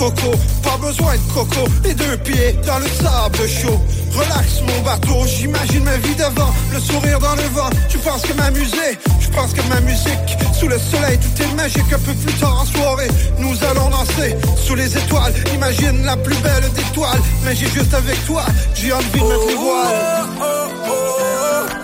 Coco, 0.01 0.31
pas 0.63 0.77
besoin 0.77 1.13
de 1.13 1.33
coco, 1.33 1.69
les 1.83 1.93
deux 1.93 2.17
pieds 2.17 2.53
dans 2.65 2.79
le 2.79 2.87
sable 2.87 3.47
chaud. 3.47 3.79
Relax 4.15 4.61
mon 4.61 4.81
bateau, 4.81 5.27
j'imagine 5.27 5.83
ma 5.83 5.97
vie 5.97 6.15
d'avant, 6.15 6.51
le 6.73 6.79
sourire 6.79 7.19
dans 7.19 7.35
le 7.35 7.47
vent. 7.53 7.69
Tu 7.87 7.99
penses 7.99 8.23
que 8.23 8.33
m'amuser, 8.33 8.97
je 9.19 9.29
pense 9.29 9.53
que 9.53 9.61
ma 9.69 9.79
musique, 9.81 10.29
sous 10.59 10.67
le 10.67 10.79
soleil 10.79 11.19
tout 11.19 11.43
est 11.43 11.53
magique. 11.55 11.93
Un 11.93 11.99
peu 11.99 12.13
plus 12.13 12.33
tard 12.33 12.61
en 12.61 12.65
soirée, 12.65 13.09
nous 13.37 13.55
allons 13.63 13.89
danser 13.89 14.35
sous 14.57 14.73
les 14.73 14.97
étoiles. 14.97 15.33
Imagine 15.53 16.03
la 16.03 16.17
plus 16.17 16.37
belle 16.37 16.67
des 16.73 16.87
toiles, 16.95 17.21
mais 17.45 17.55
j'ai 17.55 17.69
juste 17.69 17.93
avec 17.93 18.25
toi, 18.25 18.43
j'ai 18.73 18.91
envie 18.91 19.05
de 19.05 19.23
mettre 19.23 19.47
les 19.49 19.55
voiles. 19.55 20.25
Oh, 20.41 20.67
oh, 20.83 21.01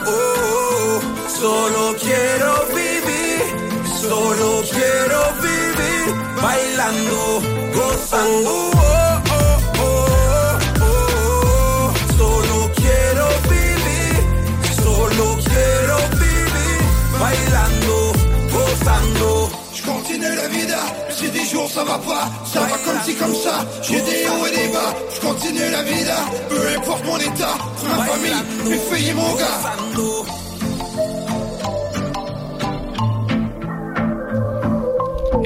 oh. 0.07 1.01
Solo 1.39 1.95
quiero 1.99 2.65
vivir, 2.73 3.45
solo 4.01 4.63
quiero 4.71 5.21
vivir 5.39 5.67
bailando, 6.41 7.66
gozando. 7.77 8.49
Oh, 8.49 9.21
oh, 9.35 9.57
oh, 9.79 10.07
oh, 10.17 10.59
oh. 10.81 11.93
Solo 12.17 12.57
quiero 12.79 13.25
vivir, 13.51 14.15
solo 14.83 15.25
quiero 15.47 15.97
vivir 16.21 16.77
bailando, 17.21 17.97
gozando. 18.53 19.49
Je 19.73 19.81
continue 19.83 20.35
la 20.35 20.47
vida, 20.47 20.79
si 21.09 21.29
des 21.29 21.45
jours 21.45 21.69
ça 21.69 21.83
va 21.83 21.97
pas, 21.99 22.25
ça 22.51 22.61
va 22.61 22.77
comme 22.85 23.01
ci 23.05 23.13
comme 23.15 23.35
ça, 23.35 23.65
j'ai 23.83 24.01
des 24.01 24.25
hauts 24.27 24.45
et 24.47 24.55
des 24.59 24.67
bas, 24.73 24.91
je 25.13 25.19
continue 25.27 25.69
la 25.71 25.83
vida, 25.83 26.17
peu 26.49 26.61
importe 26.77 27.05
mon 27.05 27.17
état, 27.17 27.55
ma 27.89 28.03
famille, 28.05 28.41
mes 28.65 28.79
filles 28.89 29.09
et 29.09 29.13
mon 29.13 29.33
gars. 29.35 29.59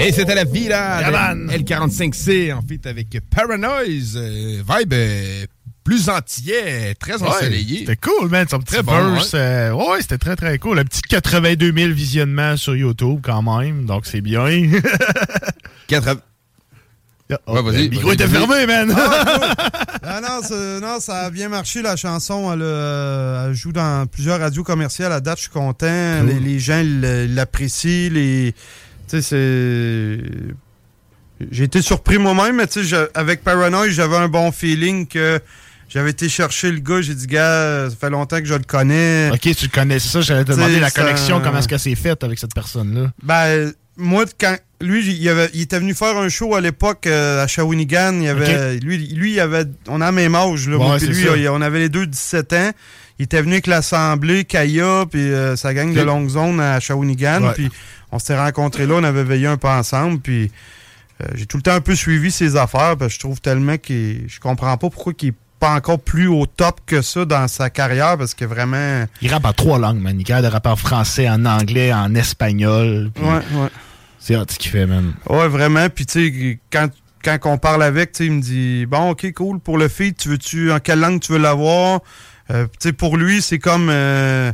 Et 0.07 0.11
c'était 0.11 0.35
la 0.35 0.45
de 0.45 0.57
Yaman. 0.57 1.47
L45C, 1.51 2.53
en 2.53 2.61
fait, 2.61 2.85
avec 2.87 3.07
Paranoise. 3.29 4.15
euh, 4.17 4.61
vibe 4.67 4.93
euh, 4.93 5.45
plus 5.83 6.09
antillais, 6.09 6.93
très 6.95 7.21
ensoleillé. 7.23 7.79
C'était 7.79 7.95
cool, 7.97 8.29
man. 8.29 8.45
Son 8.49 8.59
petit 8.59 8.73
Très 8.73 8.83
bon, 8.83 9.13
verse. 9.13 9.31
euh, 9.33 9.71
ouais, 9.71 10.01
c'était 10.01 10.17
très, 10.19 10.35
très 10.35 10.57
cool. 10.59 10.77
Un 10.79 10.85
petit 10.85 11.01
82 11.01 11.73
000 11.75 11.93
visionnements 11.93 12.55
sur 12.57 12.75
YouTube, 12.75 13.19
quand 13.23 13.41
même. 13.41 13.85
Donc, 13.85 14.05
c'est 14.05 14.21
bien. 14.21 14.45
Quatre- 15.87 16.21
Oh, 17.47 17.53
Ouais, 17.55 17.61
vas-y, 17.61 17.83
le 17.85 17.89
micro 17.91 18.11
était 18.11 18.27
fermé, 18.27 18.65
man. 18.67 18.93
Ah 20.03 20.19
non, 20.21 20.81
non, 20.81 20.99
ça 20.99 21.19
a 21.21 21.29
bien 21.29 21.47
marché 21.47 21.81
la 21.81 21.95
chanson. 21.95 22.51
Elle, 22.51 22.59
euh, 22.61 23.47
elle 23.47 23.53
joue 23.53 23.71
dans 23.71 24.05
plusieurs 24.05 24.37
radios 24.41 24.65
commerciales. 24.65 25.13
À 25.13 25.21
date, 25.21 25.37
je 25.37 25.43
suis 25.43 25.49
content. 25.51 26.23
Les, 26.25 26.41
les 26.41 26.59
gens 26.59 26.83
l'apprécient. 26.85 28.09
Les, 28.11 28.53
tu 29.11 29.21
sais, 29.21 29.21
c'est. 29.21 30.19
J'ai 31.51 31.63
été 31.63 31.81
surpris 31.81 32.17
moi-même, 32.19 32.57
mais 32.57 32.67
tu 32.67 32.85
sais, 32.85 32.95
avec 33.15 33.43
Paranoid, 33.43 33.89
j'avais 33.89 34.17
un 34.17 34.27
bon 34.27 34.51
feeling 34.51 35.07
que 35.07 35.39
j'avais 35.89 36.11
été 36.11 36.29
chercher 36.29 36.71
le 36.71 36.79
gars. 36.79 37.01
J'ai 37.01 37.15
dit, 37.15 37.25
gars, 37.25 37.89
ça 37.89 37.95
fait 37.99 38.09
longtemps 38.11 38.39
que 38.39 38.45
je 38.45 38.53
le 38.53 38.59
connais. 38.63 39.29
ok, 39.33 39.55
tu 39.55 39.67
connais 39.69 39.97
ça. 39.99 40.21
J'allais 40.21 40.45
te 40.45 40.51
demander 40.51 40.79
la 40.79 40.89
ça- 40.89 41.01
connexion, 41.01 41.41
comment 41.41 41.57
est-ce 41.57 41.67
que 41.67 41.77
c'est 41.79 41.95
fait 41.95 42.23
avec 42.23 42.37
cette 42.37 42.53
personne-là? 42.53 43.11
Ben, 43.23 43.73
moi, 43.97 44.25
quand 44.39 44.55
lui, 44.81 45.03
il, 45.15 45.29
avait- 45.29 45.49
il 45.55 45.61
était 45.61 45.79
venu 45.79 45.95
faire 45.95 46.15
un 46.17 46.29
show 46.29 46.53
à 46.55 46.61
l'époque 46.61 47.07
euh, 47.07 47.43
à 47.43 47.47
Shawinigan. 47.47 48.19
Il 48.21 48.27
avait, 48.29 48.77
lui, 48.77 48.97
lui, 49.07 49.33
il 49.33 49.39
avait, 49.39 49.65
on 49.87 49.99
a 49.99 50.11
le 50.11 50.15
même 50.15 50.35
âge. 50.35 50.67
Là, 50.69 50.77
Ouais, 50.77 50.85
moi 50.85 50.99
c'est 50.99 51.07
lui, 51.07 51.23
ça. 51.23 51.53
on 51.53 51.61
avait 51.61 51.79
les 51.79 51.89
deux 51.89 52.05
17 52.05 52.53
ans. 52.53 52.71
Il 53.21 53.25
était 53.25 53.43
venu 53.43 53.51
avec 53.51 53.67
l'Assemblée, 53.67 54.45
Kaya, 54.45 55.05
puis 55.07 55.31
euh, 55.31 55.55
sa 55.55 55.75
gang 55.75 55.93
de 55.93 56.01
longue 56.01 56.27
zone 56.27 56.59
à 56.59 56.79
Shawinigan. 56.79 57.51
Puis 57.53 57.69
on 58.11 58.17
s'était 58.17 58.35
rencontrés 58.35 58.87
là, 58.87 58.95
on 58.95 59.03
avait 59.03 59.23
veillé 59.23 59.45
un 59.45 59.57
peu 59.57 59.67
ensemble. 59.67 60.19
Puis 60.19 60.51
euh, 61.21 61.27
j'ai 61.35 61.45
tout 61.45 61.57
le 61.57 61.61
temps 61.61 61.73
un 61.73 61.81
peu 61.81 61.93
suivi 61.93 62.31
ses 62.31 62.55
affaires. 62.55 62.97
Parce 62.97 63.09
que 63.09 63.13
je 63.13 63.19
trouve 63.19 63.39
tellement 63.39 63.77
qu'il. 63.77 64.23
Je 64.27 64.39
comprends 64.39 64.75
pas 64.75 64.89
pourquoi 64.89 65.13
il 65.21 65.27
est 65.27 65.33
pas 65.59 65.75
encore 65.75 65.99
plus 65.99 66.25
au 66.25 66.47
top 66.47 66.81
que 66.87 67.03
ça 67.03 67.23
dans 67.25 67.47
sa 67.47 67.69
carrière. 67.69 68.17
Parce 68.17 68.33
que 68.33 68.43
vraiment. 68.43 69.05
Il 69.21 69.31
rappe 69.31 69.45
en 69.45 69.53
trois 69.53 69.77
langues, 69.77 70.01
man. 70.01 70.19
Il 70.19 70.33
rapper 70.33 70.69
en 70.69 70.75
français, 70.75 71.29
en 71.29 71.45
anglais, 71.45 71.93
en 71.93 72.15
espagnol. 72.15 73.11
puis 73.13 73.23
Ouais, 73.23 73.29
ouais. 73.53 73.69
C'est 74.17 74.35
hot 74.35 74.45
ce 74.49 74.57
qu'il 74.57 74.71
fait, 74.71 74.87
man. 74.87 75.13
Ouais, 75.29 75.47
vraiment. 75.47 75.87
Puis, 75.89 76.07
tu 76.07 76.31
sais, 76.31 76.59
quand 76.71 76.89
quand 77.23 77.37
on 77.45 77.59
parle 77.59 77.83
avec, 77.83 78.13
tu 78.13 78.17
sais, 78.17 78.25
il 78.25 78.31
me 78.31 78.41
dit 78.41 78.87
Bon, 78.87 79.11
ok, 79.11 79.31
cool, 79.33 79.59
pour 79.59 79.77
le 79.77 79.87
feed, 79.89 80.17
tu 80.17 80.29
veux-tu 80.29 80.71
en 80.71 80.79
quelle 80.79 80.99
langue 80.99 81.19
tu 81.19 81.33
veux 81.33 81.37
l'avoir? 81.37 82.01
Euh, 82.51 82.67
pour 82.97 83.17
lui, 83.17 83.41
c'est 83.41 83.59
comme 83.59 83.89
euh, 83.89 84.51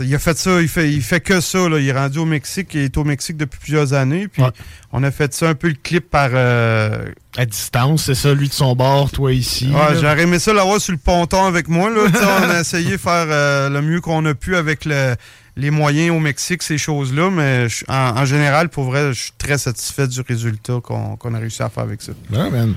il 0.00 0.14
a 0.14 0.18
fait 0.20 0.38
ça, 0.38 0.60
il 0.62 0.68
fait, 0.68 0.92
il 0.92 1.02
fait 1.02 1.20
que 1.20 1.40
ça. 1.40 1.68
Là. 1.68 1.78
Il 1.80 1.88
est 1.88 1.92
rendu 1.92 2.18
au 2.18 2.24
Mexique, 2.24 2.68
il 2.74 2.82
est 2.82 2.96
au 2.96 3.02
Mexique 3.04 3.36
depuis 3.36 3.58
plusieurs 3.58 3.92
années. 3.92 4.28
Puis 4.28 4.40
Ouais. 4.42 4.50
on 4.92 5.02
a 5.02 5.10
fait 5.10 5.34
ça 5.34 5.48
un 5.48 5.54
peu 5.54 5.68
le 5.68 5.74
clip 5.74 6.08
par. 6.10 6.30
euh, 6.32 7.06
À 7.36 7.44
distance, 7.44 8.04
c'est 8.04 8.14
ça, 8.14 8.34
lui 8.34 8.48
de 8.48 8.52
son 8.52 8.74
bord, 8.76 9.10
toi 9.10 9.32
ici. 9.32 9.68
Ouais, 9.72 9.94
j'aurais 10.00 10.22
aimé 10.22 10.38
ça 10.38 10.52
l'avoir 10.52 10.80
sur 10.80 10.92
le 10.92 10.98
ponton 10.98 11.44
avec 11.44 11.68
moi. 11.68 11.90
Là. 11.90 12.02
On 12.46 12.50
a 12.50 12.60
essayé 12.60 12.92
de 12.92 12.96
faire 12.96 13.26
le 13.70 13.80
mieux 13.82 14.00
qu'on 14.00 14.24
a 14.26 14.34
pu 14.34 14.54
avec 14.56 14.84
le- 14.84 15.16
les 15.56 15.70
moyens 15.72 16.16
au 16.16 16.20
Mexique, 16.20 16.62
ces 16.62 16.78
choses-là. 16.78 17.30
Mais 17.30 17.68
je- 17.68 17.84
en, 17.88 18.16
en 18.16 18.24
général, 18.24 18.68
pour 18.68 18.84
vrai, 18.84 19.12
je 19.12 19.22
suis 19.24 19.32
très 19.38 19.58
satisfait 19.58 20.06
du 20.06 20.20
résultat 20.20 20.78
qu'on 20.82 21.16
qu'on 21.16 21.34
a 21.34 21.38
réussi 21.38 21.62
à 21.64 21.68
faire 21.68 21.82
avec 21.82 22.00
ça. 22.00 22.12
Ouais, 22.32 22.48
man. 22.50 22.76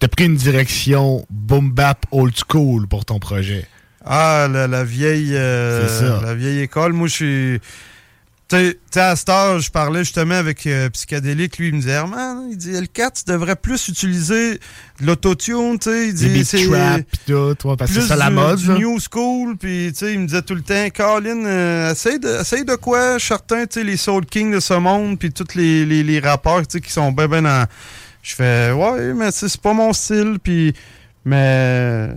T'as 0.00 0.08
pris 0.08 0.24
une 0.26 0.36
direction 0.36 1.24
boom 1.30 1.70
bap 1.70 2.04
old 2.10 2.34
school 2.36 2.86
pour 2.88 3.04
ton 3.04 3.18
projet. 3.18 3.66
Ah, 4.04 4.48
la, 4.52 4.66
la 4.66 4.84
vieille 4.84 5.34
euh, 5.34 5.88
ça. 5.88 6.20
la 6.26 6.34
vieille 6.34 6.60
école. 6.60 6.92
Moi, 6.92 7.08
je 7.08 7.12
suis. 7.14 7.60
Tu 8.46 8.56
sais- 8.90 9.00
à 9.00 9.16
cet 9.16 9.30
âge, 9.30 9.62
je 9.62 9.70
parlais 9.70 10.00
justement 10.04 10.34
avec 10.34 10.66
euh, 10.66 10.90
Psychédélique. 10.90 11.56
Lui, 11.56 11.68
il 11.68 11.74
me 11.76 11.80
disait, 11.80 11.92
Herman, 11.92 12.48
il 12.50 12.58
dit, 12.58 12.72
L4, 12.72 13.24
tu 13.24 13.32
devrais 13.32 13.56
plus 13.56 13.88
utiliser 13.88 14.54
de 15.00 15.06
l'autotune. 15.06 15.78
Tu 15.78 15.88
sais, 15.90 16.08
il 16.08 16.14
dit, 16.14 16.44
c'est 16.44 16.66
trap 16.68 17.00
pis 17.10 17.18
tout, 17.26 17.56
parce 17.78 17.90
que 17.90 18.02
c'est 18.02 18.08
ça 18.08 18.16
la 18.16 18.28
mode. 18.28 18.58
du 18.58 18.68
new 18.72 18.98
school. 19.00 19.56
Puis, 19.56 19.88
tu 19.92 19.98
sais, 20.00 20.12
il 20.12 20.20
me 20.20 20.26
disait 20.26 20.42
tout 20.42 20.54
le 20.54 20.60
temps, 20.60 20.86
Colin, 20.94 21.46
euh, 21.46 21.92
essaye, 21.92 22.18
de, 22.20 22.42
essaye 22.42 22.66
de 22.66 22.74
quoi? 22.74 23.18
Certain, 23.18 23.64
tu 23.64 23.80
sais, 23.80 23.84
les 23.84 23.96
Soul 23.96 24.26
Kings 24.26 24.52
de 24.52 24.60
ce 24.60 24.74
monde, 24.74 25.18
puis 25.18 25.32
tous 25.32 25.54
les, 25.54 25.86
les, 25.86 26.02
les 26.02 26.20
rappeurs, 26.20 26.60
tu 26.66 26.72
sais, 26.72 26.80
qui 26.82 26.92
sont 26.92 27.10
ben, 27.12 27.26
ben 27.26 27.42
dans. 27.44 27.66
Je 28.24 28.34
fais, 28.34 28.72
ouais, 28.72 29.12
mais 29.14 29.30
tu 29.30 29.38
sais, 29.38 29.48
c'est 29.48 29.60
pas 29.60 29.72
mon 29.74 29.92
style, 29.92 30.38
puis. 30.42 30.74
Mais 31.26 31.36
euh, 31.40 32.14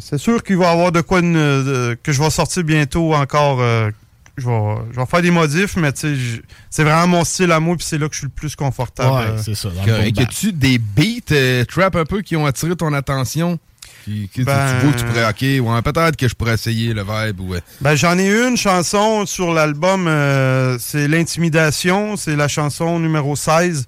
c'est 0.00 0.18
sûr 0.18 0.42
qu'il 0.42 0.56
va 0.56 0.64
y 0.64 0.68
avoir 0.72 0.90
de 0.90 1.00
quoi 1.00 1.20
de- 1.20 1.96
que 2.02 2.10
je 2.10 2.20
vais 2.20 2.30
sortir 2.30 2.64
bientôt 2.64 3.14
encore. 3.14 3.60
euh, 3.60 3.88
je, 4.36 4.46
vais, 4.48 4.74
je 4.92 4.98
vais 4.98 5.06
faire 5.06 5.22
des 5.22 5.30
modifs, 5.30 5.76
mais 5.76 5.92
tu 5.92 6.42
c'est 6.70 6.82
vraiment 6.82 7.06
mon 7.06 7.24
style 7.24 7.52
à 7.52 7.60
moi, 7.60 7.76
puis 7.76 7.86
c'est 7.88 7.98
là 7.98 8.08
que 8.08 8.14
je 8.14 8.18
suis 8.20 8.26
le 8.26 8.32
plus 8.32 8.56
confortable. 8.56 9.10
Ouais, 9.12 9.38
euh. 9.38 9.42
c'est 9.44 9.54
ça. 9.54 9.68
bap. 9.68 9.86
As-tu 10.18 10.52
des 10.52 10.78
beats 10.78 11.32
euh, 11.32 11.64
trap 11.66 11.94
un 11.96 12.04
peu 12.04 12.20
qui 12.22 12.34
ont 12.36 12.46
attiré 12.46 12.74
ton 12.74 12.92
attention? 12.94 13.58
Qui, 14.04 14.28
qui- 14.32 14.42
Ben- 14.42 14.78
Tu 14.80 14.86
vois 14.86 14.92
que 14.94 14.98
tu 15.00 15.04
pourrais, 15.04 15.28
ok, 15.28 15.66
ouais, 15.76 15.82
peut-être 15.82 16.16
que 16.16 16.26
je 16.28 16.34
pourrais 16.34 16.54
essayer 16.54 16.92
le 16.94 17.02
vibe. 17.02 17.40
Ou, 17.40 17.54
euh, 17.54 17.60
Ben, 17.80 17.94
j'en 17.94 18.18
ai 18.18 18.28
une 18.28 18.56
chanson 18.56 19.24
sur 19.26 19.52
l'album, 19.52 20.06
euh, 20.08 20.78
c'est 20.80 21.06
L'intimidation, 21.06 22.16
c'est 22.16 22.34
la 22.34 22.48
chanson 22.48 22.98
numéro 22.98 23.36
16, 23.36 23.86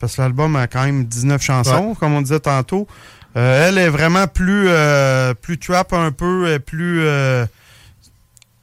parce 0.00 0.16
que 0.16 0.22
l'album 0.22 0.56
a 0.56 0.66
quand 0.66 0.84
même 0.84 1.04
19 1.04 1.40
chansons, 1.42 1.94
comme 1.94 2.14
on 2.14 2.22
disait 2.22 2.40
tantôt. 2.40 2.88
Euh, 3.36 3.68
elle 3.68 3.78
est 3.78 3.88
vraiment 3.88 4.26
plus, 4.26 4.64
euh, 4.68 5.34
plus 5.34 5.58
trap 5.58 5.92
un 5.92 6.10
peu, 6.10 6.58
plus... 6.58 7.02
euh, 7.02 7.46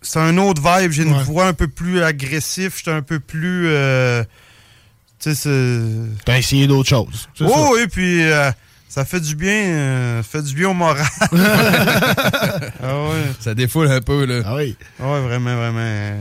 c'est 0.02 0.20
un 0.20 0.38
autre 0.38 0.62
vibe, 0.62 0.92
j'ai 0.92 1.04
une 1.04 1.14
Ouais. 1.16 1.24
voix 1.24 1.46
un 1.48 1.54
peu 1.54 1.68
plus 1.68 2.02
agressif, 2.04 2.78
j'étais 2.78 2.92
un 2.92 3.02
peu 3.02 3.20
plus... 3.20 3.68
euh, 3.68 4.24
tu 5.20 5.34
sais, 5.34 5.36
c'est... 5.36 6.24
T'as 6.26 6.38
essayé 6.38 6.68
d'autres 6.68 6.90
choses. 6.90 7.28
ça? 7.38 7.46
Oh 7.48 7.72
oui, 7.76 7.88
puis 7.92 8.24
euh, 8.24 8.52
ça 8.90 9.06
fait 9.06 9.20
du 9.20 9.36
bien, 9.36 9.52
euh, 9.66 10.24
ça 10.24 10.30
fait 10.30 10.42
du 10.44 10.54
bien 10.54 10.70
au 10.70 10.74
moral. 10.74 11.06
ah 11.32 13.04
ouais, 13.10 13.24
ça 13.40 13.54
défoule 13.56 13.88
un 13.92 14.02
peu, 14.02 14.26
là. 14.26 14.42
Ah 14.46 14.56
oui. 14.56 14.76
ouais, 15.00 15.22
vraiment, 15.22 15.56
vraiment. 15.56 16.14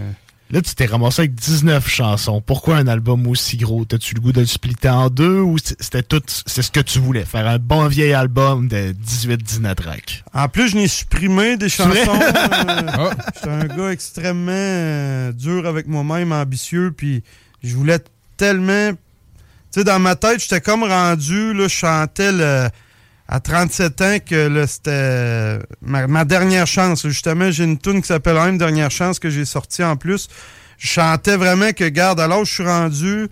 Là, 0.50 0.62
tu 0.62 0.76
t'es 0.76 0.86
ramassé 0.86 1.22
avec 1.22 1.34
19 1.34 1.88
chansons. 1.88 2.40
Pourquoi 2.40 2.76
un 2.76 2.86
album 2.86 3.26
aussi 3.26 3.56
gros? 3.56 3.84
T'as-tu 3.84 4.14
le 4.14 4.20
goût 4.20 4.30
de 4.32 4.40
le 4.40 4.46
splitter 4.46 4.88
en 4.88 5.10
deux 5.10 5.40
ou 5.40 5.56
c'était 5.58 6.04
tout, 6.04 6.22
c'est 6.46 6.62
ce 6.62 6.70
que 6.70 6.78
tu 6.78 7.00
voulais? 7.00 7.24
Faire 7.24 7.48
un 7.48 7.58
bon 7.58 7.88
vieil 7.88 8.12
album 8.12 8.68
de 8.68 8.94
18-19 9.04 9.74
tracks. 9.74 10.24
En 10.32 10.48
plus, 10.48 10.68
je 10.68 10.76
n'ai 10.76 10.86
supprimé 10.86 11.56
des 11.56 11.68
chansons. 11.68 11.92
euh. 11.98 13.10
J'étais 13.34 13.48
un 13.48 13.64
gars 13.66 13.90
extrêmement 13.90 14.52
euh, 14.52 15.32
dur 15.32 15.66
avec 15.66 15.88
moi-même, 15.88 16.30
ambitieux, 16.30 16.92
puis 16.96 17.24
je 17.64 17.74
voulais 17.74 17.98
tellement... 18.36 18.92
Tu 18.92 19.80
sais, 19.80 19.84
dans 19.84 19.98
ma 19.98 20.14
tête, 20.14 20.40
j'étais 20.40 20.60
comme 20.60 20.84
rendu, 20.84 21.54
là, 21.54 21.64
je 21.64 21.74
chantais 21.74 22.30
le- 22.30 22.68
à 23.28 23.40
37 23.40 24.00
ans 24.02 24.16
que 24.24 24.48
là, 24.48 24.66
c'était 24.66 25.58
ma, 25.82 26.06
ma 26.06 26.24
dernière 26.24 26.66
chance. 26.66 27.06
Justement, 27.06 27.50
j'ai 27.50 27.64
une 27.64 27.78
tune 27.78 28.00
qui 28.00 28.06
s'appelle 28.08 28.34
même 28.36 28.58
Dernière 28.58 28.90
chance 28.90 29.18
que 29.18 29.30
j'ai 29.30 29.44
sortie 29.44 29.82
en 29.82 29.96
plus. 29.96 30.28
Je 30.78 30.86
chantais 30.88 31.36
vraiment 31.36 31.72
que, 31.72 31.88
garde, 31.88 32.20
alors 32.20 32.44
je 32.44 32.52
suis 32.52 32.64
rendu... 32.64 33.28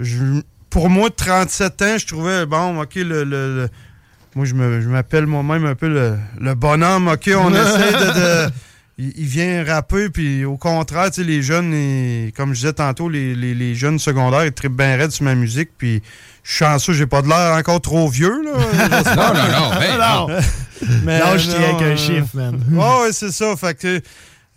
je- 0.00 0.40
pour 0.70 0.90
moi, 0.90 1.08
de 1.08 1.14
37 1.14 1.82
ans, 1.82 1.98
je 1.98 2.06
trouvais, 2.06 2.46
bon, 2.46 2.80
OK, 2.82 2.96
le- 2.96 3.24
le- 3.24 3.56
le 3.56 3.68
moi, 4.34 4.44
je 4.44 4.54
me- 4.54 4.80
je 4.80 4.88
m'appelle 4.88 5.26
moi-même 5.26 5.64
un 5.64 5.76
peu 5.76 5.88
le, 5.88 6.16
le 6.40 6.54
bonhomme. 6.56 7.06
OK, 7.06 7.30
on 7.36 7.54
essaie 7.54 7.92
de. 7.92 8.46
de- 8.48 8.50
il, 8.98 9.12
il 9.16 9.26
vient 9.26 9.64
rapper, 9.64 10.08
puis 10.08 10.44
au 10.44 10.56
contraire, 10.56 11.10
tu 11.10 11.22
sais, 11.22 11.24
les 11.26 11.42
jeunes, 11.42 11.72
ils- 11.72 12.32
comme 12.32 12.50
je 12.54 12.60
disais 12.60 12.72
tantôt, 12.72 13.08
les, 13.08 13.34
les- 13.34 13.54
les 13.54 13.74
jeunes 13.74 13.98
secondaires, 13.98 14.44
ils 14.44 14.52
trippent 14.52 14.76
bien 14.76 14.96
raide 14.96 15.10
sur 15.10 15.24
ma 15.24 15.34
musique, 15.34 15.70
puis 15.76 16.02
je 16.42 16.50
suis 16.50 16.58
chanceux, 16.64 16.92
j'ai 16.92 17.06
pas 17.06 17.22
de 17.22 17.28
l'air 17.28 17.54
encore 17.56 17.80
trop 17.80 18.08
vieux, 18.08 18.42
là. 18.44 18.52
Non, 19.16 19.34
non, 19.34 19.48
non, 19.50 19.70
ben, 19.78 19.98
non. 19.98 20.40
Mais 21.04 21.18
Là, 21.18 21.36
je 21.38 21.48
tiens 21.50 21.58
non, 21.58 21.76
avec 21.78 21.82
un 21.82 21.90
euh, 21.92 21.96
chiffre, 21.96 22.28
man. 22.34 22.60
Ouais, 22.70 23.02
ouais, 23.06 23.12
c'est 23.12 23.30
ça. 23.32 23.56
Fait 23.56 23.74
que. 23.78 24.00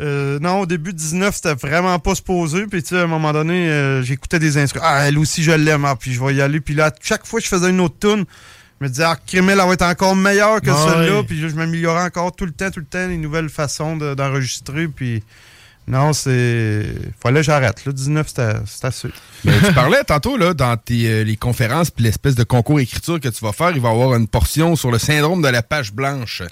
euh, 0.01 0.37
non, 0.39 0.61
au 0.61 0.65
début 0.65 0.91
de 0.93 0.97
19, 0.97 1.33
c'était 1.35 1.53
vraiment 1.55 1.97
pas 1.99 2.13
supposé. 2.15 2.65
Puis, 2.67 2.83
tu 2.83 2.89
sais, 2.89 2.99
à 2.99 3.03
un 3.03 3.07
moment 3.07 3.31
donné, 3.33 3.69
euh, 3.69 4.03
j'écoutais 4.03 4.37
des 4.39 4.57
instruments. 4.57 4.85
Ah, 4.87 5.07
elle 5.07 5.17
aussi, 5.17 5.41
je 5.43 5.51
l'aime. 5.51 5.85
Ah, 5.85 5.95
puis, 5.97 6.13
je 6.13 6.23
vais 6.23 6.35
y 6.35 6.41
aller. 6.41 6.59
Puis 6.59 6.73
là, 6.73 6.91
chaque 7.01 7.25
fois 7.25 7.39
que 7.39 7.45
je 7.45 7.49
faisais 7.49 7.69
une 7.69 7.79
autre 7.79 7.95
tune, 7.99 8.25
je 8.79 8.85
me 8.85 8.89
disais, 8.89 9.03
ah, 9.03 9.17
Crémel, 9.25 9.59
elle 9.59 9.67
va 9.67 9.73
être 9.73 9.81
encore 9.85 10.15
meilleure 10.15 10.61
que 10.61 10.69
Ah 10.69 10.85
celle-là. 10.89 11.23
Puis, 11.23 11.39
je 11.39 11.47
m'améliorais 11.55 12.03
encore 12.03 12.35
tout 12.35 12.45
le 12.45 12.51
temps, 12.51 12.69
tout 12.71 12.79
le 12.79 12.85
temps, 12.85 13.07
les 13.07 13.17
nouvelles 13.17 13.49
façons 13.49 13.97
de- 13.97 14.13
d'enregistrer. 14.13 14.87
puis, 14.87 15.23
non, 15.87 16.11
c'est. 16.11 16.85
Fallait 17.21 17.39
que 17.39 17.45
j'arrête. 17.45 17.85
Là, 17.85 17.91
19, 17.93 18.27
c'était 18.27 18.85
assez. 18.85 19.07
Mais 19.45 19.53
tu 19.65 19.73
parlais 19.73 20.03
tantôt, 20.03 20.35
là, 20.35 20.53
dans 20.53 20.75
tes, 20.75 21.07
euh, 21.09 21.23
les 21.23 21.37
conférences 21.37 21.91
puis 21.91 22.03
l'espèce 22.03 22.35
de 22.35 22.43
concours 22.43 22.81
écriture 22.81 23.21
que 23.21 23.29
tu 23.29 23.43
vas 23.43 23.53
faire, 23.53 23.71
il 23.71 23.79
va 23.81 23.87
y 23.89 23.91
avoir 23.93 24.13
une 24.15 24.27
portion 24.27 24.75
sur 24.75 24.91
le 24.91 24.99
syndrome 24.99 25.41
de 25.41 25.47
la 25.47 25.63
page 25.63 25.93
blanche. 25.93 26.43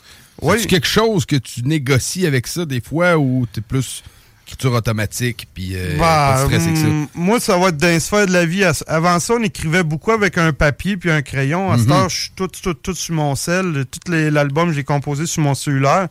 Oui. 0.41 0.55
C'est 0.61 0.67
quelque 0.67 0.87
chose 0.87 1.25
que 1.25 1.35
tu 1.35 1.63
négocies 1.63 2.25
avec 2.25 2.47
ça 2.47 2.65
des 2.65 2.79
fois 2.81 3.17
ou 3.17 3.45
t'es 3.51 3.59
plus 3.61 4.03
écriture 4.45 4.73
automatique 4.73 5.47
puis 5.53 5.71
euh, 5.75 5.97
Bah, 5.97 6.33
pas 6.35 6.41
de 6.41 6.45
stress 6.47 6.63
avec 6.67 6.77
ça? 6.77 6.85
hum, 6.87 7.07
Moi, 7.15 7.39
ça 7.39 7.57
va 7.57 7.69
être 7.69 7.77
dans 7.77 7.87
les 7.87 7.99
sphères 7.99 8.27
de 8.27 8.31
la 8.33 8.45
vie. 8.45 8.63
Avant 8.87 9.19
ça, 9.19 9.33
on 9.33 9.43
écrivait 9.43 9.83
beaucoup 9.83 10.11
avec 10.11 10.37
un 10.37 10.53
papier 10.53 10.97
puis 10.97 11.09
un 11.11 11.21
crayon. 11.21 11.71
À 11.71 11.77
cette 11.77 11.87
Mhm. 11.87 11.93
heure, 11.93 12.09
je 12.09 12.15
suis 12.21 12.31
tout, 12.35 12.47
tout, 12.47 12.73
tout 12.73 12.93
sur 12.93 13.15
mon 13.15 13.35
sel. 13.35 13.85
Tout 13.89 14.11
l'album, 14.11 14.71
j'ai 14.71 14.83
composé 14.83 15.25
sur 15.25 15.41
mon 15.43 15.55
cellulaire. 15.55 16.07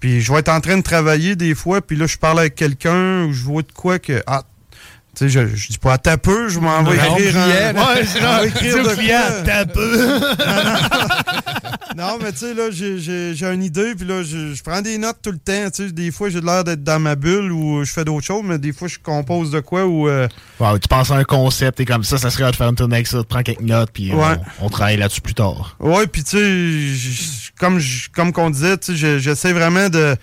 Puis 0.00 0.20
je 0.20 0.32
vais 0.32 0.40
être 0.40 0.50
en 0.50 0.60
train 0.60 0.76
de 0.76 0.82
travailler 0.82 1.34
des 1.34 1.54
fois, 1.54 1.80
puis 1.80 1.96
là, 1.96 2.06
je 2.06 2.18
parle 2.18 2.38
avec 2.40 2.54
quelqu'un 2.54 3.24
ou 3.24 3.32
je 3.32 3.42
vois 3.42 3.62
de 3.62 3.72
quoi 3.72 3.98
que... 3.98 4.22
Ah, 4.26 4.42
tu 5.14 5.24
sais, 5.24 5.28
je, 5.28 5.54
je 5.54 5.68
dis 5.68 5.78
pas 5.78 5.94
à 5.94 5.98
ta 5.98 6.16
peu, 6.18 6.48
je 6.48 6.58
m'en 6.58 6.82
vais 6.82 6.96
écrire... 7.22 7.36
un-. 7.38 7.72
Ouais, 7.74 8.04
écrire 8.46 8.76
de 8.84 8.88
quoi. 8.94 9.44
Non, 11.96 12.18
mais 12.20 12.32
tu 12.32 12.38
sais, 12.38 12.54
là, 12.54 12.70
j'ai- 12.72 12.98
j'ai 12.98 13.34
j'ai 13.36 13.46
une 13.46 13.62
idée, 13.62 13.94
puis 13.94 14.04
là, 14.06 14.22
je, 14.24 14.52
je 14.54 14.62
prends 14.64 14.80
des 14.82 14.98
notes 14.98 15.18
tout 15.22 15.30
le 15.30 15.38
temps. 15.38 15.70
Tu 15.72 15.86
sais, 15.86 15.92
des 15.92 16.10
fois, 16.10 16.28
j'ai 16.28 16.40
l'air 16.40 16.64
d'être 16.64 16.82
dans 16.82 16.98
ma 16.98 17.14
bulle 17.14 17.52
ou 17.52 17.84
je 17.84 17.92
fais 17.92 18.04
d'autres 18.04 18.26
choses, 18.26 18.42
mais 18.44 18.58
des 18.58 18.72
fois, 18.72 18.88
je 18.88 18.98
compose 19.00 19.50
de 19.52 19.60
quoi 19.60 19.86
ou... 19.86 20.08
euh, 20.08 20.26
Ouais, 20.58 20.78
tu 20.80 20.88
penses 20.88 21.10
à 21.12 21.14
un 21.16 21.24
concept 21.24 21.78
et 21.80 21.84
comme 21.84 22.02
ça, 22.02 22.18
ça 22.18 22.30
serait 22.30 22.50
de 22.50 22.56
faire 22.56 22.68
une 22.68 22.74
tournée 22.74 22.96
avec 22.96 23.06
ça, 23.06 23.18
tu 23.18 23.24
prends 23.26 23.42
quelques 23.42 23.60
notes, 23.60 23.90
puis 23.92 24.10
euh, 24.10 24.16
on, 24.60 24.66
on 24.66 24.68
travaille 24.70 24.96
là-dessus 24.96 25.20
plus 25.20 25.34
tard. 25.34 25.76
Ouais, 25.78 26.06
puis 26.08 26.24
tu 26.24 26.36
sais, 26.36 27.50
comme 27.60 27.78
comme 28.14 28.32
qu'on 28.32 28.50
disait, 28.50 28.76
tu 28.78 28.92
sais, 28.92 28.96
je- 28.96 29.18
j'essaie 29.18 29.52
vraiment 29.52 29.88
de, 29.88 30.16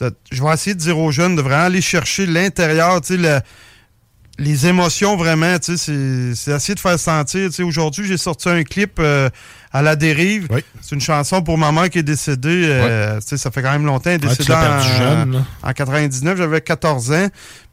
de- 0.00 0.14
je 0.30 0.42
vais 0.42 0.52
essayer 0.54 0.74
de 0.74 0.80
dire 0.80 0.96
aux 0.98 1.10
jeunes 1.10 1.34
de 1.34 1.42
vraiment 1.42 1.64
aller 1.64 1.80
chercher 1.82 2.26
l'intérieur, 2.26 3.00
tu 3.00 3.16
sais, 3.16 3.20
le- 3.20 3.40
les 4.38 4.66
émotions 4.66 5.16
vraiment, 5.16 5.58
tu 5.58 5.76
sais, 5.76 5.78
c'est- 5.78 6.34
c'est 6.34 6.50
essayer 6.52 6.74
de 6.74 6.80
faire 6.80 6.98
sentir. 6.98 7.48
Tu 7.48 7.56
sais, 7.56 7.62
aujourd'hui, 7.62 8.06
j'ai 8.06 8.18
sorti 8.18 8.48
un 8.48 8.62
clip 8.64 8.98
euh, 8.98 9.30
à 9.72 9.80
la 9.82 9.96
dérive. 9.96 10.46
Oui. 10.50 10.62
C'est 10.82 10.94
une 10.94 11.00
chanson 11.00 11.42
pour 11.42 11.56
ma 11.58 11.72
mère 11.72 11.88
qui 11.88 11.98
est 11.98 12.02
décédée. 12.02 12.64
euh, 12.66 13.18
tu 13.20 13.28
sais, 13.28 13.36
ça 13.38 13.50
fait 13.50 13.62
quand 13.62 13.72
même 13.72 13.86
longtemps. 13.86 14.10
Elle 14.10 14.16
est 14.16 14.28
décédée 14.28 14.52
en, 14.52 14.80
jeune, 14.98 15.32
là. 15.32 15.44
en 15.62 15.72
99, 15.72 16.36
j'avais 16.36 16.60
14 16.60 17.12
ans. 17.12 17.28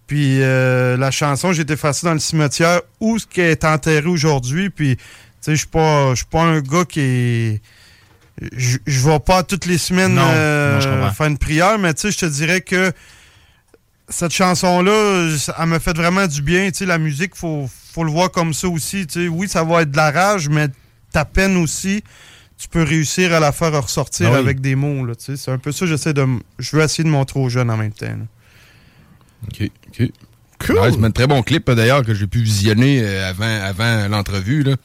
Puis 0.07 0.41
euh, 0.41 0.95
la 0.97 1.11
chanson, 1.11 1.53
j'ai 1.53 1.61
été 1.63 1.75
facile 1.75 2.07
dans 2.07 2.13
le 2.13 2.19
cimetière 2.19 2.81
où 2.99 3.17
ce 3.19 3.25
qui 3.25 3.41
est 3.41 3.63
enterré 3.63 4.05
aujourd'hui. 4.07 4.69
Puis, 4.69 4.95
tu 4.97 5.03
sais, 5.41 5.51
je 5.53 5.57
suis 5.59 5.67
pas, 5.67 6.09
je 6.11 6.15
suis 6.17 6.25
pas 6.25 6.41
un 6.43 6.59
gars 6.61 6.85
qui 6.85 6.99
est. 7.01 7.61
Je 8.57 8.77
je 8.87 9.07
vais 9.09 9.19
pas 9.19 9.43
toutes 9.43 9.65
les 9.65 9.77
semaines 9.77 10.15
Non, 10.15 10.23
euh, 10.25 11.01
non, 11.01 11.11
faire 11.11 11.27
une 11.27 11.37
prière, 11.37 11.77
mais 11.77 11.93
tu 11.93 12.01
sais, 12.01 12.11
je 12.11 12.17
te 12.17 12.25
dirais 12.25 12.61
que 12.61 12.91
cette 14.13 14.31
chanson-là, 14.31 15.35
elle 15.59 15.65
me 15.65 15.79
fait 15.79 15.95
vraiment 15.95 16.27
du 16.27 16.41
bien. 16.41 16.69
Tu 16.71 16.79
sais, 16.79 16.85
la 16.85 16.97
musique, 16.97 17.35
faut, 17.35 17.67
faut 17.91 18.03
le 18.03 18.11
voir 18.11 18.31
comme 18.31 18.53
ça 18.53 18.67
aussi. 18.67 19.07
Tu 19.07 19.23
sais, 19.23 19.27
oui, 19.27 19.47
ça 19.49 19.63
va 19.63 19.81
être 19.81 19.91
de 19.91 19.97
la 19.97 20.11
rage, 20.11 20.49
mais 20.49 20.67
ta 21.11 21.25
peine 21.25 21.57
aussi, 21.57 22.03
tu 22.57 22.67
peux 22.69 22.83
réussir 22.83 23.33
à 23.33 23.39
la 23.39 23.51
faire 23.51 23.73
ressortir 23.81 24.27
Ah 24.29 24.33
oui. 24.33 24.39
avec 24.39 24.61
des 24.61 24.75
mots. 24.75 25.05
là, 25.05 25.15
tu 25.15 25.25
sais. 25.25 25.37
C'est 25.37 25.51
un 25.51 25.57
peu 25.57 25.71
ça, 25.71 25.85
j'essaie 25.85 26.13
de. 26.13 26.25
Je 26.59 26.75
veux 26.75 26.83
essayer 26.83 27.03
de 27.03 27.09
montrer 27.09 27.39
aux 27.39 27.49
jeunes 27.49 27.71
en 27.71 27.77
même 27.77 27.91
temps. 27.93 28.05
là. 28.05 28.25
OK, 29.47 29.69
OK. 29.89 30.09
Cool. 30.65 30.77
c'est 30.93 31.03
un 31.03 31.11
très 31.11 31.27
bon 31.27 31.41
clip, 31.43 31.67
euh, 31.67 31.75
d'ailleurs, 31.75 32.03
que 32.03 32.13
j'ai 32.13 32.27
pu 32.27 32.39
visionner 32.41 33.01
euh, 33.03 33.29
avant, 33.29 33.61
avant 33.63 34.07
l'entrevue. 34.07 34.63
là. 34.63 34.75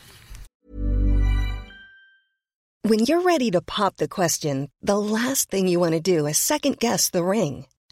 When 2.85 3.05
you're 3.07 3.23
ready 3.25 3.51
to 3.51 3.61
pop 3.61 3.97
the 3.99 4.09
question, 4.09 4.69
the 4.83 4.97
last 4.97 5.51
thing 5.51 5.69
you 5.69 5.79
want 5.79 5.93
to 5.93 6.01
do 6.01 6.27
is 6.27 6.35
second 6.39 6.79
guess 6.81 7.11
the 7.11 7.23
ring. 7.23 7.65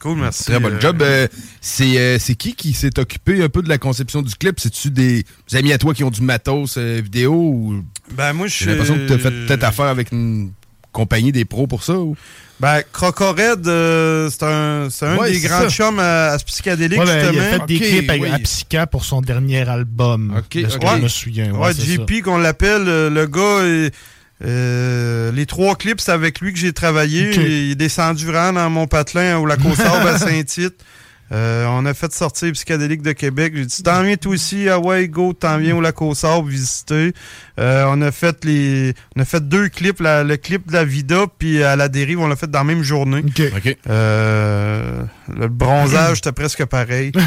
Cool, 0.00 0.18
merci. 0.18 0.44
Très 0.44 0.60
bon 0.60 0.72
euh, 0.72 0.80
job. 0.80 1.02
Euh, 1.02 1.26
c'est 1.60 1.98
euh, 1.98 2.18
c'est 2.18 2.34
qui 2.34 2.54
qui 2.54 2.72
s'est 2.72 2.98
occupé 2.98 3.42
un 3.42 3.48
peu 3.48 3.62
de 3.62 3.68
la 3.68 3.78
conception 3.78 4.22
du 4.22 4.34
clip? 4.34 4.60
C'est-tu 4.60 4.90
des 4.90 5.24
amis 5.54 5.72
à 5.72 5.78
toi 5.78 5.94
qui 5.94 6.04
ont 6.04 6.10
du 6.10 6.22
matos 6.22 6.76
euh, 6.78 7.00
vidéo 7.02 7.32
ou 7.34 7.84
Ben, 8.12 8.32
moi, 8.32 8.46
je 8.46 8.64
j'ai 8.64 8.70
l'impression 8.70 8.94
que 8.96 9.06
tu 9.06 9.12
as 9.12 9.18
fait 9.18 9.30
peut-être 9.30 9.64
affaire 9.64 9.86
avec 9.86 10.12
une 10.12 10.52
compagnie 10.92 11.32
des 11.32 11.44
pros 11.44 11.66
pour 11.66 11.82
ça? 11.82 11.94
Ou? 11.98 12.16
Ben, 12.60 12.82
Crocored, 12.92 13.66
euh, 13.68 14.28
c'est 14.30 14.42
un, 14.42 14.88
c'est 14.90 15.06
un 15.06 15.16
Ouais, 15.16 15.30
des 15.30 15.38
grands 15.40 15.62
ça. 15.62 15.68
chums 15.68 15.98
à, 16.00 16.32
à 16.32 16.38
Psychédélique, 16.38 16.98
Ouais, 16.98 17.04
ben, 17.06 17.32
il 17.32 17.38
a 17.38 17.42
fait 17.58 17.66
des 17.66 17.76
Ok, 17.76 17.82
clips 17.82 18.12
oui. 18.20 18.30
à 18.30 18.38
Psycha 18.40 18.86
pour 18.88 19.04
son 19.04 19.20
dernier 19.20 19.68
album. 19.68 20.34
Ok, 20.36 20.62
de 20.62 20.68
ce 20.68 20.76
ok. 20.76 20.82
que 20.82 20.88
je 20.88 20.96
me 20.96 21.02
Ouais. 21.02 21.08
souviens. 21.08 21.52
Ouais. 21.52 21.72
JP, 21.72 22.22
qu'on 22.24 22.38
l'appelle, 22.38 22.88
euh, 22.88 23.10
le 23.10 23.26
gars, 23.26 23.92
euh, 24.44 25.28
euh, 25.28 25.32
les 25.32 25.46
trois 25.46 25.74
clips, 25.76 26.00
c'est 26.00 26.12
avec 26.12 26.40
lui 26.40 26.52
que 26.52 26.58
j'ai 26.58 26.72
travaillé. 26.72 27.30
Il 27.34 27.72
est 27.72 27.74
descendu 27.74 28.26
vraiment 28.26 28.52
dans 28.60 28.70
mon 28.70 28.86
patelin 28.86 29.38
au 29.38 29.46
lac 29.46 29.60
aux 29.64 29.80
à 29.80 30.18
Saint-Tite. 30.18 30.74
Euh, 31.30 31.66
on 31.68 31.84
a 31.84 31.92
fait 31.92 32.10
sortir 32.14 32.50
Psychédélique 32.52 33.02
de 33.02 33.12
Québec. 33.12 33.52
J'ai 33.54 33.66
dit, 33.66 33.82
t'en 33.82 34.02
viens 34.02 34.16
toi 34.16 34.32
aussi, 34.32 34.66
ah 34.70 34.78
ouais, 34.78 35.08
go, 35.08 35.34
t'en 35.34 35.58
viens 35.58 35.76
au 35.76 35.82
lac 35.82 36.00
aux 36.00 36.14
Sables 36.14 36.48
visiter. 36.48 37.12
Euh, 37.60 37.84
on 37.88 38.00
a 38.00 38.10
fait 38.12 38.42
les, 38.46 38.94
on 39.14 39.20
a 39.20 39.26
fait 39.26 39.46
deux 39.46 39.68
clips, 39.68 40.00
la- 40.00 40.24
le 40.24 40.38
clip 40.38 40.66
de 40.68 40.72
la 40.72 40.86
Vida, 40.86 41.26
puis 41.38 41.62
à 41.62 41.76
la 41.76 41.88
dérive, 41.88 42.20
on 42.20 42.28
l'a 42.28 42.36
fait 42.36 42.50
dans 42.50 42.60
la 42.60 42.64
même 42.64 42.82
journée. 42.82 43.22
Ok. 43.26 43.42
OK. 43.58 43.76
Euh, 43.90 45.02
le 45.36 45.48
bronzage, 45.48 46.16
c'était 46.16 46.32
presque 46.32 46.64
pareil. 46.64 47.12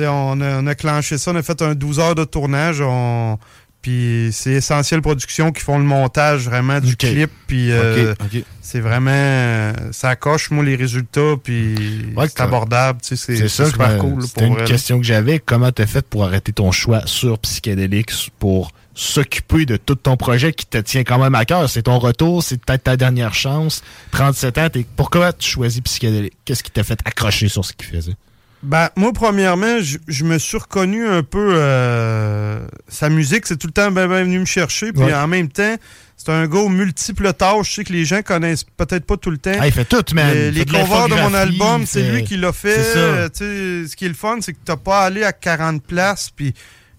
Euh, 0.00 0.06
on, 0.08 0.40
a, 0.40 0.58
on 0.60 0.66
a 0.66 0.74
clenché 0.74 1.18
ça, 1.18 1.30
on 1.32 1.36
a 1.36 1.42
fait 1.42 1.60
un 1.62 1.74
12 1.74 2.00
heures 2.00 2.14
de 2.14 2.24
tournage. 2.24 2.80
On, 2.80 3.38
puis 3.82 4.30
c'est 4.32 4.52
Essentiel 4.52 5.02
Production 5.02 5.50
qui 5.52 5.60
font 5.62 5.76
le 5.78 5.84
montage 5.84 6.44
vraiment 6.44 6.80
du 6.80 6.96
clip. 6.96 7.30
Puis 7.46 7.72
euh, 7.72 8.14
c'est 8.60 8.80
vraiment... 8.80 9.10
euh, 9.12 9.72
ça 9.90 10.14
coche, 10.16 10.50
moi, 10.50 10.64
les 10.64 10.76
résultats. 10.76 11.34
Puis 11.42 11.74
Ouais, 12.16 12.28
c'est 12.28 12.40
abordable. 12.40 13.00
tu 13.02 13.16
sais, 13.16 13.16
C'est 13.16 13.36
C'est 13.36 13.48
ça, 13.48 13.64
c'est 13.64 13.70
super 13.72 13.98
cool. 13.98 14.22
C'était 14.22 14.46
une 14.46 14.54
vrai, 14.54 14.64
question 14.64 14.98
que 14.98 15.04
j'avais. 15.04 15.38
Comment 15.40 15.72
t'as 15.72 15.86
fait 15.86 16.06
pour 16.06 16.24
arrêter 16.24 16.52
ton 16.52 16.70
choix 16.72 17.02
sur 17.06 17.38
Psychedelics 17.40 18.30
pour 18.38 18.70
s'occuper 18.94 19.64
de 19.66 19.76
tout 19.76 19.94
ton 19.94 20.16
projet 20.16 20.52
qui 20.52 20.66
te 20.66 20.78
tient 20.78 21.02
quand 21.02 21.18
même 21.18 21.34
à 21.34 21.44
cœur? 21.44 21.68
C'est 21.68 21.82
ton 21.82 21.98
retour, 21.98 22.42
c'est 22.42 22.62
peut-être 22.64 22.84
ta 22.84 22.96
dernière 22.96 23.34
chance. 23.34 23.82
37 24.12 24.58
ans, 24.58 24.68
t'es- 24.70 24.86
pourquoi 24.96 25.32
tu 25.32 25.48
choisis 25.50 25.80
Psychedelics? 25.80 26.34
Qu'est-ce 26.44 26.62
qui 26.62 26.70
t'a 26.70 26.84
fait 26.84 27.00
accrocher 27.04 27.48
sur 27.48 27.64
ce 27.64 27.72
qu'il 27.72 27.86
faisait? 27.88 28.14
Ben, 28.62 28.90
moi, 28.96 29.12
premièrement, 29.12 29.80
je, 29.80 29.98
je 30.06 30.24
me 30.24 30.38
suis 30.38 30.56
reconnu 30.58 31.06
un 31.06 31.22
peu. 31.22 31.52
euh, 31.56 32.64
sa 32.88 33.08
musique, 33.08 33.46
c'est 33.46 33.56
tout 33.56 33.66
le 33.66 33.72
temps 33.72 33.90
ben, 33.90 34.06
ben 34.08 34.22
venu 34.24 34.38
me 34.38 34.44
chercher. 34.44 34.92
Puis 34.92 35.02
Ouais. 35.02 35.14
en 35.14 35.26
même 35.26 35.48
temps, 35.48 35.74
c'est 36.16 36.28
un 36.30 36.46
gars 36.46 36.58
aux 36.60 36.68
multiples 36.68 37.32
tâches. 37.32 37.70
Je 37.70 37.74
sais 37.74 37.84
que 37.84 37.92
les 37.92 38.04
gens 38.04 38.22
connaissent 38.22 38.62
peut-être 38.64 39.04
pas 39.04 39.16
tout 39.16 39.30
le 39.32 39.38
temps. 39.38 39.50
Ah, 39.58 39.66
il 39.66 39.72
fait 39.72 39.84
tout, 39.84 40.04
man. 40.14 40.32
les 40.32 40.52
les 40.52 40.64
de 40.64 40.70
covers 40.70 41.08
de 41.08 41.14
mon 41.14 41.34
album, 41.34 41.86
c'est 41.86 42.02
lui 42.12 42.22
qui 42.22 42.36
l'a 42.36 42.52
fait. 42.52 42.78
Euh, 42.96 43.28
tu 43.28 43.38
sais, 43.38 43.88
ce 43.90 43.96
qui 43.96 44.04
est 44.04 44.08
le 44.08 44.14
fun, 44.14 44.36
c'est 44.40 44.52
que 44.52 44.58
t'as 44.64 44.76
pas 44.76 45.00
allé 45.00 45.24
à 45.24 45.32
40 45.32 45.82
places. 45.82 46.30
Puis 46.30 46.54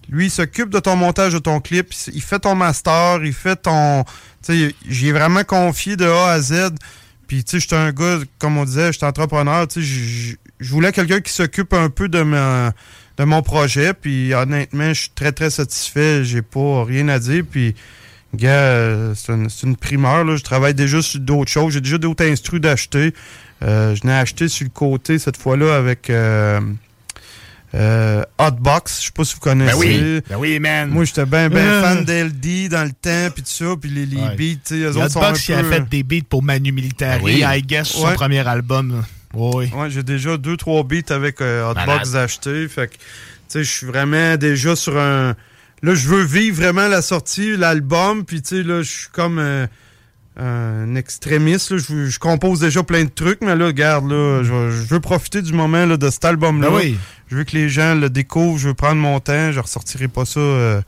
lui, 0.10 0.26
il 0.26 0.32
s'occupe 0.32 0.70
de 0.70 0.80
ton 0.80 0.98
montage 0.98 1.32
de 1.32 1.40
ton 1.40 1.62
clip. 1.62 1.94
Il 2.14 2.22
fait 2.22 2.40
ton 2.40 2.56
master. 2.56 3.22
Il 3.24 3.32
fait 3.34 3.56
ton. 3.56 4.04
Tu 4.46 4.68
sais, 4.70 4.76
j'y 4.90 5.08
ai 5.08 5.12
vraiment 5.14 5.46
confié 5.46 5.96
de 5.96 6.06
A 6.06 6.32
à 6.32 6.42
Z. 6.42 6.72
Puis, 7.26 7.46
tu 7.46 7.52
sais, 7.52 7.60
j'étais 7.62 7.78
un 7.78 7.94
gars, 7.94 8.20
comme 8.38 8.58
on 8.58 8.66
disait, 8.66 8.92
j'étais 8.92 9.06
entrepreneur. 9.06 9.66
Tu 9.70 9.82
sais, 9.82 10.38
je- 10.60 10.70
voulais 10.72 10.92
quelqu'un 10.92 11.20
qui 11.22 11.32
s'occupe 11.34 11.74
un 11.74 11.90
peu 11.90 12.08
de, 12.10 12.22
ma- 12.22 12.72
de 13.18 13.24
mon 13.24 13.42
projet. 13.42 13.94
Puis, 13.94 14.34
honnêtement, 14.34 14.90
je 14.94 15.02
suis 15.02 15.12
très, 15.14 15.32
très 15.32 15.50
satisfait. 15.50 16.24
J'ai 16.24 16.42
pas 16.42 16.84
rien 16.86 17.08
à 17.10 17.20
dire. 17.20 17.44
Puis, 17.50 17.76
gars, 18.36 19.14
c'est 19.16 19.32
une, 19.34 19.48
une 19.64 19.76
primeur. 19.78 20.24
Là. 20.24 20.36
Je 20.36 20.44
travaille 20.44 20.74
déjà 20.74 21.02
sur 21.02 21.20
d'autres 21.20 21.52
choses. 21.52 21.74
J'ai 21.74 21.82
déjà 21.82 21.98
d'autres 21.98 22.26
instrus 22.26 22.60
d'acheter. 22.62 23.14
Euh, 23.64 23.96
je 23.96 24.06
n'ai 24.06 24.14
acheté 24.14 24.48
sur 24.50 24.66
le 24.66 24.70
côté 24.72 25.20
cette 25.20 25.38
fois-là 25.38 25.76
avec 25.76 26.10
euh, 26.10 26.60
euh, 27.76 28.24
Hotbox. 28.38 29.00
Je 29.00 29.06
sais 29.06 29.12
pas 29.14 29.24
si 29.24 29.34
vous 29.36 29.40
connaissez. 29.40 29.72
Ben 29.72 29.80
oui, 29.80 30.22
ben 30.30 30.36
oui, 30.38 30.60
man. 30.60 30.90
Moi, 30.90 31.06
j'étais 31.06 31.26
bien 31.26 31.50
ben 31.50 31.82
fan 31.82 32.04
d'LD 32.06 32.70
dans 32.70 32.84
le 32.84 32.92
temps, 32.92 33.32
puis 33.34 33.42
tout 33.44 33.50
ça, 33.50 33.66
puis 33.80 33.90
les, 33.90 34.06
les 34.06 34.18
Ouais. 34.18 34.36
beats, 34.36 34.60
tu 34.66 34.76
sais, 34.76 34.76
eux 34.76 34.92
Il 34.94 34.98
autres 34.98 35.10
sont 35.12 35.22
un 35.22 35.28
Hotbox 35.28 35.42
qui 35.46 35.54
a 35.54 35.64
fait 35.64 35.88
des 35.90 36.04
beats 36.04 36.26
pour 36.30 36.44
Manu 36.44 36.72
Militari, 36.72 37.40
Ben 37.42 37.50
oui. 37.50 37.58
I 37.60 37.62
guess, 37.62 37.88
son 37.88 38.14
premier 38.14 38.46
album. 38.48 39.04
Oui. 39.34 39.72
Ouais, 39.76 39.90
j'ai 39.90 40.04
déjà 40.04 40.38
deux, 40.38 40.58
trois 40.58 40.84
beats 40.84 41.12
avec 41.12 41.42
euh, 41.42 41.70
Hotbox 41.70 42.12
Malade. 42.12 42.16
achetés. 42.16 42.68
Fait 42.68 42.88
que, 42.88 42.94
tu 42.94 43.00
sais, 43.48 43.64
je 43.64 43.72
suis 43.72 43.88
vraiment 43.88 44.38
déjà 44.38 44.76
sur 44.76 44.98
un. 44.98 45.36
Là, 45.82 45.96
je 45.96 46.08
veux 46.08 46.24
vivre 46.24 46.62
vraiment 46.62 46.88
la 46.88 47.02
sortie, 47.02 47.58
l'album, 47.58 48.24
puis 48.24 48.42
tu 48.42 48.58
sais, 48.58 48.64
là, 48.64 48.82
je 48.82 48.90
suis 48.90 49.10
comme 49.12 49.38
euh, 49.40 49.68
un 50.38 50.96
extrémiste. 50.96 51.72
là. 51.72 51.78
Je, 51.78 52.20
compose 52.20 52.60
déjà 52.60 52.84
plein 52.84 53.04
de 53.04 53.10
trucs, 53.10 53.42
mais 53.42 53.56
là, 53.56 53.66
regarde, 53.66 54.10
là, 54.10 54.44
je, 54.44 54.54
veux 54.54 55.00
profiter 55.00 55.42
du 55.42 55.54
moment 55.54 55.86
là, 55.86 55.98
de 55.98 56.10
cet 56.10 56.26
album-là. 56.26 56.70
Ben 56.70 56.76
oui. 56.76 56.98
Je 57.28 57.36
veux 57.36 57.44
que 57.44 57.56
les 57.56 57.70
gens 57.70 57.96
le 57.96 58.10
découvrent, 58.10 58.60
je 58.60 58.70
veux 58.70 58.74
prendre 58.74 59.02
mon 59.02 59.20
temps, 59.20 59.52
je 59.52 59.60
ressortirai 59.60 60.08
pas 60.08 60.26
ça 60.26 60.40
euh, 60.40 60.82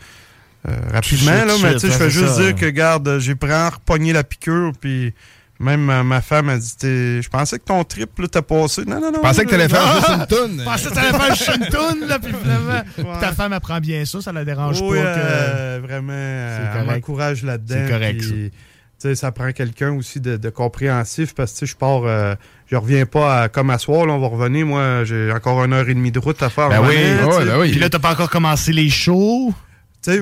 euh, 0.67 0.75
rapidement, 0.91 1.45
là, 1.45 1.53
mais 1.61 1.73
tu 1.73 1.79
sais, 1.79 1.87
je 1.87 1.93
fais 1.93 2.09
juste 2.09 2.35
ça. 2.35 2.41
dire 2.41 2.55
que, 2.55 2.67
garde, 2.67 3.19
j'ai 3.19 3.33
vraiment 3.33 3.69
repogné 3.69 4.13
la 4.13 4.23
piqûre, 4.23 4.71
puis 4.79 5.13
même 5.59 5.81
ma, 5.81 6.03
ma 6.03 6.21
femme 6.21 6.49
a 6.49 6.57
dit, 6.57 6.67
je 6.81 7.29
pensais 7.29 7.57
que 7.59 7.63
ton 7.63 7.83
trip, 7.83 8.19
là, 8.19 8.27
t'as 8.29 8.41
passé. 8.41 8.83
Non, 8.85 8.95
non, 8.99 9.11
non. 9.11 9.17
Je 9.17 9.19
pensais 9.21 9.45
que 9.45 9.49
t'allais 9.51 9.69
faire 9.69 9.95
juste 9.95 10.09
une 10.09 10.25
toune. 10.37 10.59
Je 10.59 10.63
pensais 10.65 10.89
que 10.89 10.93
t'allais 10.93 11.17
faire 11.17 11.35
juste 11.35 11.51
une 11.55 11.65
toune, 11.67 12.07
là, 12.07 12.19
puis 12.19 12.33
finalement, 12.41 12.81
Ouais. 12.97 13.19
ta 13.21 13.31
femme 13.31 13.53
apprend 13.53 13.79
bien 13.79 14.03
ça, 14.05 14.21
ça 14.21 14.31
la 14.33 14.43
dérange 14.45 14.81
Oui, 14.81 14.97
pas 14.97 15.03
que... 15.03 15.19
euh, 15.19 15.79
vraiment, 15.81 16.11
euh, 16.13 16.69
C'est 16.73 16.79
elle 16.79 16.85
m'encourage 16.87 17.43
là-dedans. 17.43 17.75
C'est 17.85 17.91
correct, 17.91 18.17
puis, 18.19 18.27
ça. 18.27 18.33
tu 18.33 18.51
sais, 18.99 19.15
ça 19.15 19.31
prend 19.31 19.51
quelqu'un 19.51 19.91
aussi 19.93 20.19
de, 20.19 20.35
de 20.37 20.49
compréhensif 20.49 21.33
parce 21.35 21.57
que 21.59 21.65
je 21.65 21.75
pars, 21.75 22.01
euh, 22.05 22.35
je 22.69 22.75
reviens 22.75 23.05
pas 23.05 23.43
à, 23.43 23.49
comme 23.49 23.69
à 23.69 23.77
soir, 23.77 24.05
là, 24.05 24.13
on 24.13 24.19
va 24.19 24.27
revenir. 24.27 24.65
Moi, 24.65 25.03
j'ai 25.05 25.31
encore 25.31 25.63
une 25.63 25.73
heure 25.73 25.87
et 25.87 25.93
demie 25.93 26.11
de 26.11 26.19
route 26.19 26.41
à 26.43 26.49
faire. 26.49 26.69
Ben 26.69 26.79
en 26.79 26.87
oui, 26.87 26.95
sais. 26.95 27.45
ben 27.45 27.59
oui. 27.59 27.71
Puis 27.71 27.79
là, 27.79 27.89
t'as 27.89 27.99
pas 27.99 28.11
encore 28.11 28.29
commencé 28.29 28.73
les 28.73 28.89
shows? 28.89 29.53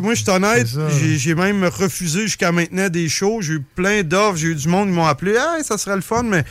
Moi, 0.02 0.14
je 0.16 0.22
suis 0.22 0.30
honnête, 0.32 0.68
j'ai 1.18 1.36
même 1.36 1.64
refusé 1.66 2.22
jusqu'à 2.24 2.52
maintenant 2.52 2.90
des 2.90 3.10
shows. 3.10 3.42
J'ai 3.42 3.54
eu 3.54 3.62
plein 3.76 4.04
d'offres, 4.04 4.38
j'ai 4.38 4.48
eu 4.50 4.56
du 4.56 4.68
monde 4.68 4.88
qui 4.90 4.94
m'ont 4.96 5.06
appelé. 5.06 5.36
Ah, 5.38 5.58
ça 5.64 5.78
serait 5.78 5.96
le 5.96 6.02
fun, 6.02 6.24
mais 6.24 6.44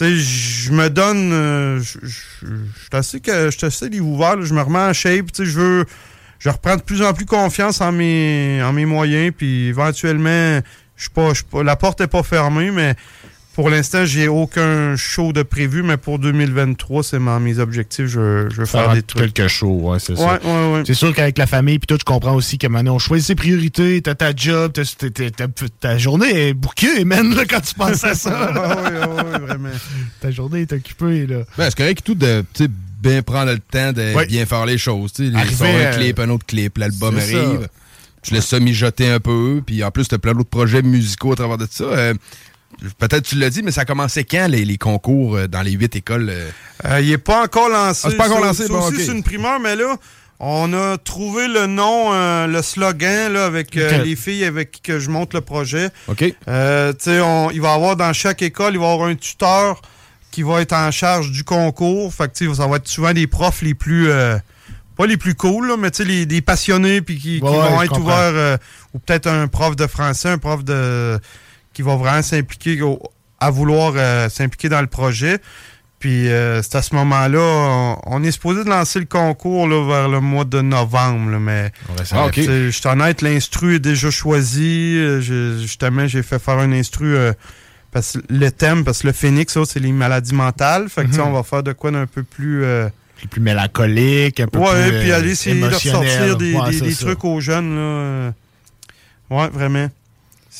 je 0.00 0.72
me 0.72 0.88
donne. 0.90 1.30
euh, 1.32 1.80
Je 1.80 2.08
suis 2.08 2.90
assez, 2.92 3.20
assez 3.62 3.88
les 3.88 4.00
ouvert, 4.00 4.42
je 4.42 4.54
me 4.54 4.60
remets 4.62 4.78
en 4.78 4.92
shape. 4.92 5.26
Je 5.38 5.42
veux. 5.44 5.84
Je 6.40 6.50
reprends 6.50 6.76
de 6.76 6.82
plus 6.82 7.00
en 7.00 7.14
plus 7.14 7.24
confiance 7.24 7.80
en 7.80 7.90
mes, 7.92 8.60
en 8.62 8.72
mes 8.74 8.84
moyens, 8.84 9.32
puis 9.34 9.68
éventuellement, 9.68 10.60
je 10.96 11.02
suis 11.02 11.10
pas, 11.10 11.32
pas, 11.50 11.62
la 11.62 11.74
porte 11.76 12.02
est 12.02 12.06
pas 12.06 12.22
fermée, 12.22 12.70
mais 12.70 12.94
pour 13.54 13.70
l'instant, 13.70 14.04
j'ai 14.04 14.28
aucun 14.28 14.96
show 14.96 15.32
de 15.32 15.42
prévu, 15.42 15.82
mais 15.82 15.96
pour 15.96 16.18
2023, 16.18 17.02
c'est 17.04 17.18
mes 17.18 17.58
objectifs. 17.58 18.06
Je, 18.06 18.48
je 18.50 18.56
veux 18.56 18.66
faire, 18.66 18.92
des 18.94 19.02
trucs. 19.02 19.32
quelques 19.32 19.48
shows, 19.50 19.78
ouais, 19.90 19.98
c'est 20.00 20.12
Ouais, 20.12 20.18
ça. 20.18 20.40
ouais, 20.44 20.72
ouais. 20.74 20.82
C'est 20.86 20.94
sûr 20.94 21.14
qu'avec 21.14 21.38
la 21.38 21.46
famille, 21.46 21.78
puis 21.78 21.86
toi, 21.86 21.96
tu 21.98 22.04
comprends 22.04 22.34
aussi 22.34 22.58
que 22.58 22.66
maintenant, 22.66 22.96
on 22.96 22.98
choisit 22.98 23.26
ses 23.28 23.34
priorités, 23.34 24.02
t'as 24.02 24.14
ta 24.14 24.34
job, 24.34 24.72
t'as- 24.72 25.48
ta 25.80 25.98
journée 25.98 26.48
est 26.48 26.54
bouquée, 26.54 27.04
man, 27.04 27.34
là, 27.34 27.44
quand 27.48 27.60
tu 27.60 27.74
penses 27.74 28.04
à 28.04 28.14
ça. 28.14 28.50
Ah 28.54 28.76
oui, 28.84 28.98
ah 29.00 29.08
oui, 29.32 29.40
vraiment. 29.46 29.68
ta 30.20 30.30
journée 30.30 30.62
est 30.62 30.72
occupée, 30.72 31.26
là. 31.26 31.38
Ben, 31.56 31.64
c'est 31.70 31.76
correct 31.76 32.02
tout 32.04 32.14
de 32.14 32.44
bien 33.02 33.22
prendre 33.22 33.52
le 33.52 33.58
temps 33.58 33.92
de 33.92 34.14
Ouais. 34.14 34.26
bien 34.26 34.46
faire 34.46 34.64
les 34.66 34.78
choses. 34.78 35.12
Tu 35.12 35.30
sais, 35.30 35.36
Arriver, 35.36 35.68
un 35.68 35.92
euh, 35.92 35.96
clip, 35.96 36.18
un 36.18 36.30
autre 36.30 36.46
clip, 36.46 36.78
l'album 36.78 37.16
arrive. 37.16 37.60
ça. 37.62 37.68
Tu 38.22 38.32
laisses 38.34 38.46
ça 38.46 38.58
mijoter 38.60 39.08
un 39.10 39.20
peu. 39.20 39.60
Puis 39.64 39.84
en 39.84 39.90
plus, 39.90 40.08
tu 40.08 40.14
as 40.14 40.18
plein 40.18 40.32
d'autres 40.32 40.48
projets 40.48 40.80
musicaux 40.82 41.32
à 41.32 41.36
travers 41.36 41.58
de 41.58 41.66
ça. 41.70 41.84
Euh, 41.84 42.14
Peut-être 42.98 43.22
tu 43.24 43.36
l'as 43.36 43.50
dit, 43.50 43.62
mais 43.62 43.70
ça 43.70 43.82
a 43.82 43.84
commencé 43.84 44.24
quand 44.24 44.46
les, 44.48 44.64
les 44.64 44.78
concours 44.78 45.36
euh, 45.36 45.46
dans 45.48 45.62
les 45.62 45.72
huit 45.72 45.94
écoles? 45.96 46.28
euh? 46.30 46.50
Euh, 46.86 47.00
il 47.00 47.08
n'est 47.10 47.18
pas 47.18 47.42
encore 47.44 47.68
lancé. 47.68 48.02
Ah, 48.04 48.10
c'est 48.10 48.16
pas 48.16 48.26
encore 48.28 48.44
lancé, 48.44 48.68
bon, 48.68 48.90
c'est 48.90 49.06
une 49.12 49.22
primeur, 49.22 49.60
mais 49.60 49.76
là, 49.76 49.96
on 50.40 50.72
a 50.74 50.98
trouvé 50.98 51.46
le 51.46 51.66
nom, 51.66 52.12
euh, 52.12 52.46
le 52.48 52.60
slogan 52.62 53.32
là, 53.32 53.46
avec 53.46 53.76
euh, 53.76 54.02
les 54.02 54.16
filles 54.16 54.44
avec 54.44 54.72
qui 54.72 54.80
que 54.80 54.98
je 54.98 55.08
monte 55.08 55.32
le 55.34 55.40
projet. 55.40 55.88
OK? 56.08 56.24
Euh, 56.48 56.92
tu 56.92 57.04
sais, 57.04 57.20
on- 57.20 57.50
il 57.52 57.60
va 57.60 57.70
y 57.70 57.74
avoir 57.74 57.96
dans 57.96 58.12
chaque 58.12 58.42
école, 58.42 58.74
il 58.74 58.80
va 58.80 58.86
y 58.88 58.92
avoir 58.92 59.08
un 59.08 59.14
tuteur 59.14 59.80
qui 60.32 60.42
va 60.42 60.60
être 60.60 60.72
en 60.72 60.90
charge 60.90 61.30
du 61.30 61.44
concours. 61.44 62.12
Fait 62.12 62.26
que, 62.28 62.36
tu 62.36 62.48
sais, 62.48 62.54
ça 62.54 62.66
va 62.66 62.76
être 62.78 62.88
souvent 62.88 63.12
des 63.12 63.28
profs 63.28 63.62
les 63.62 63.74
plus... 63.74 64.10
euh, 64.10 64.36
pas 64.96 65.06
les 65.06 65.16
plus 65.16 65.36
cool, 65.36 65.68
là, 65.68 65.76
mais 65.78 65.92
tu 65.92 65.98
sais, 65.98 66.04
les, 66.08 66.26
des 66.26 66.40
passionnés 66.40 67.00
puis 67.00 67.18
qui, 67.18 67.38
vont 67.38 67.78
ouais, 67.78 67.84
être 67.84 67.92
comprends. 67.92 68.02
ouverts... 68.02 68.32
euh, 68.34 68.56
ou 68.92 68.98
peut-être 68.98 69.28
un 69.28 69.46
prof 69.46 69.76
de 69.76 69.86
français, 69.86 70.28
un 70.30 70.38
prof 70.38 70.64
de 70.64 71.18
qui 71.74 71.82
va 71.82 71.96
vraiment 71.96 72.22
s'impliquer 72.22 72.80
à 73.40 73.50
vouloir 73.50 73.92
euh, 73.96 74.28
s'impliquer 74.30 74.68
dans 74.70 74.80
le 74.80 74.86
projet. 74.86 75.38
Puis 75.98 76.28
euh, 76.28 76.60
c'est 76.62 76.76
à 76.76 76.82
ce 76.82 76.94
moment-là, 76.96 77.38
on, 77.40 77.96
on 78.06 78.22
est 78.22 78.30
supposé 78.30 78.62
de 78.64 78.68
lancer 78.68 78.98
le 79.00 79.06
concours 79.06 79.66
là, 79.66 79.86
vers 79.86 80.08
le 80.08 80.20
mois 80.20 80.44
de 80.44 80.60
novembre. 80.60 81.30
là, 81.30 81.38
mais 81.38 81.72
Ah, 82.12 82.28
je 82.34 82.70
suis 82.70 82.88
honnête, 82.88 83.22
l'instru 83.22 83.76
est 83.76 83.78
déjà 83.80 84.10
choisi. 84.10 84.96
Euh, 84.98 85.20
j'ai- 85.20 85.60
Justement, 85.62 86.06
j'ai 86.06 86.22
fait 86.22 86.38
faire 86.38 86.58
un 86.58 86.72
instru 86.72 87.16
euh, 87.16 87.32
parce 87.90 88.12
que 88.12 88.18
le 88.28 88.50
thème, 88.50 88.84
parce 88.84 89.00
que 89.02 89.06
le 89.06 89.12
phénix, 89.14 89.52
ça, 89.54 89.60
c'est 89.64 89.80
les 89.80 89.92
maladies 89.92 90.34
mentales. 90.34 90.88
Fait 90.90 91.02
que 91.02 91.06
tu 91.08 91.14
sais, 91.14 91.20
Mhm. 91.22 91.28
on 91.28 91.32
va 91.32 91.42
faire 91.42 91.62
de 91.62 91.72
quoi 91.72 91.90
d'un 91.90 92.06
peu 92.06 92.22
plus. 92.22 92.64
euh, 92.64 92.88
Plus 93.30 93.40
mélancolique, 93.40 94.40
un 94.40 94.46
peu 94.48 94.58
ouais, 94.58 94.90
plus 94.90 94.98
puis 95.00 95.12
aller 95.12 95.30
essayer 95.30 95.58
de 95.58 95.66
émotionnel. 95.66 96.00
ressortir 96.00 96.36
des, 96.36 96.54
Ouais, 96.54 96.70
des- 96.70 96.78
c'est 96.78 96.84
des 96.84 96.92
ça. 96.94 97.06
trucs 97.06 97.24
aux 97.24 97.40
jeunes. 97.40 97.74
Là. 97.76 98.32
Ouais, 99.30 99.48
vraiment. 99.48 99.88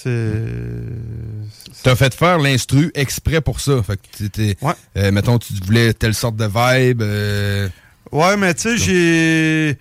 C'est. 0.04 1.82
T'as 1.82 1.96
fait 1.96 2.14
faire 2.14 2.38
l'instru 2.38 2.90
exprès 2.94 3.40
pour 3.40 3.60
ça. 3.60 3.82
Fait 3.82 3.96
que 3.96 4.16
t'étais- 4.28 4.56
euh, 4.96 5.10
mettons, 5.10 5.38
tu 5.38 5.52
voulais 5.64 5.92
telle 5.94 6.14
sorte 6.14 6.36
de 6.36 6.44
vibe. 6.44 7.02
euh, 7.02 7.68
Ouais, 8.12 8.36
mais 8.36 8.54
tu 8.54 8.62
sais, 8.62 8.76
j'ai. 8.78 9.78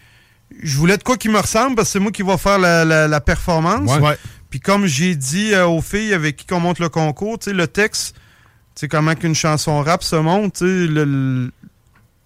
Je 0.61 0.77
voulais 0.77 0.97
de 0.97 1.03
quoi 1.03 1.17
qui 1.17 1.29
me 1.29 1.39
ressemble 1.39 1.75
parce 1.75 1.89
que 1.89 1.93
c'est 1.93 1.99
moi 1.99 2.11
qui 2.11 2.21
va 2.21 2.37
faire 2.37 2.59
la, 2.59 2.85
la- 2.85 3.07
la 3.07 3.21
performance. 3.21 3.89
Ouais. 3.91 3.99
Ouais. 3.99 4.17
Puis 4.49 4.59
comme 4.59 4.85
j'ai 4.85 5.15
dit 5.15 5.53
euh, 5.53 5.65
aux 5.67 5.81
filles 5.81 6.13
avec 6.13 6.35
qui 6.37 6.53
on 6.53 6.59
monte 6.59 6.79
le 6.79 6.89
concours, 6.89 7.39
tu 7.39 7.49
sais, 7.49 7.55
le 7.55 7.67
texte, 7.67 8.15
tu 8.75 8.81
sais, 8.81 8.87
comment 8.87 9.15
qu'une 9.15 9.33
chanson 9.35 9.81
rap 9.81 10.03
se 10.03 10.15
monte, 10.15 10.53
tu 10.53 10.59
sais, 10.65 10.87
le- 10.87 11.05
le- 11.05 11.51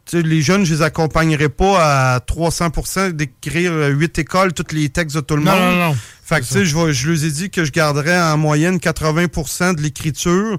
tu 0.06 0.18
sais, 0.18 0.24
les 0.24 0.42
jeunes, 0.42 0.66
je 0.66 0.74
les 0.76 0.82
accompagnerai 0.82 1.48
pas 1.50 2.16
à 2.16 2.20
300% 2.20 3.12
d'écrire 3.12 3.72
huit 3.90 4.18
écoles, 4.20 4.52
tous 4.54 4.74
les 4.76 4.90
textes 4.90 5.16
de 5.16 5.22
tout 5.22 5.38
le 5.38 5.44
Non, 5.44 5.52
monde. 5.52 5.76
non, 5.78 5.88
non. 5.90 5.98
Fait 6.28 6.42
que, 6.42 6.46
tu 6.46 6.54
sais, 6.54 6.66
je, 6.66 6.78
vais- 6.78 6.92
je 6.94 7.10
leur 7.10 7.24
ai 7.24 7.30
dit 7.32 7.50
que 7.50 7.64
je 7.64 7.72
garderais 7.72 8.20
en 8.20 8.38
moyenne 8.38 8.78
80% 8.80 9.76
de 9.76 9.82
l'écriture, 9.82 10.58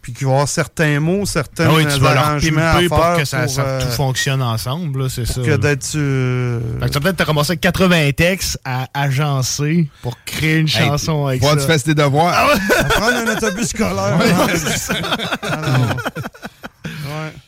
puis 0.00 0.12
qu'il 0.12 0.26
va 0.26 0.30
y 0.30 0.34
avoir 0.34 0.48
certains 0.48 1.00
mots, 1.00 1.26
certains 1.26 1.66
Ah 1.68 1.74
oui, 1.74 1.84
tu 1.92 1.98
vas 1.98 2.14
leur 2.14 2.24
pimper 2.40 2.88
pour 2.88 3.16
que 3.16 3.24
ça, 3.24 3.40
pour, 3.40 3.50
ça- 3.50 3.62
euh, 3.62 3.80
tout 3.82 3.90
fonctionne 3.96 4.40
ensemble, 4.40 5.02
là, 5.02 5.08
c'est 5.08 5.26
ça. 5.26 5.40
que 5.40 5.56
d'être... 5.56 5.96
euh, 5.96 6.60
Fait 6.80 6.88
que 6.90 6.98
peut-être 7.00 7.16
te 7.16 7.22
ramasser 7.24 7.50
avec 7.50 7.60
80 7.62 8.12
textes 8.12 8.60
à 8.64 8.86
agencer 8.94 9.90
pour 10.02 10.16
créer 10.24 10.58
une 10.58 10.68
Hey, 10.68 10.86
chanson 10.86 11.26
avec 11.26 11.42
faut 11.42 11.48
ça. 11.48 11.56
que 11.56 11.60
tu 11.62 11.66
fasses 11.66 11.82
tes 11.82 11.94
devoirs. 11.94 12.32
Ah 12.36 12.46
ouais? 12.46 12.60
On 12.78 12.82
va 12.82 12.84
prendre 12.84 13.16
un 13.16 13.36
autobus 13.36 13.66
scolaire. 13.68 14.18
Ouais, 14.20 14.30
hein. 15.42 15.96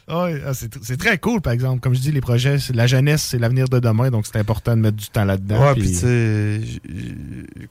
Alors, 0.08 0.24
Ouais, 0.24 0.42
ah, 0.46 0.52
c'est 0.54 0.96
très 0.96 1.18
cool, 1.18 1.40
par 1.40 1.52
exemple. 1.52 1.80
Comme 1.80 1.94
je 1.94 2.00
dis, 2.00 2.12
les 2.12 2.20
projets, 2.20 2.56
la 2.74 2.86
jeunesse, 2.86 3.22
c'est 3.30 3.38
l'avenir 3.38 3.68
de 3.68 3.78
demain, 3.78 4.10
donc 4.10 4.26
c'est 4.26 4.38
important 4.38 4.76
de 4.76 4.80
mettre 4.82 4.96
du 4.96 5.08
temps 5.08 5.24
là-dedans. 5.24 5.68
Ouais, 5.68 5.74
puis- 5.74 6.80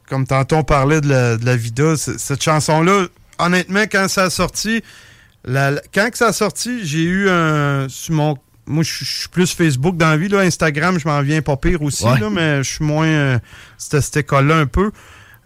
comme 0.08 0.26
tantôt 0.26 0.58
on 0.58 0.64
parlait 0.64 1.02
de 1.02 1.10
la, 1.10 1.38
de 1.38 1.46
la 1.46 1.56
vida, 1.56 1.96
cette 1.98 2.42
chanson-là, 2.44 3.08
honnêtement, 3.40 3.84
quand 3.92 4.08
ça 4.08 4.24
a 4.24 4.30
sorti, 4.30 4.82
la- 5.46 5.82
quand 5.94 6.10
que 6.12 6.18
ça 6.18 6.28
a 6.28 6.34
sorti, 6.34 6.86
j'ai 6.86 7.04
eu 7.04 7.30
un. 7.30 7.88
Sur 7.90 8.14
mon, 8.16 8.38
moi, 8.68 8.84
je 8.84 9.04
suis- 9.06 9.28
plus 9.30 9.54
Facebook 9.54 9.98
dans 9.98 10.10
la 10.10 10.18
vie, 10.18 10.28
là, 10.30 10.40
Instagram, 10.40 11.00
je 11.00 11.08
m'en 11.08 11.22
viens 11.22 11.42
pas 11.42 11.58
pire 11.58 11.82
aussi, 11.82 12.06
Ouais. 12.06 12.20
là, 12.20 12.30
mais 12.30 12.64
je 12.64 12.70
suis 12.74 12.84
moins. 12.86 13.08
euh, 13.08 13.40
cette, 13.78 14.02
cette 14.02 14.18
école-là 14.18 14.58
un 14.58 14.66
peu. 14.68 14.92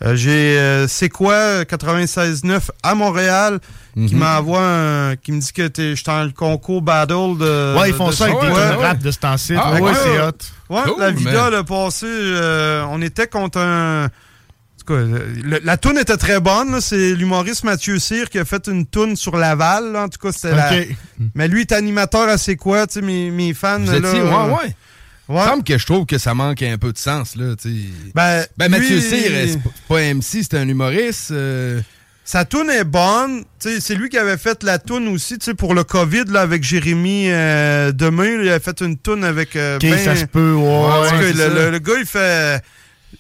Euh, 0.06 0.16
j'ai 0.16 0.58
euh, 0.58 0.88
C'est 0.88 1.10
quoi 1.10 1.64
96.9 1.66 2.72
à 2.84 2.94
Montréal 2.96 3.60
qui 3.96 4.16
Mhm. 4.16 4.20
m'envoie 4.20 4.60
un- 4.62 5.16
qui 5.16 5.32
me 5.32 5.40
dit 5.40 5.54
que 5.54 5.68
t'es- 5.68 5.92
je 5.92 5.96
suis 5.96 6.04
dans 6.06 6.24
le 6.24 6.32
concours 6.32 6.82
Battle 6.82 7.38
de. 7.40 7.78
Ouais, 7.80 7.90
ils 7.90 7.96
font 7.96 8.08
de- 8.10 8.14
ça 8.14 8.26
avec 8.26 8.40
des 8.42 8.48
ouais. 8.48 8.76
rap 8.76 8.98
de 9.00 9.12
ce 9.12 9.20
temps-ci. 9.20 9.54
Ah, 9.58 9.80
ouais, 9.80 9.92
c'est 10.04 10.20
hot. 10.20 10.32
Ouais, 10.76 10.82
Cool, 10.86 11.00
la 11.00 11.12
vida, 11.12 11.32
man. 11.50 11.54
le 11.54 11.64
passé, 11.64 12.06
euh, 12.10 12.84
on 12.90 13.02
était 13.02 13.28
contre 13.28 13.60
un. 13.60 14.06
En 14.06 14.86
tout 14.86 14.94
cas, 14.96 15.00
le- 15.02 15.60
la 15.64 15.78
toune 15.78 15.98
était 15.98 16.18
très 16.18 16.42
bonne. 16.42 16.72
là. 16.72 16.82
C'est 16.82 17.14
l'humoriste 17.14 17.64
Mathieu 17.64 18.00
Cyr 18.00 18.30
qui 18.30 18.40
a 18.40 18.44
fait 18.46 18.68
une 18.68 18.86
toune 18.86 19.16
sur 19.16 19.38
Laval. 19.38 19.94
là. 19.94 20.04
En 20.04 20.10
tout 20.10 20.20
cas, 20.20 20.34
c'était 20.34 20.54
la-. 20.56 20.72
Mais 21.36 21.48
lui, 21.48 21.60
il 21.60 21.62
est 21.62 21.72
animateur 21.72 22.28
à 22.28 22.38
C'est 22.38 22.58
quoi, 22.58 22.86
tu 22.88 22.96
sais, 22.96 23.02
mes, 23.02 23.30
mes 23.32 23.54
fans. 23.54 23.80
Vous 23.80 23.92
là, 23.92 23.98
étiez, 24.00 24.22
ouais, 24.22 24.28
euh, 24.30 24.48
ouais. 24.50 24.76
Il 25.30 25.36
me 25.36 25.40
semble 25.40 25.64
que 25.64 25.78
je 25.78 25.86
trouve 25.86 26.06
que 26.06 26.18
ça 26.18 26.34
manque 26.34 26.62
un 26.64 26.78
peu 26.78 26.92
de 26.92 26.98
sens, 26.98 27.36
là, 27.36 27.56
tu 27.56 27.70
sais. 27.70 27.76
Ben, 28.14 28.46
Ben, 28.58 28.70
Mathieu 28.70 29.00
Cyr, 29.00 29.20
c'est 29.48 29.58
pas- 29.64 29.70
c'est 29.74 29.88
pas 29.88 30.02
MC, 30.02 30.44
c'est 30.44 30.58
un 30.58 30.68
humoriste. 30.68 31.32
euh, 31.32 31.82
Sa 32.26 32.46
toune 32.46 32.70
est 32.70 32.84
bonne. 32.86 33.44
C'est 33.60 33.96
lui 33.96 34.08
qui 34.10 34.18
avait 34.18 34.38
fait 34.38 34.64
la 34.64 34.80
toune 34.80 35.08
aussi 35.10 35.38
pour 35.58 35.74
le 35.74 35.84
COVID 35.84 36.24
là, 36.30 36.42
avec 36.42 36.64
Jérémy 36.64 37.26
euh, 37.30 37.92
Demé. 37.92 38.38
là, 38.38 38.44
il 38.44 38.50
a 38.50 38.60
fait 38.60 38.80
une 38.82 38.98
toune 38.98 39.24
avec. 39.26 39.56
euh, 39.56 39.78
ben- 39.80 39.98
ça 39.98 40.16
se 40.16 40.26
peut, 40.26 40.54
ouais, 40.54 40.64
ouais, 40.64 41.10
cas, 41.10 41.50
le, 41.50 41.54
le- 41.56 41.72
le 41.72 41.80
gars, 41.80 41.94
il 42.00 42.06
fait. 42.06 42.62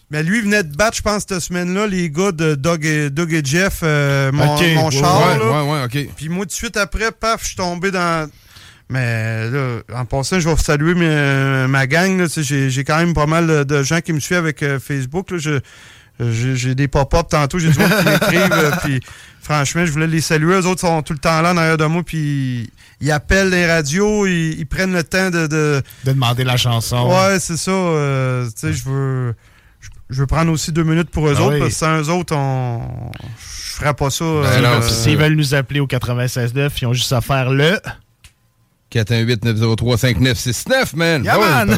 Mais 0.09 0.23
lui, 0.23 0.37
il 0.39 0.43
venait 0.43 0.63
de 0.63 0.75
battre, 0.75 0.97
je 0.97 1.01
pense, 1.01 1.23
cette 1.27 1.39
semaine-là, 1.39 1.85
les 1.87 2.09
gars 2.09 2.31
de 2.31 2.55
Doug 2.55 2.85
et, 2.85 3.09
Doug 3.09 3.31
et 3.33 3.41
Jeff, 3.43 3.79
euh, 3.83 4.31
mon, 4.31 4.45
mon 4.45 4.85
ouais, 4.85 4.91
char. 4.91 5.27
ouais, 5.27 5.37
là. 5.39 5.63
ouais, 5.63 5.71
ouais, 5.71 5.83
ok. 5.85 6.13
Puis 6.15 6.29
moi, 6.29 6.45
tout 6.45 6.49
de 6.49 6.51
suite 6.53 6.77
après, 6.77 7.11
paf, 7.11 7.41
je 7.41 7.47
suis 7.47 7.55
tombé 7.55 7.91
dans. 7.91 8.29
Mais 8.93 9.49
là, 9.49 9.79
en 9.95 10.05
passant, 10.05 10.39
je 10.39 10.47
vais 10.47 10.55
saluer 10.57 10.93
ma 11.67 11.87
gang. 11.87 12.25
J'ai 12.27 12.83
quand 12.83 12.97
même 12.97 13.13
pas 13.13 13.25
mal 13.25 13.65
de, 13.65 13.83
gens 13.83 13.99
qui 14.01 14.13
me 14.13 14.19
suivent 14.19 14.37
avec 14.37 14.61
euh, 14.63 14.79
Facebook. 14.79 15.31
là. 15.31 15.37
Je- 15.39 15.59
J'ai 16.53 16.75
des 16.75 16.87
pop-up 16.87 17.25
tantôt, 17.27 17.57
j'ai 17.57 17.71
du 17.71 17.79
monde 17.79 17.89
qui 17.89 18.05
m'écrivent. 18.05 18.51
euh, 18.53 18.71
Puis 18.83 18.99
franchement, 19.41 19.83
je 19.83 19.91
voulais 19.91 20.05
les 20.05 20.21
saluer. 20.21 20.53
Eux 20.61 20.67
autres 20.67 20.81
sont 20.81 21.01
tout 21.01 21.13
le 21.13 21.19
temps 21.19 21.41
là, 21.41 21.53
en 21.53 21.57
arrière 21.57 21.77
de 21.77 21.85
moi. 21.85 22.03
Puis 22.03 22.69
ils 23.01 23.11
appellent 23.11 23.49
les 23.49 23.65
radios, 23.65 24.27
ils, 24.27 24.59
ils 24.59 24.65
prennent 24.67 24.93
le 24.93 25.03
temps 25.03 25.31
de. 25.31 25.47
De, 25.47 25.81
de 26.05 26.11
demander 26.11 26.43
la 26.43 26.55
chanson. 26.55 27.09
Ouais, 27.11 27.39
c'est 27.39 27.57
ça. 27.57 27.71
euh, 27.71 28.45
tu 28.45 28.51
sais, 28.57 28.73
je 28.73 28.83
veux. 28.87 29.33
je- 30.11 30.19
veux 30.19 30.27
prendre 30.27 30.51
aussi 30.51 30.71
deux 30.71 30.83
minutes 30.83 31.09
pour 31.09 31.27
eux 31.27 31.33
Ah 31.35 31.41
autres, 31.41 31.53
oui. 31.53 31.59
parce 31.61 31.71
que 31.71 31.77
sans 31.77 31.99
eux 31.99 32.09
autres, 32.11 32.35
on. 32.35 32.81
Je 33.39 33.79
ferais 33.79 33.95
pas 33.95 34.11
ça. 34.11 34.23
S'ils 34.23 34.25
euh, 34.65 34.69
veulent- 34.79 34.83
S'ils 34.89 35.17
veulent 35.17 35.33
nous 35.33 35.55
appeler 35.55 35.79
au 35.79 35.87
96.9, 35.87 36.69
ils 36.79 36.85
ont 36.85 36.93
juste 36.93 37.11
à 37.11 37.21
faire 37.21 37.49
le... 37.49 37.79
418-903-5969, 38.93 40.95
man. 40.95 41.23
Yeah, 41.23 41.37
oh, 41.37 41.41
man. 41.41 41.75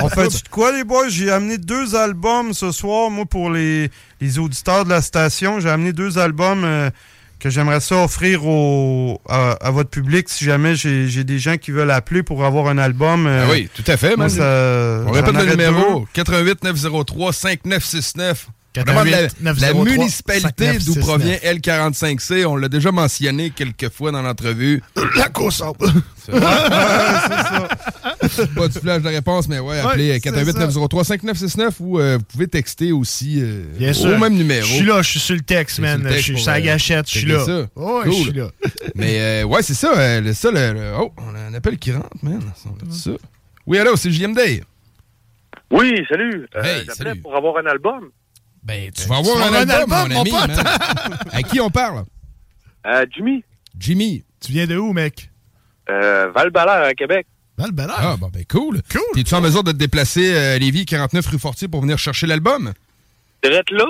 On, 0.00 0.04
on 0.06 0.08
fait 0.08 0.28
de 0.28 0.48
quoi, 0.50 0.72
les 0.72 0.82
boys? 0.84 1.08
J'ai 1.08 1.30
amené 1.30 1.58
deux 1.58 1.94
albums 1.94 2.52
ce 2.52 2.72
soir, 2.72 3.10
moi, 3.10 3.26
pour 3.26 3.50
les, 3.50 3.90
les 4.20 4.38
auditeurs 4.38 4.84
de 4.84 4.90
la 4.90 5.02
station. 5.02 5.60
J'ai 5.60 5.70
amené 5.70 5.92
deux 5.92 6.18
albums 6.18 6.64
euh, 6.64 6.90
que 7.38 7.48
j'aimerais 7.48 7.78
ça 7.80 8.02
offrir 8.02 8.44
au, 8.46 9.20
à, 9.28 9.70
votre 9.70 9.90
public 9.90 10.28
si 10.28 10.44
jamais 10.44 10.74
j'ai 10.74 11.22
des 11.24 11.38
gens 11.38 11.58
qui 11.58 11.70
veulent 11.70 11.90
appeler 11.90 12.22
pour 12.22 12.44
avoir 12.44 12.68
un 12.68 12.76
album. 12.78 13.26
Euh, 13.26 13.46
oui, 13.50 13.68
tout 13.74 13.84
à 13.86 13.96
fait, 13.96 14.16
moi, 14.16 14.26
On 14.28 15.12
répète 15.12 15.34
le 15.34 15.50
numéro 15.50 16.06
88-903-5969 16.14 18.34
la, 18.74 18.84
municipalité 19.74 20.78
d'où 20.78 20.94
provient 20.94 21.36
L45C, 21.44 22.46
on 22.46 22.56
l'a 22.56 22.68
déjà 22.68 22.90
mentionné 22.90 23.50
quelques 23.50 23.90
fois 23.90 24.12
dans 24.12 24.22
l'entrevue. 24.22 24.82
La 25.16 25.28
Caussade. 25.28 25.74
C'est 26.24 26.32
Pas 28.54 28.68
du 28.68 28.78
flash 28.78 29.02
de 29.02 29.08
réponse, 29.08 29.48
mais 29.48 29.58
ouais, 29.58 29.80
appelez 29.80 30.10
ouais, 30.10 30.20
euh, 30.26 30.30
418-903-5969 30.30 31.72
ou 31.80 31.98
euh, 31.98 32.18
vous 32.18 32.24
pouvez 32.24 32.46
texter 32.46 32.92
aussi 32.92 33.40
euh, 33.42 33.64
au 34.04 34.18
même 34.18 34.34
numéro. 34.34 34.64
Je 34.64 34.72
suis 34.72 34.84
là, 34.84 35.02
je 35.02 35.10
suis 35.10 35.20
sur 35.20 35.34
le 35.34 35.42
texte, 35.42 35.80
man. 35.80 36.06
Je 36.08 36.18
suis 36.18 36.38
sur 36.38 36.52
la 36.52 36.60
gâchette, 36.60 37.10
je 37.10 37.18
suis 37.18 37.26
là. 37.26 37.44
Mais 38.94 39.42
ouais, 39.44 39.62
c'est 39.62 39.74
ça. 39.74 40.20
le, 40.20 40.32
oh, 40.98 41.12
on 41.18 41.34
a 41.34 41.40
un 41.40 41.54
appel 41.54 41.78
qui 41.78 41.92
rentre, 41.92 42.16
man. 42.22 42.40
Oui, 43.66 43.78
allô, 43.78 43.96
c'est 43.96 44.10
JMD. 44.10 44.38
Oui, 45.70 46.04
salut. 46.08 46.46
Hey, 46.54 46.84
J'appelais 46.86 47.14
pour 47.14 47.34
avoir 47.34 47.56
un 47.58 47.66
album. 47.66 48.10
Ben, 48.62 48.90
tu 48.92 49.08
vas 49.08 49.16
avoir 49.16 49.42
un, 49.42 49.68
album, 49.68 50.08
mon, 50.12 50.20
ami. 50.20 50.30
à 51.32 51.42
qui 51.42 51.60
on 51.60 51.70
parle? 51.70 52.04
Euh, 52.86 53.04
Jimmy, 53.14 53.44
Jimmy. 53.78 54.24
Tu 54.40 54.52
viens 54.52 54.66
de 54.66 54.76
où, 54.76 54.92
mec? 54.92 55.30
euh, 55.90 56.30
Val-Balaire 56.34 56.84
à 56.84 56.94
Québec. 56.94 57.26
val 57.58 57.70
Ah, 57.96 58.16
bon, 58.18 58.28
ben 58.32 58.44
cool. 58.48 58.82
T'es-tu 59.14 59.34
en 59.34 59.40
mesure 59.40 59.64
de 59.64 59.72
te 59.72 59.76
déplacer 59.76 60.32
euh, 60.34 60.56
à 60.56 60.58
Lévis, 60.58 60.84
49 60.86 61.26
rue 61.26 61.38
Fortier, 61.38 61.68
pour 61.68 61.80
venir 61.82 61.98
chercher 61.98 62.26
l'album? 62.26 62.72
D'être 63.42 63.70
là? 63.72 63.84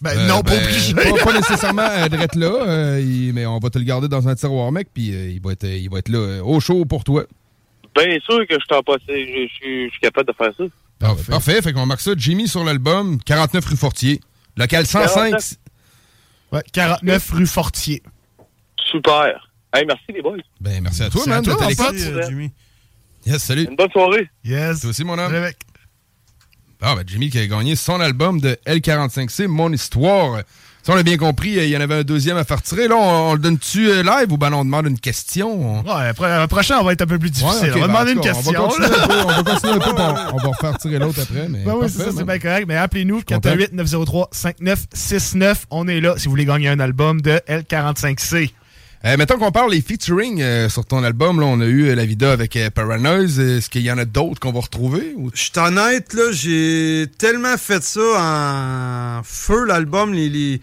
Ben, 0.00 0.16
Euh, 0.16 0.26
non, 0.28 0.42
pas 0.42 0.52
ben, 0.56 0.62
obligé. 0.64 0.94
Pas, 0.94 1.24
pas 1.24 1.32
nécessairement 1.32 1.82
euh, 1.90 2.08
d'être 2.08 2.36
là, 2.36 2.46
euh, 2.66 3.00
il- 3.00 3.32
mais 3.34 3.46
on 3.46 3.58
va 3.58 3.70
te 3.70 3.78
le 3.78 3.84
garder 3.84 4.08
dans 4.08 4.28
un 4.28 4.34
tiroir, 4.34 4.70
mec, 4.70 4.88
puis 4.94 5.12
euh, 5.14 5.30
il, 5.30 5.40
va 5.42 5.52
être, 5.52 5.64
il 5.64 5.88
va 5.90 5.98
être 5.98 6.08
là 6.08 6.18
euh, 6.18 6.42
au 6.42 6.60
chaud 6.60 6.84
pour 6.84 7.02
toi. 7.02 7.24
Bien 7.94 8.18
sûr 8.24 8.46
que 8.46 8.54
je 8.60 8.66
t'en 8.66 8.82
passe. 8.82 9.00
Je 9.08 9.14
je 9.14 9.54
suis 9.54 9.86
je 9.86 9.90
suis 9.90 10.00
capable 10.00 10.28
de 10.28 10.32
faire 10.36 10.52
ça. 10.56 10.64
Parfait. 10.98 11.30
Parfait, 11.30 11.62
fait 11.62 11.72
qu'on 11.72 11.86
marque 11.86 12.00
ça. 12.00 12.12
Jimmy 12.16 12.48
sur 12.48 12.64
l'album, 12.64 13.18
49 13.24 13.64
rue 13.64 13.76
Fortier. 13.76 14.20
Local 14.56 14.86
105. 14.86 15.30
49. 15.30 15.54
Ouais, 16.52 16.62
49 16.72 17.30
rue 17.30 17.46
Fortier. 17.46 18.02
Super. 18.90 19.50
Hey, 19.74 19.84
merci 19.86 20.04
les 20.14 20.22
boys. 20.22 20.38
Ben, 20.60 20.82
merci 20.82 21.02
à 21.02 21.10
toi, 21.10 21.22
Merci 21.26 21.30
à 21.30 21.34
man, 21.34 21.44
toi, 21.58 21.66
d'être 21.68 21.80
à 21.80 21.92
l'écoute. 21.92 22.06
euh, 22.06 22.26
Jimmy. 22.28 22.50
Yes, 23.26 23.42
salut. 23.42 23.64
Une 23.64 23.76
bonne 23.76 23.90
soirée. 23.90 24.28
Yes. 24.44 24.80
Toi 24.80 24.90
aussi, 24.90 25.04
mon 25.04 25.18
homme. 25.18 25.30
Salut, 25.30 25.40
mec. 25.44 25.56
Ah, 26.80 26.94
ben, 26.96 27.04
Jimmy 27.06 27.28
qui 27.28 27.38
a 27.38 27.46
gagné 27.46 27.76
son 27.76 28.00
album 28.00 28.40
de 28.40 28.56
L45C, 28.66 29.46
Mon 29.46 29.72
Histoire. 29.72 30.42
Si 30.88 30.92
on 30.94 30.96
a 30.96 31.02
bien 31.02 31.18
compris, 31.18 31.58
euh, 31.58 31.64
il 31.64 31.68
y 31.70 31.76
en 31.76 31.82
avait 31.82 31.96
un 31.96 32.02
deuxième 32.02 32.38
à 32.38 32.44
faire 32.44 32.62
tirer. 32.62 32.88
Là, 32.88 32.96
on, 32.96 33.28
on 33.28 33.32
le 33.34 33.38
donne-tu 33.40 33.90
euh, 33.90 34.02
live 34.02 34.32
ou 34.32 34.38
ben 34.38 34.50
on 34.54 34.64
demande 34.64 34.86
une 34.86 34.98
question? 34.98 35.52
On- 35.52 35.82
Ouais, 35.82 36.08
après- 36.08 36.40
le 36.40 36.46
prochain, 36.46 36.78
on 36.80 36.84
va 36.84 36.94
être 36.94 37.02
un 37.02 37.06
peu 37.06 37.18
plus 37.18 37.28
difficile. 37.28 37.68
Ouais, 37.68 37.72
on 37.76 37.80
va 37.80 37.82
ben, 37.86 37.86
demander 37.88 38.12
une 38.12 38.20
question. 38.22 38.64
On 38.64 38.68
va 38.68 38.88
continuer 38.88 39.02
un 39.02 39.06
peu, 39.06 39.20
on 39.22 39.26
va 39.26 39.42
continuer 39.42 39.72
un 39.74 39.78
peu, 39.80 39.80
puis 39.94 40.02
on, 40.02 40.34
on 40.34 40.38
va 40.38 40.48
refaire 40.48 40.78
tirer 40.78 40.98
l'autre 40.98 41.20
après. 41.20 41.46
Mais 41.50 41.58
Ben 41.62 41.74
oui, 41.78 41.88
c'est 41.90 42.04
ça, 42.04 42.10
c'est 42.16 42.24
bien 42.24 42.38
correct. 42.38 42.64
Mais 42.66 42.76
appelez-nous, 42.78 43.20
content. 43.20 43.50
418-903-5969. 43.50 45.54
On 45.70 45.86
est 45.88 46.00
là 46.00 46.14
si 46.16 46.24
vous 46.24 46.30
voulez 46.30 46.46
gagner 46.46 46.68
un 46.68 46.80
album 46.80 47.20
de 47.20 47.38
L45C. 47.46 48.52
Euh, 49.04 49.16
mettons 49.16 49.38
qu'on 49.38 49.52
parle 49.52 49.70
les 49.70 49.80
featuring 49.80 50.40
euh, 50.42 50.68
sur 50.68 50.84
ton 50.84 51.04
album. 51.04 51.38
Là, 51.40 51.46
on 51.46 51.60
a 51.60 51.66
eu 51.66 51.84
euh, 51.88 51.94
la 51.94 52.04
vidéo 52.04 52.28
avec 52.30 52.56
euh, 52.56 52.68
Paranoise. 52.68 53.38
Est-ce 53.38 53.70
qu'il 53.70 53.82
y 53.82 53.92
en 53.92 53.98
a 53.98 54.04
d'autres 54.04 54.40
qu'on 54.40 54.50
va 54.52 54.58
retrouver? 54.60 55.12
ou- 55.16 55.30
Je 55.32 55.40
suis 55.40 55.52
honnête, 55.56 56.12
là, 56.14 56.32
j'ai 56.32 57.06
tellement 57.16 57.56
fait 57.56 57.82
ça 57.84 58.00
en 58.00 59.22
feu, 59.22 59.64
l'album. 59.66 60.12
Les, 60.12 60.28
les- 60.28 60.60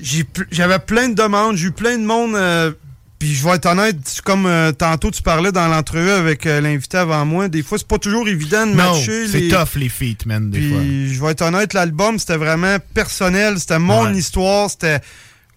j'ai 0.00 0.24
pl- 0.24 0.48
J'avais 0.50 0.80
plein 0.80 1.08
de 1.10 1.14
demandes, 1.14 1.56
j'ai 1.56 1.68
eu 1.68 1.70
plein 1.72 1.96
de 1.96 2.04
monde. 2.04 2.34
euh, 2.34 2.72
puis 3.20 3.32
je 3.32 3.44
vais 3.44 3.54
être 3.54 3.66
honnête, 3.66 3.96
comme 4.24 4.44
euh, 4.46 4.72
tantôt 4.72 5.10
tu 5.12 5.22
parlais 5.22 5.52
dans 5.52 5.68
l'entrevue 5.68 6.10
avec 6.10 6.44
euh, 6.46 6.60
l'invité 6.60 6.98
avant 6.98 7.24
moi, 7.24 7.48
des 7.48 7.62
fois 7.62 7.78
c'est 7.78 7.86
pas 7.86 7.96
toujours 7.98 8.28
évident 8.28 8.66
de 8.66 8.72
Non, 8.72 8.92
matcher. 8.92 9.28
c'est 9.28 9.38
les- 9.40 9.48
tough 9.48 9.76
les 9.76 9.88
feats, 9.88 10.26
man, 10.26 10.50
des 10.50 10.58
Puis 10.58 10.68
fois. 10.70 10.80
je 10.82 11.20
vais 11.24 11.30
être 11.30 11.42
honnête, 11.42 11.72
l'album 11.72 12.18
c'était 12.18 12.36
vraiment 12.36 12.76
personnel, 12.92 13.58
c'était 13.60 13.78
mon 13.78 14.06
Ouais. 14.06 14.18
histoire, 14.18 14.68
c'était. 14.68 14.98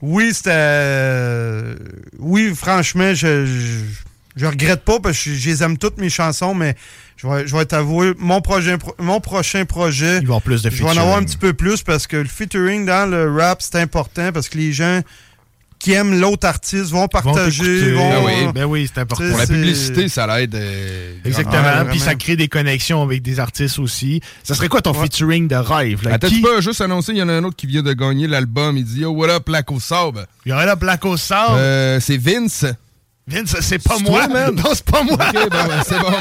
Oui, 0.01 0.33
c'était. 0.33 0.49
euh, 0.53 1.75
Oui, 2.19 2.53
franchement, 2.55 3.13
je, 3.13 3.45
je, 3.45 3.79
je 4.35 4.45
regrette 4.45 4.83
pas 4.83 4.99
parce 4.99 5.17
que 5.23 5.33
je, 5.33 5.49
les 5.49 5.63
aime 5.63 5.77
toutes 5.77 5.97
mes 5.97 6.09
chansons, 6.09 6.53
mais 6.53 6.75
je 7.15 7.27
vais, 7.27 7.47
je 7.47 7.55
vais 7.55 7.65
t'avouer, 7.65 8.13
mon, 8.19 8.41
projet, 8.41 8.77
mon 8.99 9.19
prochain 9.19 9.65
projet. 9.65 10.19
Il 10.21 10.27
va 10.27 10.39
plus 10.39 10.61
de 10.61 10.69
Je 10.69 10.83
vais 10.83 10.89
en 10.89 10.97
avoir 10.97 11.17
un 11.17 11.23
petit 11.23 11.37
peu 11.37 11.53
plus 11.53 11.81
parce 11.81 12.05
que 12.05 12.17
le 12.17 12.27
featuring 12.27 12.85
dans 12.85 13.09
le 13.09 13.31
rap, 13.31 13.61
c'est 13.61 13.79
important 13.79 14.31
parce 14.31 14.49
que 14.49 14.57
les 14.57 14.71
gens 14.71 15.01
qui 15.79 15.91
aiment 15.93 16.19
l'autre 16.19 16.47
artiste 16.47 16.91
vont 16.91 17.07
partager. 17.07 17.91
Vont, 17.93 18.09
Ben 18.09 18.23
oui, 18.25 18.51
ben 18.53 18.65
oui, 18.65 18.89
c'est 18.91 18.99
important. 19.01 19.29
Pour 19.29 19.37
la 19.37 19.45
publicité, 19.47 20.09
ça 20.09 20.25
l'aide. 20.27 20.55
euh, 20.55 21.13
Exactement. 21.23 21.85
Puis 21.89 21.99
ça 21.99 22.15
crée 22.15 22.35
des 22.35 22.47
connexions 22.47 23.01
avec 23.03 23.21
des 23.21 23.39
artistes 23.39 23.77
aussi. 23.79 24.21
Ça 24.43 24.55
serait 24.55 24.69
quoi 24.69 24.81
ton 24.81 24.91
Ouais. 24.93 25.03
featuring 25.03 25.47
de 25.47 25.55
rêve? 25.55 26.03
Là? 26.03 26.15
Attends, 26.15 26.29
Qui- 26.29 26.35
tu 26.37 26.41
peux 26.41 26.61
juste 26.61 26.81
annoncer, 26.81 27.11
il 27.11 27.19
y 27.19 27.21
en 27.21 27.29
a 27.29 27.33
un 27.33 27.43
autre 27.43 27.55
qui 27.55 27.67
vient 27.67 27.83
de 27.83 27.93
gagner 27.93 28.27
l'album. 28.27 28.75
Il 28.77 28.85
dit 28.85 29.01
Yo, 29.01 29.11
what 29.11 29.29
up, 29.29 29.43
Black 29.45 29.71
au 29.71 29.79
sable? 29.79 30.25
Il 30.45 30.49
y 30.49 30.53
aurait 30.53 30.65
là 30.65 30.75
Black 30.75 31.05
au 31.05 31.15
sable. 31.17 31.55
Euh, 31.57 31.99
c'est 31.99 32.17
Vince. 32.17 32.65
Vince, 33.27 33.55
c'est 33.59 33.83
pas 33.83 33.99
moi. 33.99 34.25
toi, 34.25 34.33
man? 34.33 34.55
Non, 34.55 34.71
c'est 34.73 34.85
pas 34.85 35.03
moi. 35.03 35.17
Ben, 35.17 35.81
c'est 35.85 35.99
bon, 35.99 36.13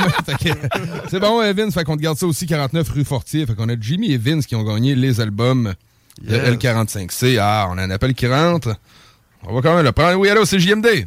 c'est 1.08 1.20
bon, 1.20 1.40
euh, 1.40 1.52
Vince. 1.52 1.72
Fait 1.72 1.84
qu'on 1.84 1.96
te 1.96 2.02
garde 2.02 2.18
ça 2.18 2.26
aussi, 2.26 2.46
49 2.46 2.88
rue 2.90 3.04
Fortier. 3.04 3.46
Fait 3.46 3.54
qu'on 3.54 3.68
a 3.68 3.74
Jimmy 3.80 4.12
et 4.12 4.18
Vince 4.18 4.44
qui 4.44 4.56
ont 4.56 4.64
gagné 4.64 4.94
les 4.96 5.20
albums 5.20 5.72
de 6.22 6.34
Yes. 6.34 6.48
L45C. 6.56 7.38
Ah, 7.40 7.68
on 7.70 7.78
a 7.78 7.82
un 7.84 7.90
appel 7.90 8.12
qui 8.14 8.26
rentre. 8.26 8.74
On 9.46 9.54
va 9.54 9.62
quand 9.62 9.74
même 9.74 9.84
le 9.84 9.92
prendre. 9.92 10.18
Oui, 10.18 10.28
allô, 10.28 10.44
c'est 10.44 10.58
JMD. 10.58 11.06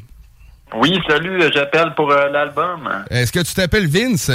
Oui, 0.76 1.00
salut, 1.08 1.42
euh, 1.42 1.50
j'appelle 1.54 1.94
pour 1.96 2.12
euh, 2.12 2.30
l'album. 2.30 2.90
Est-ce 3.10 3.32
que 3.32 3.40
tu 3.40 3.54
t'appelles 3.54 3.88
Vince? 3.88 4.32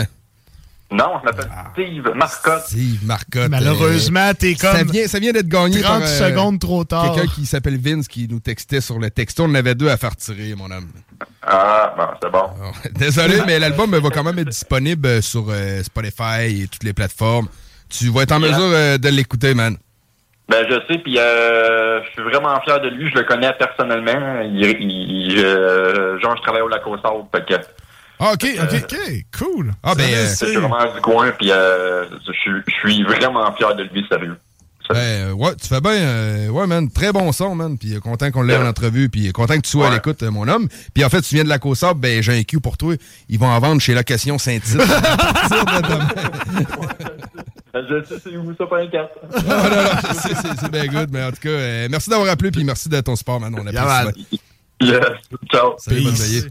Non, 0.94 1.18
je 1.20 1.24
m'appelle 1.24 1.50
Steve 1.72 2.14
Marcotte. 2.14 2.64
Steve 2.66 3.04
Marcotte. 3.04 3.50
Malheureusement, 3.50 4.32
t'es 4.34 4.54
comme 4.54 4.76
Ça 4.76 4.84
vient, 4.84 5.08
ça 5.08 5.18
vient 5.18 5.32
d'être 5.32 5.48
gagné 5.48 5.80
30 5.80 6.00
par, 6.00 6.08
euh, 6.08 6.28
secondes 6.28 6.60
trop 6.60 6.84
tard. 6.84 7.14
Quelqu'un 7.14 7.32
qui 7.32 7.46
s'appelle 7.46 7.78
Vince 7.80 8.06
qui 8.06 8.28
nous 8.28 8.38
textait 8.38 8.80
sur 8.80 8.98
le 8.98 9.10
texto. 9.10 9.44
On 9.44 9.46
en 9.46 9.54
avait 9.54 9.74
deux 9.74 9.88
à 9.88 9.96
faire 9.96 10.14
tirer, 10.14 10.54
mon 10.54 10.70
homme. 10.70 10.86
Ah, 11.42 11.94
bon, 11.96 12.06
c'est 12.22 12.30
bon. 12.30 12.44
Désolé, 12.98 13.40
mais 13.46 13.58
l'album 13.58 13.90
va 13.96 14.10
quand 14.10 14.22
même 14.22 14.38
être 14.38 14.50
disponible 14.50 15.22
sur 15.22 15.46
euh, 15.48 15.82
Spotify 15.82 16.62
et 16.62 16.68
toutes 16.68 16.84
les 16.84 16.92
plateformes. 16.92 17.48
Tu 17.88 18.10
vas 18.10 18.22
être 18.22 18.32
en 18.32 18.40
mesure 18.40 18.58
euh, 18.60 18.98
de 18.98 19.08
l'écouter, 19.08 19.54
man. 19.54 19.76
Ben, 20.48 20.66
je 20.68 20.74
sais, 20.86 20.98
puis 20.98 21.18
euh, 21.18 22.02
je 22.04 22.10
suis 22.10 22.22
vraiment 22.22 22.60
fier 22.60 22.78
de 22.80 22.88
lui. 22.88 23.08
Je 23.10 23.14
le 23.14 23.24
connais 23.24 23.52
personnellement. 23.54 24.40
Il, 24.42 24.62
il, 24.62 25.30
je- 25.30 26.18
genre, 26.22 26.36
je 26.36 26.42
travaille 26.42 26.62
au 26.62 26.68
lac 26.68 26.82
Sables, 27.02 27.24
fait 27.34 27.46
que... 27.46 27.54
Ah, 28.20 28.32
OK, 28.34 28.46
OK. 28.62 28.84
OK, 28.84 28.96
cool. 29.38 29.72
Ah, 29.82 29.94
ben, 29.94 30.04
euh, 30.04 30.28
Je 30.28 30.34
suis 30.46 30.56
vraiment 30.56 30.94
du 30.94 31.00
coin, 31.00 31.30
puis 31.32 31.50
euh, 31.50 32.04
je, 32.26 32.32
suis- 32.32 32.62
je 32.66 32.72
suis 32.74 33.02
vraiment 33.02 33.50
fier 33.54 33.74
de 33.74 33.84
lui, 33.84 34.06
sérieux. 34.08 34.36
Ben, 34.90 34.96
euh, 34.98 35.32
ouais, 35.32 35.56
tu 35.56 35.66
fais 35.66 35.80
bien. 35.80 35.92
euh, 35.92 36.48
ouais, 36.50 36.66
man, 36.66 36.90
très 36.90 37.10
bon 37.10 37.32
son, 37.32 37.54
man. 37.54 37.78
Puis 37.78 37.94
euh, 37.96 38.00
content 38.00 38.30
qu'on 38.30 38.42
l'ait 38.42 38.58
en 38.58 38.66
entrevue. 38.66 39.08
Puis 39.08 39.28
euh, 39.28 39.32
content 39.32 39.56
que 39.56 39.62
tu 39.62 39.70
sois 39.70 39.88
à 39.88 39.94
l'écoute, 39.94 40.22
euh, 40.22 40.30
mon 40.30 40.46
homme. 40.46 40.68
Puis 40.92 41.02
en 41.02 41.08
fait, 41.08 41.22
tu 41.22 41.36
viens 41.36 41.44
de 41.44 41.48
la 41.48 41.58
Côte-Sable, 41.58 41.98
ben, 41.98 42.22
j'ai 42.22 42.38
un 42.38 42.42
cue 42.42 42.60
pour 42.60 42.76
toi. 42.76 42.94
Ils 43.30 43.38
vont 43.38 43.46
en 43.48 43.58
vendre 43.60 43.80
chez 43.80 43.94
Location 43.94 44.36
Saint-Tite. 44.36 44.76
Je 47.74 48.04
sais 48.04 48.14
c'est 48.22 48.36
où 48.36 48.54
ça, 48.56 48.66
pas 48.66 48.80
un 48.80 48.86
4. 48.86 49.10
Non, 49.32 49.40
non, 49.40 50.56
c'est- 50.60 50.70
bien 50.70 50.86
good. 50.86 51.08
Mais 51.12 51.24
en 51.24 51.30
tout 51.32 51.40
cas, 51.42 51.48
euh, 51.48 51.88
merci 51.90 52.08
d'avoir 52.08 52.28
appelé. 52.30 52.50
Puis 52.52 52.62
merci 52.64 52.88
de 52.88 53.00
ton 53.00 53.16
support, 53.16 53.40
man. 53.40 53.54
On 53.58 53.66
Yeah, 53.70 53.82
apprécie. 53.98 54.40
Yes. 54.80 55.00
Ciao. 55.52 55.74
Salut, 55.78 56.02
bonne 56.04 56.14
veillée. 56.14 56.42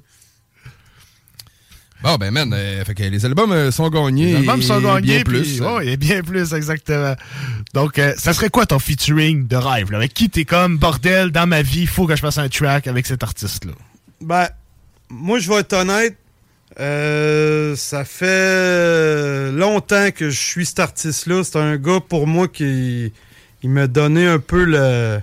Bon, 2.02 2.16
ben, 2.18 2.32
man, 2.32 2.52
euh, 2.54 2.84
fait 2.84 2.96
que 2.96 3.04
les 3.04 3.26
albums 3.26 3.52
euh, 3.54 3.72
sont 3.72 3.88
gagnés. 3.90 4.32
Les 4.34 4.36
albums 4.40 4.62
sont 4.62 4.80
et 4.80 4.84
gagnés. 4.84 5.02
Bien 5.02 5.22
puis- 5.24 5.58
plus. 5.58 5.62
et 5.88 5.96
bien 5.98 6.22
plus, 6.22 6.54
exactement. 6.54 7.16
Donc, 7.74 7.98
euh, 7.98 8.14
ça 8.18 8.34
serait 8.34 8.50
quoi 8.50 8.66
ton 8.66 8.78
featuring 8.80 9.48
de 9.48 9.56
rêve? 9.56 9.90
Là? 9.92 10.00
Avec 10.00 10.14
qui 10.14 10.30
t'es 10.30 10.44
comme, 10.44 10.78
bordel, 10.78 11.32
dans 11.32 11.48
ma 11.48 11.62
vie, 11.62 11.82
il 11.84 11.88
faut 11.88 12.06
que 12.06 12.16
je 12.18 12.22
fasse 12.22 12.38
un 12.38 12.50
track 12.50 12.88
avec 12.88 13.06
cet 13.06 13.24
artiste-là? 13.24 13.72
Ben, 14.20 14.50
moi, 15.10 15.40
je 15.40 15.48
vais 15.48 15.60
être 15.60 15.72
honnête. 15.74 16.18
Euh, 16.80 17.76
ça 17.76 18.04
fait 18.06 19.52
longtemps 19.52 20.10
que 20.12 20.30
je 20.30 20.40
suis 20.40 20.66
cet 20.66 20.80
artiste-là. 20.80 21.44
C'est 21.44 21.58
un 21.58 21.78
gars, 21.78 22.00
pour 22.08 22.28
moi, 22.28 22.48
qui 22.48 23.12
il 23.62 23.70
m'a 23.70 23.88
donné 23.88 24.28
un 24.28 24.40
peu 24.40 24.64
le... 24.66 25.20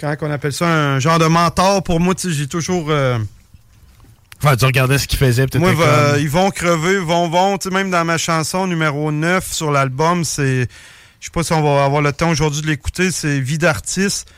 Comment 0.00 0.16
on 0.22 0.30
appelle 0.30 0.52
ça? 0.52 0.66
Un 0.66 0.98
genre 0.98 1.18
de 1.18 1.26
mentor. 1.26 1.82
Pour 1.82 2.00
moi, 2.00 2.14
tu 2.14 2.28
sais, 2.28 2.34
j'ai 2.34 2.46
toujours... 2.46 2.86
euh, 2.90 3.18
Enfin, 4.42 4.56
tu 4.56 4.64
regardais 4.66 4.98
ce 4.98 5.06
qu'il 5.08 5.18
faisait, 5.18 5.46
peut-être. 5.46 5.60
moi, 5.62 6.18
ils 6.18 6.28
vont 6.28 6.50
crever, 6.50 6.98
vont, 6.98 7.28
vont. 7.28 7.56
Tu 7.58 7.68
sais, 7.68 7.74
même 7.74 7.90
dans 7.90 8.04
ma 8.04 8.18
chanson 8.18 8.66
numéro 8.66 9.10
9 9.10 9.50
sur 9.52 9.70
l'album, 9.70 10.24
c'est. 10.24 10.68
Je 11.20 11.26
sais 11.26 11.30
pas 11.32 11.42
si 11.42 11.52
on 11.54 11.62
va 11.62 11.84
avoir 11.84 12.02
le 12.02 12.12
temps 12.12 12.28
aujourd'hui 12.30 12.60
de 12.60 12.66
l'écouter, 12.66 13.10
c'est 13.10 13.40
Vie 13.40 13.56
d'artiste. 13.56 14.28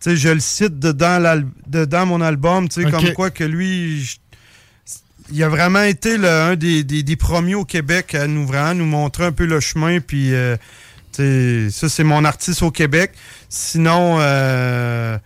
Tu 0.00 0.10
sais, 0.10 0.16
je 0.16 0.28
le 0.28 0.38
cite 0.40 0.78
dedans, 0.78 2.06
mon 2.06 2.20
album, 2.20 2.68
tu 2.68 2.82
sais, 2.82 2.86
Ok. 2.86 2.92
comme 2.92 3.12
quoi 3.14 3.30
que 3.30 3.42
lui. 3.42 4.18
Il 5.32 5.42
a 5.42 5.48
vraiment 5.48 5.82
été 5.82 6.16
le- 6.18 6.28
un 6.28 6.56
des, 6.56 6.84
des- 6.84 7.02
des 7.02 7.16
premiers 7.16 7.54
au 7.54 7.64
Québec 7.64 8.14
à 8.14 8.26
nous 8.26 8.46
vraiment 8.46 8.74
nous 8.74 8.86
montrer 8.86 9.24
un 9.26 9.32
peu 9.32 9.44
le 9.46 9.60
chemin. 9.60 10.00
Puis, 10.00 10.32
euh, 10.34 10.56
ça, 11.70 11.88
c'est 11.88 12.04
mon 12.04 12.24
artiste 12.24 12.62
au 12.62 12.70
Québec. 12.70 13.12
Sinon, 13.48 14.18
euh, 14.20 15.16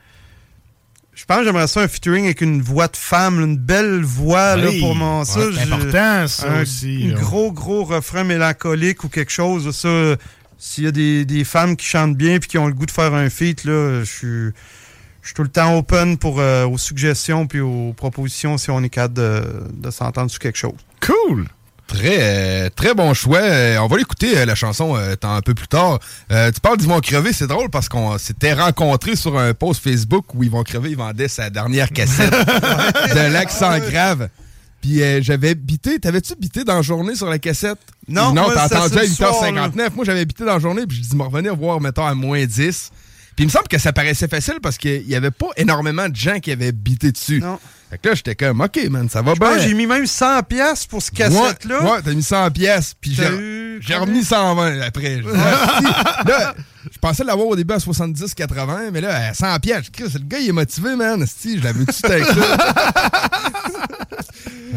je 1.14 1.24
pense 1.24 1.38
que 1.40 1.44
j'aimerais 1.44 1.66
ça 1.66 1.80
un 1.80 1.88
featuring 1.88 2.24
avec 2.24 2.40
une 2.40 2.62
voix 2.62 2.88
de 2.88 2.96
femme, 2.96 3.40
une 3.40 3.56
belle 3.56 4.02
voix 4.02 4.56
là, 4.56 4.70
pour 4.80 4.94
mon 4.94 5.24
ça. 5.24 5.40
Ouais, 5.40 5.58
important, 5.62 6.26
ça 6.28 6.50
un, 6.50 6.62
aussi, 6.62 7.10
Un 7.12 7.20
gros, 7.20 7.52
gros 7.52 7.84
refrain 7.84 8.24
mélancolique 8.24 9.04
ou 9.04 9.08
quelque 9.08 9.32
chose. 9.32 9.74
Ça, 9.76 10.16
s'il 10.58 10.84
y 10.84 10.86
a 10.86 10.92
des, 10.92 11.24
des 11.24 11.44
femmes 11.44 11.76
qui 11.76 11.86
chantent 11.86 12.16
bien 12.16 12.36
et 12.36 12.40
qui 12.40 12.58
ont 12.58 12.66
le 12.66 12.72
goût 12.74 12.86
de 12.86 12.90
faire 12.90 13.14
un 13.14 13.28
feat, 13.30 13.64
là, 13.64 14.00
je 14.04 14.10
suis. 14.10 14.52
Je 15.30 15.32
suis 15.32 15.36
tout 15.36 15.42
le 15.44 15.48
temps 15.48 15.78
open 15.78 16.18
pour, 16.18 16.40
euh, 16.40 16.66
aux 16.66 16.76
suggestions 16.76 17.46
puis 17.46 17.60
aux 17.60 17.92
propositions 17.92 18.58
si 18.58 18.68
on 18.72 18.82
est 18.82 18.88
capable 18.88 19.14
de, 19.14 19.44
de 19.72 19.90
s'entendre 19.92 20.28
sur 20.28 20.40
quelque 20.40 20.58
chose. 20.58 20.74
Cool! 21.00 21.46
Très, 21.86 22.18
euh, 22.18 22.68
très 22.74 22.94
bon 22.94 23.14
choix. 23.14 23.38
Euh, 23.38 23.78
on 23.78 23.86
va 23.86 23.96
l'écouter, 23.96 24.44
la 24.44 24.56
chanson, 24.56 24.98
tant 25.20 25.36
un 25.36 25.40
peu 25.40 25.54
plus 25.54 25.68
tard. 25.68 26.00
Euh, 26.32 26.50
tu 26.50 26.60
parles 26.60 26.78
d'Yvon 26.78 26.98
Crevé, 26.98 27.32
c'est 27.32 27.46
drôle 27.46 27.70
parce 27.70 27.88
qu'on 27.88 28.18
s'était 28.18 28.54
rencontrés 28.54 29.14
sur 29.14 29.38
un 29.38 29.54
post 29.54 29.84
Facebook 29.84 30.34
où 30.34 30.42
Yvon 30.42 30.64
Crevé 30.64 30.90
il 30.90 30.96
vendait 30.96 31.28
sa 31.28 31.48
dernière 31.48 31.90
cassette 31.90 32.32
de 33.14 33.32
l'accent 33.32 33.78
grave. 33.78 34.30
Puis 34.80 35.00
euh, 35.00 35.20
j'avais 35.22 35.54
bité, 35.54 36.00
t'avais-tu 36.00 36.34
bité 36.34 36.64
dans 36.64 36.74
la 36.74 36.82
journée 36.82 37.14
sur 37.14 37.28
la 37.28 37.38
cassette? 37.38 37.78
Non, 38.08 38.32
non 38.32 38.48
t'as 38.52 38.66
entendu 38.66 38.98
à 38.98 39.06
ce 39.06 39.14
soir, 39.14 39.44
8h59. 39.44 39.94
Moi, 39.94 40.04
j'avais 40.04 40.24
bité 40.24 40.44
dans 40.44 40.54
la 40.54 40.58
journée, 40.58 40.88
puis 40.88 40.96
je 40.96 41.08
dis, 41.08 41.16
me 41.16 41.22
revenir 41.22 41.54
voir, 41.54 41.80
mettons, 41.80 42.04
à 42.04 42.14
moins 42.14 42.44
10. 42.44 42.90
Puis 43.36 43.44
il 43.44 43.46
me 43.46 43.50
semble 43.50 43.68
que 43.68 43.78
ça 43.78 43.92
paraissait 43.92 44.28
facile 44.28 44.58
parce 44.62 44.76
qu'il 44.76 45.08
y 45.08 45.14
avait 45.14 45.30
pas 45.30 45.48
énormément 45.56 46.08
de 46.08 46.16
gens 46.16 46.40
qui 46.40 46.52
avaient 46.52 46.72
bité 46.72 47.12
dessus. 47.12 47.42
Fait 47.90 47.98
que 47.98 48.08
là, 48.08 48.14
j'étais 48.14 48.34
comme, 48.36 48.60
OK, 48.60 48.78
man, 48.88 49.08
ça 49.08 49.20
va 49.22 49.34
bien. 49.34 49.58
j'ai 49.58 49.74
mis 49.74 49.86
même 49.86 50.06
100 50.06 50.44
pièces 50.44 50.86
pour 50.86 51.02
ce 51.02 51.10
cassette-là. 51.10 51.82
Ouais, 51.82 51.90
ouais, 51.90 52.02
t'as 52.04 52.12
mis 52.12 52.22
100 52.22 52.50
pièces, 52.52 52.94
puis 53.00 53.18
j'ai 53.80 53.94
remis 53.96 54.22
120 54.24 54.80
après. 54.82 55.20
Là, 55.22 56.54
je 56.90 56.98
pensais 56.98 57.24
l'avoir 57.24 57.48
au 57.48 57.56
début 57.56 57.74
à 57.74 57.78
70-80, 57.78 58.90
mais 58.92 59.00
là, 59.00 59.30
à 59.30 59.34
100 59.34 59.58
pièces, 59.58 59.86
le 59.98 60.18
gars, 60.20 60.38
il 60.38 60.48
est 60.50 60.52
motivé, 60.52 60.94
man. 60.96 61.26
Si, 61.26 61.58
je 61.58 61.64
l'avais 61.64 61.84
tout 61.84 62.06
avec 62.06 62.24
ça. 62.24 63.30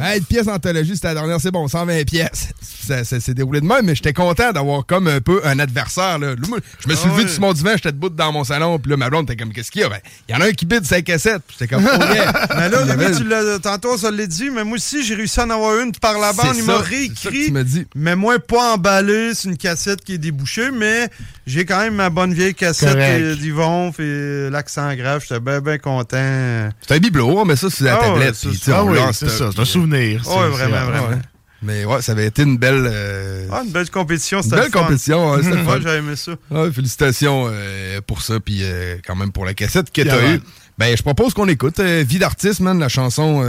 hey, 0.01 0.19
une 0.19 0.25
pièce 0.25 0.45
d'anthologie, 0.47 0.95
c'était 0.95 1.09
la 1.09 1.13
dernière, 1.15 1.39
c'est 1.39 1.51
bon, 1.51 1.67
120 1.67 2.03
pièces. 2.05 2.49
Ça, 2.85 3.03
ça 3.03 3.19
s'est 3.19 3.33
déroulé 3.33 3.61
de 3.61 3.65
même, 3.65 3.85
mais 3.85 3.95
j'étais 3.95 4.13
content 4.13 4.51
d'avoir 4.51 4.85
comme 4.85 5.07
un 5.07 5.21
peu 5.21 5.41
un 5.45 5.57
adversaire. 5.59 6.19
Là. 6.19 6.35
Je 6.43 6.49
me 6.89 6.95
suis 6.95 7.05
Ah 7.05 7.11
levé 7.11 7.23
ouais. 7.23 7.33
du 7.33 7.39
mon 7.39 7.53
divan, 7.53 7.71
j'étais 7.75 7.91
debout 7.91 8.09
dans 8.09 8.31
mon 8.31 8.43
salon, 8.43 8.77
puis 8.79 8.91
là, 8.91 8.97
ma 8.97 9.09
blonde 9.09 9.29
était 9.29 9.41
comme, 9.41 9.53
qu'est-ce 9.53 9.71
qu'il 9.71 9.81
y 9.81 9.85
a? 9.85 9.89
Ben, 9.89 9.99
il 10.27 10.35
y 10.35 10.37
en 10.37 10.41
a 10.41 10.47
un 10.47 10.51
qui 10.51 10.65
bide 10.65 10.85
sa 10.85 11.01
cassette. 11.01 11.41
Puis 11.47 11.57
j'étais 11.59 11.73
comme, 11.73 11.85
oh 11.85 12.13
yeah. 12.13 12.47
Mais 12.57 12.69
là, 12.69 12.79
avait- 12.91 13.15
tu 13.15 13.23
l'as- 13.23 13.59
tantôt, 13.59 13.97
se 13.97 14.11
l'a 14.11 14.25
dit, 14.27 14.49
mais 14.49 14.63
moi 14.63 14.75
aussi, 14.75 15.03
j'ai 15.03 15.15
réussi 15.15 15.39
à 15.39 15.45
en 15.45 15.49
avoir 15.51 15.79
une 15.79 15.91
par 15.93 16.19
la 16.19 16.33
bande. 16.33 16.47
C'est 16.53 16.59
Il 16.59 16.63
ça, 16.63 16.71
m'a 16.73 16.77
c'est 16.79 16.83
ça 16.83 16.89
réécrit. 17.29 17.51
dit. 17.63 17.85
Mais 17.95 18.15
moi, 18.15 18.39
pas 18.39 18.73
emballé. 18.73 19.31
C'est 19.33 19.47
une 19.49 19.57
cassette 19.57 20.03
qui 20.03 20.13
est 20.15 20.17
débouchée, 20.17 20.71
mais 20.71 21.09
j'ai 21.47 21.65
quand 21.65 21.79
même 21.79 21.95
ma 21.95 22.09
bonne 22.09 22.33
vieille 22.33 22.53
cassette 22.55 22.95
euh, 22.95 23.35
d'Yvon, 23.35 23.91
fait 23.93 24.49
l'accent 24.49 24.93
grave. 24.95 25.21
J'étais 25.27 25.39
bien, 25.39 25.61
bien 25.61 25.77
content. 25.77 26.69
C'est 26.87 26.95
un 26.95 26.99
bibelot, 26.99 27.45
met 27.45 27.55
ça 27.55 27.69
sur 27.69 27.85
la 27.85 27.95
Ah 28.01 28.05
tablette. 28.05 28.35
c'est 28.35 28.53
ça. 28.53 28.77
Ah 28.79 28.83
oui, 28.83 28.97
c'est 29.13 29.29
ça, 29.29 29.37
ça, 29.37 29.49
c'est 29.53 29.61
un 29.61 29.65
souvenir, 29.65 30.23
ça, 30.25 30.31
Ouais, 30.31 30.49
vraiment, 30.49 30.75
c'est- 30.77 30.91
vraiment. 30.99 31.21
Mais 31.63 31.85
ouais, 31.85 32.01
ça 32.01 32.11
avait 32.11 32.25
été 32.27 32.43
une 32.43 32.57
belle. 32.57 32.85
euh, 32.91 33.47
Ah, 33.51 33.61
une 33.65 33.71
belle 33.71 33.89
compétition, 33.89 34.39
une 34.39 34.43
c'était 34.43 34.55
belle 34.57 34.65
le 34.65 34.71
fun. 34.71 34.83
compétition, 34.83 35.31
ouais, 35.31 35.43
c'était 35.43 35.81
j'ai 35.81 35.95
aimé 35.97 36.15
ça. 36.15 36.31
Ouais, 36.51 36.71
félicitations 36.71 37.45
euh, 37.49 38.01
pour 38.05 38.21
ça, 38.21 38.39
puis 38.39 38.59
euh, 38.63 38.97
quand 39.05 39.15
même 39.15 39.31
pour 39.31 39.45
la 39.45 39.53
cassette 39.53 39.91
que 39.91 40.01
t'as 40.01 40.33
eue. 40.35 40.41
Ben, 40.77 40.97
je 40.97 41.03
propose 41.03 41.35
qu'on 41.35 41.47
écoute 41.47 41.79
euh, 41.79 42.03
Vie 42.05 42.17
d'artiste, 42.17 42.59
man, 42.59 42.79
la 42.79 42.89
chanson 42.89 43.45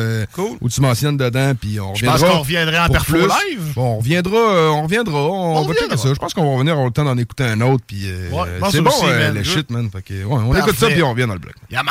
où 0.60 0.68
tu 0.68 0.80
mentionnes 0.82 1.16
dedans, 1.16 1.54
puis 1.58 1.80
on 1.80 1.94
Je 1.94 2.04
pense 2.04 2.14
reviendra. 2.14 2.34
qu'on 2.36 2.40
reviendrait 2.42 2.78
en 2.80 2.88
perfo 2.88 3.16
live. 3.16 3.72
Bon, 3.74 3.94
on 3.94 3.98
reviendra, 3.98 4.38
on 4.72 4.82
reviendra, 4.82 5.22
on, 5.22 5.54
va 5.54 5.60
reviendra. 5.60 5.82
checker 5.84 5.96
ça. 5.96 6.08
Je 6.14 6.18
pense 6.18 6.34
qu'on 6.34 6.44
va 6.44 6.52
revenir, 6.54 6.78
on 6.78 6.82
a 6.82 6.86
le 6.86 6.90
temps 6.92 7.04
d'en 7.04 7.16
écouter 7.18 7.44
un 7.44 7.60
autre, 7.62 7.82
puis 7.86 8.06
Ouais, 8.30 8.48
c'est 8.70 8.80
bon, 8.82 8.90
le 9.34 9.42
shit, 9.42 9.70
man. 9.70 9.88
Fait 9.90 10.02
que, 10.02 10.12
ouais, 10.14 10.24
on 10.46 10.54
écoute 10.54 10.76
ça, 10.76 10.88
puis 10.88 11.02
on 11.02 11.10
revient 11.10 11.26
dans 11.26 11.32
le 11.34 11.38
bloc. 11.40 11.54
Yeah, 11.70 11.82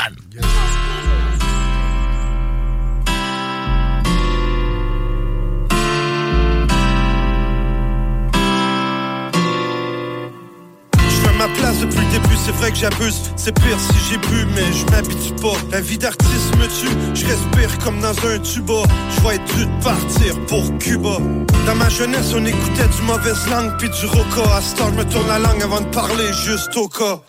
c'est 12.45 12.51
vrai 12.51 12.71
que 12.71 12.77
j'abuse. 12.77 13.21
C'est 13.35 13.53
pire 13.53 13.77
si 13.79 14.09
j'ai 14.09 14.17
bu, 14.17 14.45
mais 14.55 14.71
je 14.73 14.85
m'habitue 14.91 15.33
pas. 15.41 15.55
La 15.71 15.81
vie 15.81 15.97
d'artiste 15.97 16.55
me 16.57 16.67
tue, 16.67 16.95
je 17.13 17.25
respire 17.25 17.77
comme 17.83 17.99
dans 17.99 18.09
un 18.25 18.39
tuba. 18.39 18.83
Je 19.15 19.21
vais 19.21 19.35
être 19.35 19.55
dû 19.55 19.65
de 19.65 19.83
partir 19.83 20.39
pour 20.47 20.77
Cuba. 20.77 21.17
Dans 21.65 21.75
ma 21.75 21.89
jeunesse, 21.89 22.33
on 22.35 22.45
écoutait 22.45 22.87
du 22.87 23.01
mauvaise 23.03 23.47
langue 23.49 23.71
puis 23.79 23.89
du 23.89 24.05
roca. 24.05 24.55
À 24.55 24.61
ce 24.61 24.75
temps, 24.75 24.89
je 24.91 24.97
me 24.97 25.05
tourne 25.05 25.27
la 25.27 25.39
langue 25.39 25.61
avant 25.63 25.81
de 25.81 25.87
parler 25.87 26.31
juste 26.33 26.75
au 26.75 26.87
cas. 26.87 27.19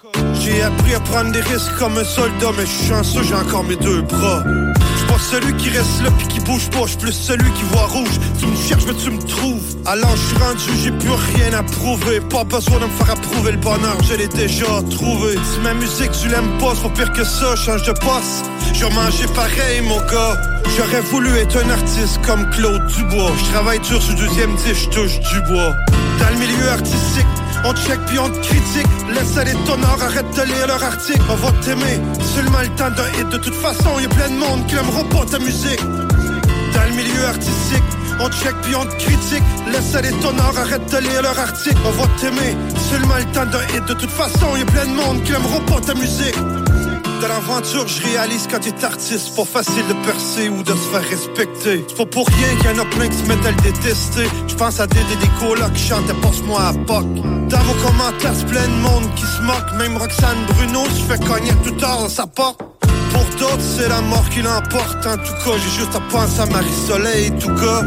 J'ai 0.41 0.62
appris 0.62 0.95
à 0.95 1.01
prendre 1.01 1.31
des 1.33 1.41
risques 1.41 1.75
comme 1.79 1.97
un 1.97 2.05
soldat, 2.05 2.51
mais 2.57 2.67
je 2.67 2.71
suis 2.71 2.89
chanceux, 2.89 3.23
j'ai 3.23 3.35
encore 3.35 3.65
mes 3.65 3.77
deux 3.77 4.03
bras. 4.03 4.43
Celui 5.31 5.55
qui 5.57 5.70
reste 5.70 6.03
là 6.03 6.11
puis 6.18 6.27
qui 6.29 6.41
bouge 6.41 6.68
pas, 6.70 6.87
je 6.87 6.97
plus 6.99 7.12
celui 7.12 7.51
qui 7.53 7.62
voit 7.72 7.87
rouge. 7.87 8.20
Tu 8.39 8.47
me 8.47 8.57
cherches, 8.57 8.85
mais 8.87 8.95
tu 8.95 9.11
me 9.11 9.22
trouves. 9.22 9.64
Alors 9.87 10.14
je 10.16 10.22
suis 10.22 10.37
rendu, 10.37 10.83
j'ai 10.83 10.93
plus 10.93 11.11
rien 11.11 11.59
à 11.59 11.62
prouver. 11.62 12.20
Pas 12.20 12.45
besoin 12.45 12.79
de 12.79 12.85
me 12.85 12.91
faire 12.91 13.11
approuver 13.11 13.53
le 13.53 13.59
bonheur, 13.59 13.97
je 14.09 14.14
l'ai 14.14 14.29
déjà 14.29 14.83
trouvé. 14.91 15.35
Si 15.35 15.61
ma 15.61 15.72
musique 15.75 16.12
tu 16.12 16.29
l'aimes 16.29 16.59
pas, 16.61 16.75
c'est 16.81 16.93
pire 16.93 17.12
que 17.12 17.25
ça, 17.25 17.57
change 17.57 17.83
de 17.85 17.93
poste. 17.93 18.45
Je 18.75 18.85
manger 18.87 19.27
pareil, 19.35 19.81
mon 19.83 19.99
gars. 20.12 20.37
J'aurais 20.77 21.01
voulu 21.01 21.37
être 21.39 21.57
un 21.57 21.70
artiste 21.70 22.20
comme 22.22 22.49
Claude 22.51 22.87
Dubois. 22.89 23.33
Je 23.39 23.53
travaille 23.53 23.81
dur 23.81 24.03
sur 24.03 24.14
deuxième 24.14 24.55
disque, 24.57 24.85
je 24.85 24.89
touche 24.91 25.20
du 25.20 25.41
bois. 25.53 25.75
Dans 26.20 26.29
le 26.31 26.37
milieu 26.39 26.68
artistique, 26.68 27.27
on 27.65 27.75
check 27.75 27.99
puis 28.07 28.19
on 28.19 28.31
critique. 28.31 28.87
Laisse 29.15 29.37
aller 29.37 29.55
ton 29.67 29.83
arrête 29.83 30.31
de 30.37 30.43
lire 30.43 30.67
leur 30.67 30.83
article. 30.83 31.23
On 31.31 31.37
va 31.37 31.53
t'aimer, 31.62 32.01
seulement 32.35 32.61
le 32.61 32.69
temps 32.77 32.91
d'un 32.91 33.09
hit. 33.19 33.29
De 33.29 33.39
toute 33.39 33.55
façon, 33.55 33.99
y 34.01 34.05
a 34.05 34.09
plein 34.09 34.29
de 34.29 34.39
monde 34.39 34.67
qui 34.67 34.75
n'aimera 34.75 35.05
pas 35.05 35.25
ta 35.25 35.39
musique. 35.39 35.83
Dans 36.75 36.85
le 36.89 36.97
milieu 36.97 37.25
artistique, 37.27 37.89
on 38.21 38.29
check 38.31 38.55
puis 38.62 38.75
on 38.75 38.87
critique. 38.99 39.45
Laisse 39.73 39.95
aller 39.95 40.12
ton 40.23 40.37
arrête 40.39 40.91
de 40.93 40.99
lire 40.99 41.23
leur 41.23 41.39
article. 41.39 41.79
On 41.87 41.91
va 41.91 42.07
t'aimer, 42.21 42.57
seulement 42.91 43.17
le 43.17 43.25
temps 43.33 43.47
d'un 43.47 43.62
hit. 43.75 43.85
De 43.87 43.95
toute 43.95 44.11
façon, 44.11 44.57
y 44.57 44.62
a 44.62 44.67
plein 44.67 44.87
de 44.87 44.95
monde 44.95 45.23
qui 45.25 45.33
n'aimera 45.33 45.61
pas 45.67 45.81
ta 45.81 45.95
musique. 45.95 46.37
De 47.21 47.27
l'aventure, 47.27 47.87
je 47.87 48.03
réalise 48.03 48.49
quand 48.51 48.61
t'es 48.61 48.85
artiste, 48.85 49.29
c'est 49.29 49.37
pas 49.37 49.45
facile 49.45 49.87
de 49.89 49.95
percer 50.07 50.49
ou 50.49 50.62
de 50.62 50.73
se 50.73 50.89
faire 50.91 51.09
respecter. 51.09 51.85
C'est 51.89 51.97
pas 51.97 52.07
pour 52.07 52.27
rien 52.27 52.57
qu'il 52.57 52.71
y 52.71 52.81
en 52.81 52.83
a 52.83 52.85
plein 52.87 53.09
qui 53.09 53.17
se 53.17 53.27
mettent 53.27 53.47
à 53.47 53.51
le 53.51 53.62
détester. 53.62 54.25
Je 54.49 54.55
pense 54.55 54.81
à 54.81 54.87
des 54.87 54.95
des 54.95 55.31
colas 55.41 55.71
qui 55.71 55.83
chantaient 55.83 56.15
Passe-moi 56.23 56.61
à 56.61 56.73
POC. 56.73 57.05
Dans 57.49 57.62
vos 57.62 57.87
commentaires, 57.87 58.35
c'est 58.35 58.47
plein 58.47 58.67
de 58.67 58.81
monde 58.83 59.15
qui 59.15 59.25
se 59.25 59.43
moque. 59.43 59.73
Même 59.79 59.97
Roxane 59.97 60.45
Bruno 60.49 60.85
se 60.87 61.03
fait 61.03 61.25
cogner 61.25 61.53
tout 61.65 61.73
tard 61.73 62.01
dans 62.01 62.09
sa 62.09 62.27
porte. 62.27 62.61
Pour 63.15 63.25
d'autres, 63.39 63.62
c'est 63.62 63.89
la 63.89 64.01
mort 64.01 64.29
qui 64.29 64.43
l'emporte. 64.43 65.07
En 65.07 65.17
tout 65.17 65.33
cas, 65.45 65.57
j'ai 65.57 65.81
juste 65.81 65.95
à 65.95 66.01
penser 66.11 66.41
à 66.41 66.47
Marie-Soleil, 66.47 67.31
tout 67.39 67.55
cas. 67.55 67.81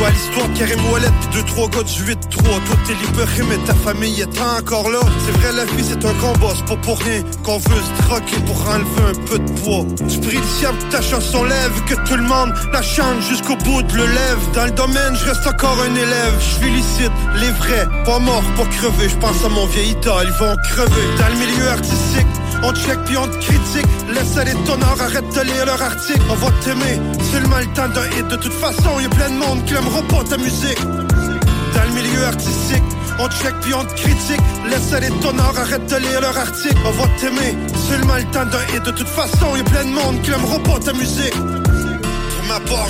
Ou 0.00 0.04
à 0.04 0.10
l'histoire 0.10 0.48
de 0.48 0.56
Karim 0.56 0.78
Ouellet, 0.92 1.10
deux, 1.32 1.42
trois 1.42 1.68
gars 1.68 1.82
du 1.82 2.04
8-3. 2.04 2.16
Toi, 2.30 2.76
t'es 2.86 2.94
libéré, 2.94 3.42
mais 3.48 3.58
ta 3.66 3.74
famille 3.74 4.20
est 4.20 4.40
encore 4.40 4.88
là. 4.88 5.00
C'est 5.26 5.32
vrai, 5.40 5.52
la 5.52 5.64
vie, 5.64 5.84
c'est 5.84 6.04
un 6.04 6.14
combat. 6.14 6.54
C'est 6.56 6.64
pas 6.64 6.80
pour 6.80 7.00
rien 7.00 7.22
qu'on 7.42 7.58
veut 7.58 7.82
se 7.82 8.02
troquer 8.04 8.36
pour 8.46 8.60
enlever 8.68 9.02
un 9.10 9.26
peu 9.26 9.38
de 9.40 9.50
poids. 9.60 9.84
Tu 10.08 10.20
pries 10.20 10.36
le 10.36 10.50
ciel 10.58 10.70
que 10.78 10.92
ta 10.92 11.02
chanson 11.02 11.42
lève, 11.42 11.72
que 11.88 11.96
tout 12.08 12.16
le 12.16 12.22
monde 12.22 12.54
la 12.72 12.80
chante 12.80 13.20
jusqu'au 13.28 13.56
bout 13.56 13.82
de 13.82 13.96
le 13.96 14.06
lève. 14.06 14.38
Dans 14.54 14.66
le 14.66 14.70
domaine, 14.70 15.16
je 15.16 15.24
reste 15.24 15.46
encore 15.46 15.78
un 15.82 15.94
élève. 15.94 16.34
Je 16.38 16.64
félicite 16.64 17.12
les 17.34 17.50
vrais, 17.50 17.88
pas 18.04 18.20
morts, 18.20 18.44
pas 18.56 18.66
crevés. 18.66 19.08
Je 19.08 19.16
pense 19.16 19.44
à 19.44 19.48
mon 19.48 19.66
vieil 19.66 19.90
idole, 19.90 20.28
ils 20.28 20.38
vont 20.38 20.54
crever. 20.70 21.06
Dans 21.18 21.28
le 21.28 21.38
milieu 21.44 21.68
artistique, 21.68 22.26
on 22.62 22.72
check 22.74 22.98
puis 23.04 23.16
on 23.16 23.28
critique. 23.28 23.86
Laisse 24.12 24.36
aller 24.36 24.54
ton 24.66 24.80
or, 24.80 25.00
arrête 25.00 25.28
de 25.34 25.40
lire 25.42 25.66
leur 25.66 25.82
article. 25.82 26.20
On 26.30 26.34
va 26.34 26.50
t'aimer, 26.62 27.00
seulement 27.32 27.58
le 27.58 27.66
temps 27.74 27.88
d'un 27.88 28.06
hit. 28.16 28.28
De 28.28 28.36
toute 28.36 28.52
façon, 28.52 29.00
y 29.00 29.06
a 29.06 29.08
plein 29.08 29.30
de 29.30 29.38
monde 29.38 29.64
qui 29.64 29.74
n'aimera 29.74 30.02
pas 30.02 30.24
ta 30.24 30.36
musique. 30.36 30.80
Dans 30.80 31.84
le 31.84 31.92
milieu 31.94 32.24
artistique, 32.24 32.82
on 33.18 33.28
check 33.28 33.54
puis 33.62 33.74
on 33.74 33.84
critique. 33.84 34.40
Laisse 34.70 34.92
aller 34.92 35.10
ton 35.20 35.38
or, 35.38 35.54
arrête 35.58 35.86
de 35.86 35.96
lire 35.96 36.20
leur 36.20 36.36
article. 36.36 36.78
On 36.86 36.90
va 36.90 37.08
t'aimer, 37.20 37.56
seulement 37.88 38.16
le 38.16 38.24
temps 38.24 38.46
d'un 38.46 38.64
hit. 38.74 38.82
De 38.84 38.92
toute 38.92 39.08
façon, 39.08 39.56
y 39.56 39.60
a 39.60 39.64
plein 39.64 39.84
de 39.84 39.90
monde 39.90 40.22
qui 40.22 40.30
n'aimera 40.30 40.58
pas 40.60 40.78
ta 40.78 40.92
musique. 40.92 41.34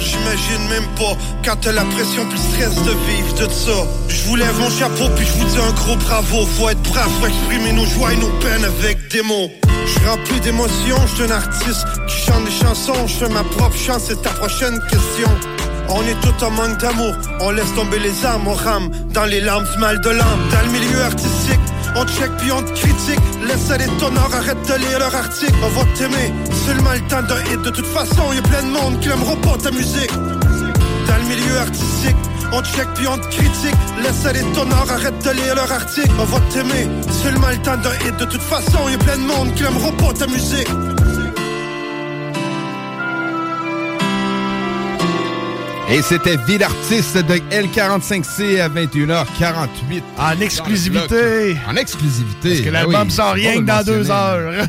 J'imagine 0.00 0.68
même 0.68 0.86
pas 0.94 1.16
quand 1.44 1.56
t'as 1.60 1.72
la 1.72 1.82
pression 1.82 2.24
le 2.30 2.36
stress 2.36 2.74
de 2.84 2.90
vivre 2.90 3.34
de 3.34 3.52
ça. 3.52 3.86
Je 4.08 4.22
vous 4.24 4.36
lève 4.36 4.56
mon 4.58 4.70
chapeau 4.70 5.08
puis 5.16 5.26
je 5.26 5.32
vous 5.32 5.44
dis 5.44 5.58
un 5.58 5.72
gros 5.72 5.96
bravo. 5.96 6.46
Faut 6.46 6.68
être 6.68 6.82
brave 6.82 7.10
pour 7.18 7.26
exprimer 7.26 7.72
nos 7.72 7.84
joies 7.86 8.12
et 8.12 8.16
nos 8.16 8.30
peines 8.38 8.64
avec 8.64 9.10
des 9.10 9.22
mots. 9.22 9.50
Je 9.84 9.90
suis 9.90 10.06
rempli 10.06 10.40
d'émotions, 10.40 10.96
je 11.16 11.24
un 11.24 11.30
artiste 11.30 11.86
qui 12.06 12.16
chante 12.16 12.44
des 12.44 12.50
chansons. 12.50 13.06
Je 13.06 13.14
fais 13.14 13.28
ma 13.28 13.42
propre 13.42 13.76
chance, 13.76 14.02
c'est 14.06 14.22
ta 14.22 14.30
prochaine 14.30 14.78
question. 14.90 15.28
On 15.90 16.02
est 16.02 16.20
tout 16.20 16.44
en 16.44 16.50
manque 16.50 16.78
d'amour, 16.78 17.14
on 17.40 17.50
laisse 17.50 17.74
tomber 17.74 17.98
les 17.98 18.24
armes, 18.24 18.46
on 18.46 18.54
rame 18.54 18.90
dans 19.12 19.24
les 19.24 19.40
larmes 19.40 19.66
mal 19.78 20.00
de 20.00 20.10
l'âme. 20.10 20.40
Dans 20.52 20.60
le 20.66 20.78
milieu 20.78 21.02
artistique, 21.02 21.57
on 21.98 22.06
check 22.06 22.30
puis 22.38 22.52
on 22.52 22.62
critique. 22.62 23.20
Laisse 23.46 23.70
aller 23.70 23.86
ton 23.98 24.14
or, 24.16 24.30
arrête 24.34 24.62
de 24.68 24.74
lire 24.74 24.98
leur 24.98 25.14
article. 25.14 25.54
On 25.62 25.68
va 25.68 25.84
t'aimer, 25.96 26.32
seulement 26.66 26.92
le 26.92 27.00
temps 27.08 27.22
d'un 27.22 27.40
hit. 27.50 27.62
De 27.62 27.70
toute 27.70 27.86
façon, 27.86 28.32
y 28.32 28.40
plein 28.42 28.62
de 28.62 28.70
monde 28.70 29.00
qui 29.00 29.08
n'aimera 29.08 29.36
pas 29.36 29.56
ta 29.58 29.70
musique. 29.70 30.12
Dans 30.12 31.16
le 31.16 31.28
milieu 31.28 31.58
artistique, 31.58 32.16
on 32.52 32.62
check 32.62 32.88
puis 32.94 33.06
on 33.06 33.18
critique. 33.18 33.78
Laisse 34.02 34.26
aller 34.26 34.44
ton 34.54 34.70
or, 34.70 34.90
arrête 34.90 35.18
de 35.24 35.30
lire 35.30 35.54
leur 35.54 35.70
article. 35.72 36.12
On 36.20 36.24
va 36.24 36.40
t'aimer, 36.52 36.88
seulement 37.22 37.50
le 37.50 37.58
temps 37.58 37.76
d'un 37.76 37.94
hit. 38.06 38.16
De 38.16 38.24
toute 38.24 38.42
façon, 38.42 38.88
y 38.88 38.96
plein 38.98 39.16
de 39.16 39.26
monde 39.26 39.54
qui 39.54 39.62
n'aimera 39.62 39.90
pas 39.92 40.12
ta 40.12 40.26
musique. 40.26 40.68
Et 45.90 46.02
c'était 46.02 46.36
Vie 46.36 46.58
d'artiste 46.58 47.16
de 47.16 47.34
L45C 47.50 48.60
à 48.60 48.68
21h48. 48.68 50.02
En 50.18 50.38
exclusivité. 50.40 51.56
En 51.66 51.76
exclusivité. 51.76 52.48
Parce 52.50 52.60
que 52.60 52.64
Ben 52.66 52.72
l'album 52.72 53.02
oui, 53.06 53.10
sort 53.10 53.32
rien 53.32 53.54
que 53.56 53.60
dans 53.64 53.82
deux 53.82 54.10
heures. 54.10 54.66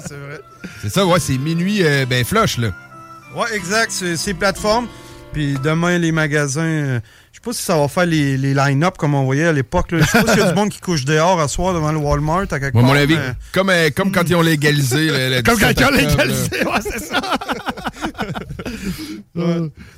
c'est 0.00 0.14
vrai. 0.18 0.40
C'est 0.80 0.88
ça, 0.90 1.06
ouais, 1.06 1.20
c'est 1.20 1.38
minuit, 1.38 1.84
euh, 1.84 2.04
ben 2.08 2.24
flush, 2.24 2.58
là. 2.58 2.68
Ouais, 3.36 3.46
exact. 3.54 3.92
C'est 4.16 4.34
plateforme. 4.34 4.88
Puis 5.32 5.56
demain, 5.62 5.96
les 5.98 6.10
magasins. 6.12 6.62
euh, 6.62 7.00
sais 7.42 7.50
pas 7.50 7.52
si 7.52 7.62
ça 7.62 7.76
va 7.78 7.88
faire 7.88 8.06
les, 8.06 8.36
les 8.38 8.54
line-up 8.54 8.96
comme 8.98 9.14
on 9.14 9.24
voyait 9.24 9.46
à 9.46 9.52
l'époque. 9.52 9.92
là. 9.92 9.98
Je 10.00 10.04
sais 10.06 10.22
pas 10.24 10.32
s'il 10.32 10.42
y 10.42 10.44
a 10.44 10.48
du 10.50 10.54
monde 10.54 10.68
qui 10.70 10.80
couche 10.80 11.04
dehors 11.04 11.40
à 11.40 11.48
soir 11.48 11.74
devant 11.74 11.92
le 11.92 11.98
Walmart 11.98 12.42
à 12.42 12.46
quelque 12.46 12.66
à 12.66 12.70
part. 12.72 12.82
mon 12.82 12.92
avis, 12.94 13.14
mais- 13.16 13.32
comme, 13.52 13.70
euh, 13.70 13.90
comme 13.94 14.12
quand 14.12 14.22
ils 14.28 14.34
ont 14.36 14.42
légalisé. 14.42 15.06
le- 15.06 15.36
le 15.36 15.42
Comme 15.42 15.58
quand 15.58 15.68
17 15.68 15.80
ils 15.80 15.84
ont 15.86 15.90
légalisé, 16.08 16.50
ouais, 16.64 16.80
c'est 16.82 16.98
ça. 17.00 17.20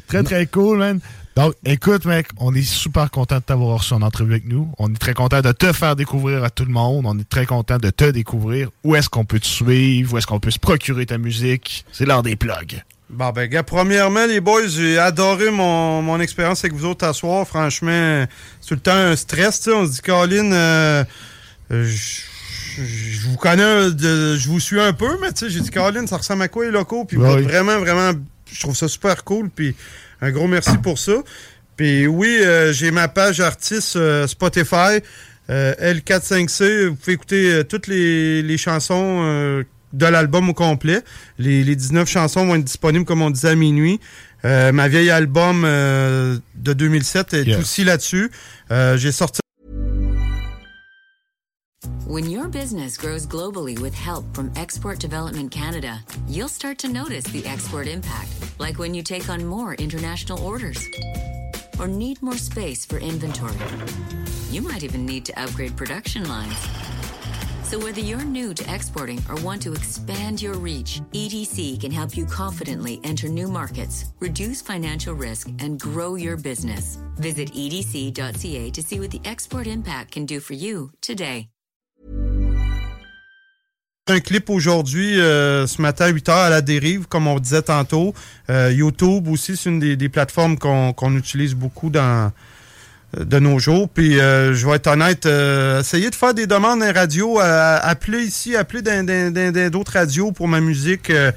Très, 0.09 0.23
très 0.23 0.47
cool, 0.47 0.79
man. 0.79 1.01
Donc, 1.37 1.55
écoute, 1.65 2.05
mec, 2.05 2.29
on 2.39 2.55
est 2.55 2.63
super 2.63 3.11
content 3.11 3.37
de 3.39 3.43
t'avoir 3.43 3.79
reçu 3.79 3.93
en 3.95 4.03
entrevue 4.03 4.33
avec 4.35 4.47
nous. 4.47 4.71
On 4.79 4.93
est 4.93 4.97
très 4.99 5.15
content 5.15 5.41
de 5.41 5.51
te 5.51 5.73
faire 5.73 5.97
découvrir 5.97 6.45
à 6.45 6.51
tout 6.51 6.65
le 6.65 6.71
monde. 6.71 7.05
On 7.07 7.19
est 7.19 7.29
très 7.29 7.45
content 7.45 7.79
de 7.79 7.91
te 7.91 8.05
découvrir. 8.11 8.69
Où 8.85 8.95
est-ce 8.95 9.09
qu'on 9.09 9.25
peut 9.25 9.41
te 9.41 9.47
suivre? 9.47 10.15
Où 10.15 10.19
est-ce 10.19 10.27
qu'on 10.29 10.39
peut 10.39 10.53
se 10.53 10.61
procurer 10.61 11.07
ta 11.07 11.19
musique? 11.19 11.85
C'est 11.93 12.07
l'heure 12.07 12.23
des 12.23 12.37
plugs. 12.37 12.83
Bon, 13.11 13.31
ben, 13.31 13.47
gars, 13.49 13.63
premièrement, 13.63 14.27
les 14.27 14.41
boys, 14.41 14.67
j'ai 14.67 14.99
adoré 14.99 15.51
mon, 15.51 16.03
mon 16.03 16.19
expérience 16.21 16.65
avec 16.65 16.73
vous 16.77 16.87
autres 16.87 17.07
à 17.07 17.13
soir. 17.13 17.47
Franchement, 17.47 18.25
c'est 18.61 18.69
tout 18.69 18.75
le 18.75 18.81
temps 18.81 18.93
un 18.97 19.15
stress. 19.15 19.69
On 19.69 19.87
se 19.87 19.93
dit, 19.93 20.01
Colin, 20.01 20.51
euh, 20.53 21.05
euh, 21.71 21.85
je 21.87 23.29
vous 23.29 23.37
connais, 23.37 23.91
de- 23.93 24.37
je 24.37 24.49
vous 24.49 24.59
suis 24.59 24.81
un 24.81 24.93
peu, 24.93 25.19
mais 25.21 25.33
tu 25.33 25.41
sais, 25.45 25.51
j'ai 25.51 25.61
dit, 25.61 25.71
Colin, 25.71 26.07
ça 26.07 26.17
ressemble 26.17 26.43
à 26.43 26.49
quoi 26.49 26.65
les 26.65 26.71
locaux? 26.71 27.05
Puis 27.05 27.19
vraiment, 27.43 27.79
vraiment, 27.79 28.13
je 28.51 28.61
trouve 28.61 28.77
ça 28.77 28.89
super 28.89 29.23
cool. 29.23 29.51
Puis 29.51 29.77
un 30.21 30.31
gros 30.31 30.49
merci 30.49 30.77
pour 30.79 30.99
ça. 30.99 31.13
Puis 31.77 32.07
oui, 32.07 32.39
euh, 32.41 32.73
j'ai 32.73 32.91
ma 32.91 33.09
page 33.09 33.41
artiste 33.41 33.97
euh, 33.97 34.27
Spotify, 34.27 35.01
euh, 35.51 35.75
L45C. 35.79 36.87
Vous 36.89 36.95
pouvez 36.97 37.13
écouter 37.13 37.53
euh, 37.53 37.65
toutes 37.65 37.87
les, 37.87 38.43
les 38.43 38.59
chansons 38.59 39.21
euh, 39.25 39.63
de 39.95 40.07
l'album 40.07 40.49
au 40.51 40.55
complet. 40.55 41.03
Les, 41.39 41.65
les 41.65 41.77
19 41.77 42.09
chansons 42.09 42.47
vont 42.47 42.57
être 42.57 42.65
disponibles, 42.65 43.05
comme 43.05 43.23
on 43.23 43.31
disait, 43.31 43.51
à 43.51 43.55
minuit. 43.55 44.01
Euh, 44.45 44.73
ma 44.73 44.89
vieille 44.89 45.11
album 45.11 45.63
euh, 45.65 46.39
de 46.57 46.73
2007 46.75 47.33
est 47.35 47.45
Yes. 47.47 47.59
aussi 47.59 47.85
là-dessus. 47.85 48.31
Euh, 48.71 48.97
j'ai 48.99 49.13
sorti 49.13 49.41
When 52.07 52.31
your 52.31 52.49
business 52.49 52.99
grows 52.99 53.27
globally 53.27 53.79
with 53.79 53.95
help 53.95 54.25
from 54.35 54.51
Export 54.57 54.99
Development 54.99 55.51
Canada, 55.51 56.01
you'll 56.29 56.49
start 56.51 56.77
to 56.81 56.89
notice 56.89 57.25
the 57.25 57.45
export 57.47 57.87
impact, 57.89 58.29
like 58.61 58.79
when 58.79 58.95
you 58.95 59.03
take 59.03 59.29
on 59.31 59.45
more 59.47 59.75
international 59.79 60.39
orders 60.45 60.79
or 61.81 61.89
need 61.89 62.21
more 62.23 62.37
space 62.37 62.85
for 62.85 62.99
inventory. 62.99 63.57
You 64.51 64.61
might 64.63 64.85
even 64.85 65.07
need 65.07 65.25
to 65.27 65.33
upgrade 65.41 65.77
production 65.77 66.29
lines. 66.29 66.55
So 67.65 67.79
whether 67.79 68.01
you're 68.01 68.25
new 68.25 68.53
to 68.55 68.75
exporting 68.75 69.21
or 69.29 69.37
want 69.43 69.63
to 69.63 69.73
expand 69.73 70.43
your 70.43 70.55
reach, 70.55 71.01
EDC 71.13 71.81
can 71.81 71.91
help 71.91 72.15
you 72.17 72.27
confidently 72.27 73.01
enter 73.05 73.29
new 73.29 73.49
markets, 73.49 74.05
reduce 74.21 74.61
financial 74.61 75.15
risk, 75.15 75.49
and 75.59 75.81
grow 75.81 76.17
your 76.17 76.37
business. 76.37 76.99
Visit 77.17 77.53
edc.ca 77.55 78.71
to 78.71 78.83
see 78.83 79.01
what 79.01 79.11
the 79.11 79.21
export 79.25 79.67
impact 79.67 80.13
can 80.13 80.27
do 80.27 80.41
for 80.41 80.55
you 80.55 80.91
today. 81.01 81.49
Un 84.07 84.21
clip 84.21 84.51
aujourd'hui, 84.51 85.19
euh, 85.19 85.67
ce 85.67 85.81
matin 85.81 86.05
à 86.05 86.09
8 86.09 86.29
h 86.29 86.31
à 86.31 86.51
la 86.51 86.61
dérive, 86.61 87.07
comme 87.07 87.27
on 87.27 87.39
disait 87.39 87.63
tantôt. 87.63 88.13
Euh, 88.51 88.71
YouTube 88.71 89.29
aussi, 89.29 89.57
c'est 89.57 89.71
une 89.71 89.79
des, 89.79 89.97
des 89.97 90.11
plateformes 90.11 90.59
qu'on 90.59 90.93
qu'on 90.93 91.17
utilise 91.17 91.55
beaucoup 91.55 91.89
dans 91.89 92.31
de 93.19 93.39
nos 93.39 93.59
jours. 93.59 93.89
Puis 93.89 94.19
euh, 94.19 94.55
je 94.55 94.67
vais 94.67 94.77
être 94.77 94.87
honnête, 94.89 95.27
euh, 95.27 95.81
essayer 95.81 96.11
de 96.11 96.15
faire 96.15 96.35
des 96.35 96.47
demandes 96.47 96.83
à 96.83 96.93
radio, 96.93 97.41
euh, 97.41 97.79
appeler 97.83 98.23
ici, 98.23 98.57
appeler 98.57 98.83
d'autres 99.71 99.93
radios 99.93 100.33
pour 100.33 100.49
ma 100.49 100.61
musique. 100.61 101.11
euh, 101.11 101.33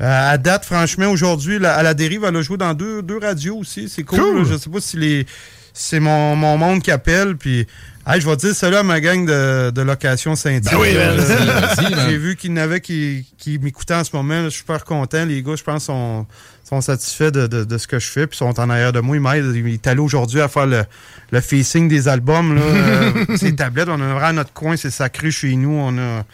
à 0.00 0.38
date, 0.38 0.64
franchement, 0.64 1.08
aujourd'hui, 1.08 1.64
à 1.64 1.82
la 1.82 1.92
dérive, 1.94 2.24
elle 2.24 2.36
a 2.36 2.42
joué 2.42 2.56
dans 2.56 2.72
deux, 2.72 3.02
deux 3.02 3.18
radios 3.18 3.56
aussi. 3.56 3.88
C'est 3.88 4.04
cool. 4.04 4.20
Cool. 4.20 4.46
Je 4.46 4.56
sais 4.56 4.70
pas 4.70 4.80
si 4.80 4.96
les 4.96 5.26
c'est 5.72 6.00
mon, 6.00 6.36
mon 6.36 6.56
monde 6.56 6.82
qui 6.82 6.90
appelle. 6.90 7.36
Puis, 7.36 7.66
hey, 8.08 8.20
je 8.20 8.28
vais 8.28 8.36
dire 8.36 8.54
cela 8.54 8.80
à 8.80 8.82
ma 8.82 9.00
gang 9.00 9.26
de, 9.26 9.70
de 9.70 9.82
location 9.82 10.34
Saint-Yves. 10.34 10.62
Ben 10.70 10.78
oui, 10.78 10.94
ben, 10.94 11.16
vas-y, 11.20 11.94
man. 11.94 12.06
J'ai 12.08 12.18
vu 12.18 12.36
qu'il 12.36 12.50
y 12.50 12.54
en 12.54 12.56
avait 12.56 12.80
qui, 12.80 13.26
qui 13.38 13.58
m'écoutaient 13.58 13.94
en 13.94 14.04
ce 14.04 14.14
moment. 14.14 14.44
Je 14.44 14.48
suis 14.50 14.58
super 14.60 14.84
content. 14.84 15.24
Les 15.24 15.42
gars, 15.42 15.56
je 15.56 15.62
pense, 15.62 15.84
sont, 15.84 16.26
sont 16.64 16.80
satisfaits 16.80 17.30
de, 17.30 17.46
de- 17.46 17.64
de 17.64 17.78
ce 17.78 17.86
que 17.86 17.98
je 17.98 18.06
fais. 18.06 18.26
Puis 18.26 18.36
sont 18.38 18.58
en 18.58 18.70
arrière 18.70 18.92
de 18.92 19.00
moi. 19.00 19.16
Ils 19.16 19.20
m'aident. 19.20 19.54
Il 19.54 19.66
est 19.74 19.86
allé 19.86 20.00
aujourd'hui 20.00 20.40
à 20.40 20.48
faire 20.48 20.66
le, 20.66 20.84
le 21.30 21.40
facing 21.40 21.88
des 21.88 22.08
albums. 22.08 22.54
Là, 22.54 22.62
euh, 22.62 23.12
ces 23.36 23.54
tablettes. 23.54 23.88
On 23.88 24.00
a 24.00 24.14
vraiment 24.14 24.32
notre 24.34 24.52
coin. 24.52 24.76
C'est 24.76 24.90
sacré 24.90 25.30
chez 25.30 25.54
nous. 25.56 25.70
On 25.72 25.96
a, 25.98 26.24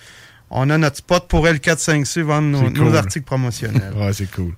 on 0.51 0.71
a 0.71 0.79
notre 0.79 0.99
spot 0.99 1.27
pour 1.29 1.47
L4-5C 1.47 2.21
vendre 2.23 2.49
nos, 2.49 2.71
nos 2.71 2.95
articles 2.95 3.25
promotionnels. 3.27 3.93
Ouais, 3.97 4.13
c'est 4.13 4.31
cool. 4.31 4.53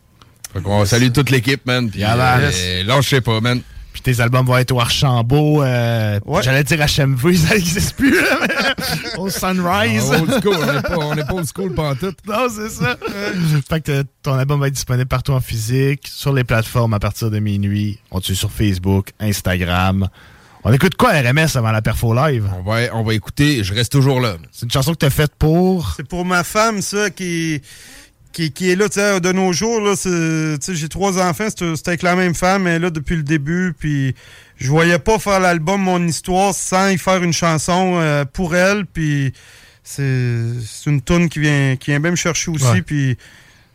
Fait 0.52 0.60
qu'on 0.62 0.84
salue 0.84 1.10
toute 1.12 1.30
l'équipe, 1.30 1.64
man. 1.66 1.90
Puis, 1.90 2.00
man. 2.02 2.50
euh, 2.54 2.84
lâchez 2.84 3.20
pas, 3.20 3.40
man. 3.40 3.60
Puis 3.96 4.02
tes 4.14 4.20
albums 4.20 4.44
vont 4.44 4.58
être 4.58 4.72
au 4.72 4.78
Archambault. 4.80 5.62
euh, 5.62 6.20
J'allais 6.42 6.64
dire 6.64 6.78
HMV, 6.80 7.34
ça 7.48 7.54
n'existe 7.54 7.96
plus. 7.96 8.14
là, 8.14 8.38
mais 8.42 9.18
au 9.18 9.30
Sunrise. 9.30 10.10
Ah, 10.12 10.20
old 10.20 10.30
school, 10.42 10.54
on 10.54 10.66
n'est 11.14 11.22
pas, 11.22 11.24
pas 11.24 11.32
old 11.32 11.46
school 11.46 11.72
pantoute. 11.74 12.18
Non, 12.28 12.46
c'est 12.54 12.68
ça. 12.68 12.98
fait 13.66 13.80
que 13.80 14.04
ton 14.22 14.34
album 14.34 14.60
va 14.60 14.66
être 14.68 14.74
disponible 14.74 15.08
partout 15.08 15.32
en 15.32 15.40
physique, 15.40 16.06
sur 16.12 16.34
les 16.34 16.44
plateformes 16.44 16.92
à 16.92 16.98
partir 16.98 17.30
de 17.30 17.38
minuit. 17.38 17.98
On 18.10 18.20
te 18.20 18.26
suit 18.26 18.36
sur 18.36 18.50
Facebook, 18.50 19.12
Instagram. 19.18 20.08
On 20.64 20.72
écoute 20.74 20.96
quoi 20.96 21.12
RMS 21.12 21.46
avant 21.54 21.70
la 21.72 21.80
perfo 21.80 22.12
live? 22.14 22.50
On 22.58 22.70
va, 22.70 22.80
on 22.94 23.02
va 23.02 23.14
écouter 23.14 23.64
Je 23.64 23.72
reste 23.72 23.92
toujours 23.92 24.20
là. 24.20 24.34
C'est 24.52 24.66
une 24.66 24.70
chanson 24.72 24.92
que 24.92 24.98
t'as 24.98 25.08
faite 25.10 25.32
pour? 25.38 25.94
C'est 25.96 26.06
pour 26.06 26.26
ma 26.26 26.44
femme, 26.44 26.82
ça, 26.82 27.08
qui, 27.08 27.62
qui, 28.36 28.52
qui 28.52 28.70
est 28.70 28.76
là, 28.76 28.86
tu 28.90 29.00
sais, 29.00 29.18
de 29.18 29.32
nos 29.32 29.50
jours. 29.54 29.80
Là, 29.80 29.94
j'ai 30.68 30.88
trois 30.90 31.18
enfants, 31.18 31.46
c'est 31.56 31.88
avec 31.88 32.02
la 32.02 32.14
même 32.14 32.34
femme, 32.34 32.66
elle 32.66 32.82
là 32.82 32.90
depuis 32.90 33.16
le 33.16 33.22
début. 33.22 33.72
Puis 33.78 34.14
je 34.58 34.68
voyais 34.68 34.98
pas 34.98 35.18
faire 35.18 35.40
l'album 35.40 35.80
Mon 35.80 36.06
Histoire 36.06 36.52
sans 36.54 36.88
y 36.90 36.98
faire 36.98 37.22
une 37.22 37.32
chanson 37.32 37.94
euh, 37.96 38.26
pour 38.26 38.54
elle. 38.54 38.84
Puis 38.84 39.32
c'est 39.82 40.02
une 40.86 41.00
tune 41.00 41.30
qui 41.30 41.38
vient, 41.38 41.76
qui 41.76 41.92
vient 41.92 42.00
bien 42.00 42.10
me 42.10 42.16
chercher 42.16 42.50
aussi. 42.50 42.64
Ouais. 42.66 42.82
Puis 42.82 43.16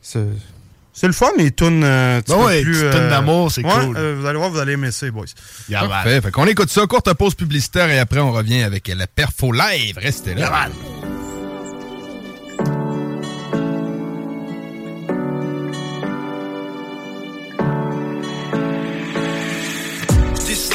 c'est 0.03 1.07
le 1.07 1.13
fun, 1.13 1.31
les 1.39 1.49
tunes. 1.49 1.83
euh, 1.83 2.21
Ben 2.27 2.35
ouais, 2.45 2.61
plus, 2.61 2.81
tunes 2.81 3.09
d'amour, 3.09 3.51
c'est 3.51 3.65
ouais, 3.65 3.71
cool. 3.85 3.97
euh, 3.97 4.15
vous 4.19 4.27
allez 4.27 4.37
voir, 4.37 4.51
vous 4.51 4.59
allez 4.59 4.73
aimer 4.73 4.91
ça, 4.91 5.09
boys. 5.09 5.25
Parfait. 5.71 6.21
Fait 6.21 6.29
qu'on 6.29 6.45
écoute 6.45 6.69
ça, 6.69 6.85
courte 6.85 7.11
pause 7.15 7.33
publicitaire 7.33 7.89
et 7.89 7.97
après 7.97 8.19
on 8.19 8.31
revient 8.31 8.61
avec 8.61 8.87
la 8.95 9.07
perfo 9.07 9.51
live. 9.51 9.97
Restez 9.97 10.35
là. 10.35 10.69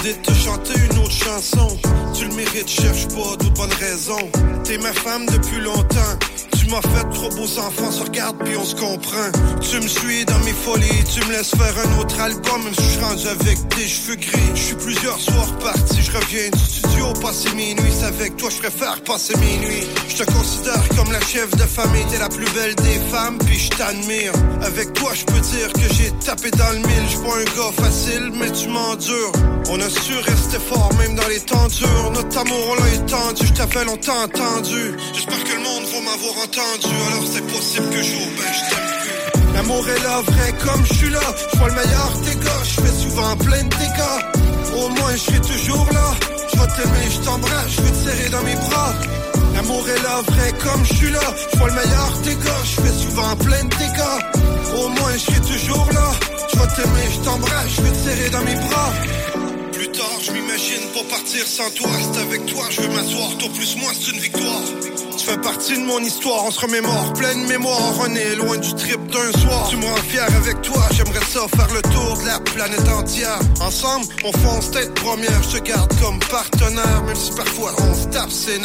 De 0.07 0.13
te 0.13 0.33
chanter 0.33 0.75
une 0.79 0.96
Tu 1.09 2.25
le 2.25 2.35
mérites, 2.35 2.69
cherche 2.69 3.07
pas 3.09 3.37
d'autres 3.37 3.53
bonnes 3.55 3.73
raisons. 3.75 4.31
T'es 4.65 4.77
ma 4.79 4.93
femme 4.93 5.25
depuis 5.27 5.61
longtemps. 5.61 6.19
Tu 6.59 6.67
m'as 6.67 6.81
fait 6.81 7.09
trop 7.15 7.29
beaux 7.31 7.59
enfants, 7.61 7.93
se 7.93 8.03
regarde 8.03 8.37
puis 8.45 8.57
on 8.57 8.65
se 8.65 8.75
comprend. 8.75 9.31
Tu 9.61 9.77
me 9.77 9.87
suis 9.87 10.25
dans 10.25 10.39
mes 10.41 10.53
folies, 10.53 11.05
tu 11.15 11.25
me 11.27 11.33
laisses 11.33 11.55
faire 11.55 11.75
un 11.87 12.01
autre 12.01 12.19
album, 12.21 12.65
même 12.65 12.75
si 12.75 12.83
je 12.83 12.89
suis 12.89 13.05
rendu 13.05 13.29
avec 13.29 13.69
des 13.77 13.87
cheveux 13.87 14.17
gris. 14.17 14.51
Je 14.55 14.61
suis 14.61 14.75
plusieurs 14.75 15.21
soirs 15.21 15.59
parti, 15.59 16.03
je 16.03 16.11
reviens 16.11 16.51
du 16.51 16.59
studio, 16.59 17.13
passer 17.23 17.55
minuit. 17.55 17.93
C'est 17.97 18.07
avec 18.07 18.37
toi, 18.37 18.51
je 18.51 18.57
préfère 18.57 19.01
passer 19.03 19.37
minuit. 19.37 19.87
Je 20.09 20.17
te 20.17 20.33
considère 20.33 20.89
comme 20.97 21.13
la 21.13 21.21
chef 21.21 21.51
de 21.53 21.63
famille, 21.63 22.05
t'es 22.11 22.19
la 22.19 22.29
plus 22.29 22.51
belle 22.51 22.75
des 22.77 22.99
femmes, 23.13 23.39
puis 23.47 23.59
je 23.59 23.71
t'admire. 23.71 24.33
Avec 24.63 24.93
toi, 24.95 25.13
je 25.15 25.25
peux 25.25 25.41
dire 25.41 25.73
que 25.73 25.95
j'ai 25.95 26.11
tapé 26.25 26.51
dans 26.51 26.71
le 26.71 26.79
mille. 26.79 27.07
Je 27.09 27.19
pas 27.19 27.37
un 27.37 27.45
gars 27.45 27.73
facile, 27.77 28.33
mais 28.35 28.51
tu 28.51 28.69
m'endures. 28.69 29.33
On 29.71 29.81
a 29.81 29.89
su 29.89 30.15
rester 30.15 30.59
fort, 30.59 30.91
même 30.99 31.15
dans 31.15 31.29
les 31.29 31.41
temps 31.41 31.69
durs. 31.69 32.11
Notre 32.15 32.39
amour, 32.39 32.65
on 32.71 32.75
l'a 32.75 32.95
étendu, 32.95 33.47
je 33.47 33.53
t'avais 33.53 33.85
longtemps 33.85 34.23
entendu. 34.23 34.95
J'espère 35.13 35.45
que 35.45 35.53
le 35.53 35.63
monde 35.63 35.85
va 35.93 36.01
m'avoir 36.01 36.35
entendu, 36.45 36.95
alors 37.11 37.27
c'est 37.33 37.47
possible 37.47 37.91
que 37.91 38.03
jour, 38.03 38.29
ben 38.37 38.53
je 38.53 38.71
t'aime. 38.71 39.55
L'amour 39.55 39.89
est 39.89 40.03
là, 40.03 40.23
vrai 40.23 40.53
comme 40.65 40.85
je 40.87 40.95
suis 40.95 41.11
là. 41.11 41.21
Je 41.53 41.59
vois 41.59 41.69
le 41.69 41.75
meilleur 41.75 42.11
des 42.25 42.37
gars, 42.45 42.63
je 42.65 42.81
fais 42.83 43.03
souvent 43.03 43.37
plein 43.37 43.63
de 43.63 43.75
dégâts. 43.77 44.21
Au 44.77 44.89
moins, 44.91 45.13
je 45.13 45.21
serai 45.21 45.41
toujours 45.41 45.89
là. 45.93 46.15
Je 46.53 46.61
vais 46.61 46.67
t'aimer, 46.77 47.07
je 47.11 47.21
t'embrasse, 47.21 47.71
je 47.71 47.81
vais 47.83 47.91
te 47.91 47.97
serrer 47.97 48.29
dans 48.31 48.43
mes 48.43 48.55
bras. 48.57 48.95
L'amour 49.55 49.89
est 49.89 50.03
là, 50.03 50.21
vrai 50.29 50.53
comme 50.63 50.85
je 50.85 50.95
suis 50.95 51.11
là. 51.11 51.27
Je 51.53 51.59
vois 51.59 51.69
le 51.69 51.75
meilleur 51.75 52.11
des 52.25 52.35
gars, 52.35 52.65
je 52.65 52.81
fais 52.83 52.93
souvent 53.05 53.37
plein 53.37 53.65
de 53.65 53.75
dégâts. 53.77 54.79
Au 54.79 54.89
moins, 54.89 55.13
je 55.15 55.19
serai 55.19 55.41
toujours 55.41 55.89
là. 55.93 56.11
Je 56.53 56.59
vais 56.59 56.67
t'aimer, 56.77 57.07
je 57.15 57.21
t'embrasse, 57.25 57.69
je 57.77 57.83
vais 57.83 57.91
te 57.91 57.97
serrer 57.97 58.31
dans 58.31 58.43
mes 58.43 58.55
bras. 58.55 58.93
Je 60.21 60.33
m'imagine 60.33 60.83
pas 60.93 61.05
partir 61.09 61.47
sans 61.47 61.71
toi. 61.71 61.89
C'est 62.01 62.21
avec 62.21 62.45
toi, 62.47 62.65
je 62.71 62.83
veux 62.83 62.89
m'asseoir. 62.89 63.37
Toi 63.39 63.49
plus 63.55 63.77
moi, 63.77 63.91
c'est 63.95 64.13
une 64.13 64.19
victoire. 64.19 64.63
Tu 65.17 65.25
fais 65.25 65.39
partie 65.39 65.73
de 65.73 65.85
mon 65.85 66.01
histoire, 66.01 66.45
on 66.45 66.51
se 66.51 66.61
remémore. 66.61 67.13
Pleine 67.15 67.47
mémoire, 67.47 67.95
on 68.01 68.15
est 68.15 68.35
loin 68.37 68.59
du 68.59 68.75
trip 68.75 69.01
d'un 69.07 69.33
soir. 69.41 69.69
Tu 69.71 69.77
me 69.77 69.87
rends 69.87 69.97
fier 70.09 70.27
avec 70.37 70.61
toi, 70.61 70.83
j'aimerais 70.93 71.25
ça 71.25 71.47
faire 71.49 71.73
le 71.75 71.83
tour 71.83 72.19
de 72.21 72.27
la 72.27 72.41
planète 72.41 72.89
entière. 72.89 73.39
Ensemble, 73.61 74.07
on 74.25 74.33
fonce 74.33 74.71
tête 74.71 74.93
première. 74.95 75.43
Je 75.45 75.59
te 75.59 75.63
garde 75.63 75.93
comme 76.01 76.19
partenaire, 76.31 77.03
même 77.05 77.17
si 77.17 77.33
parfois 77.33 77.73
on 77.79 77.95
se 77.95 78.07
tape 78.09 78.31
ses 78.31 78.59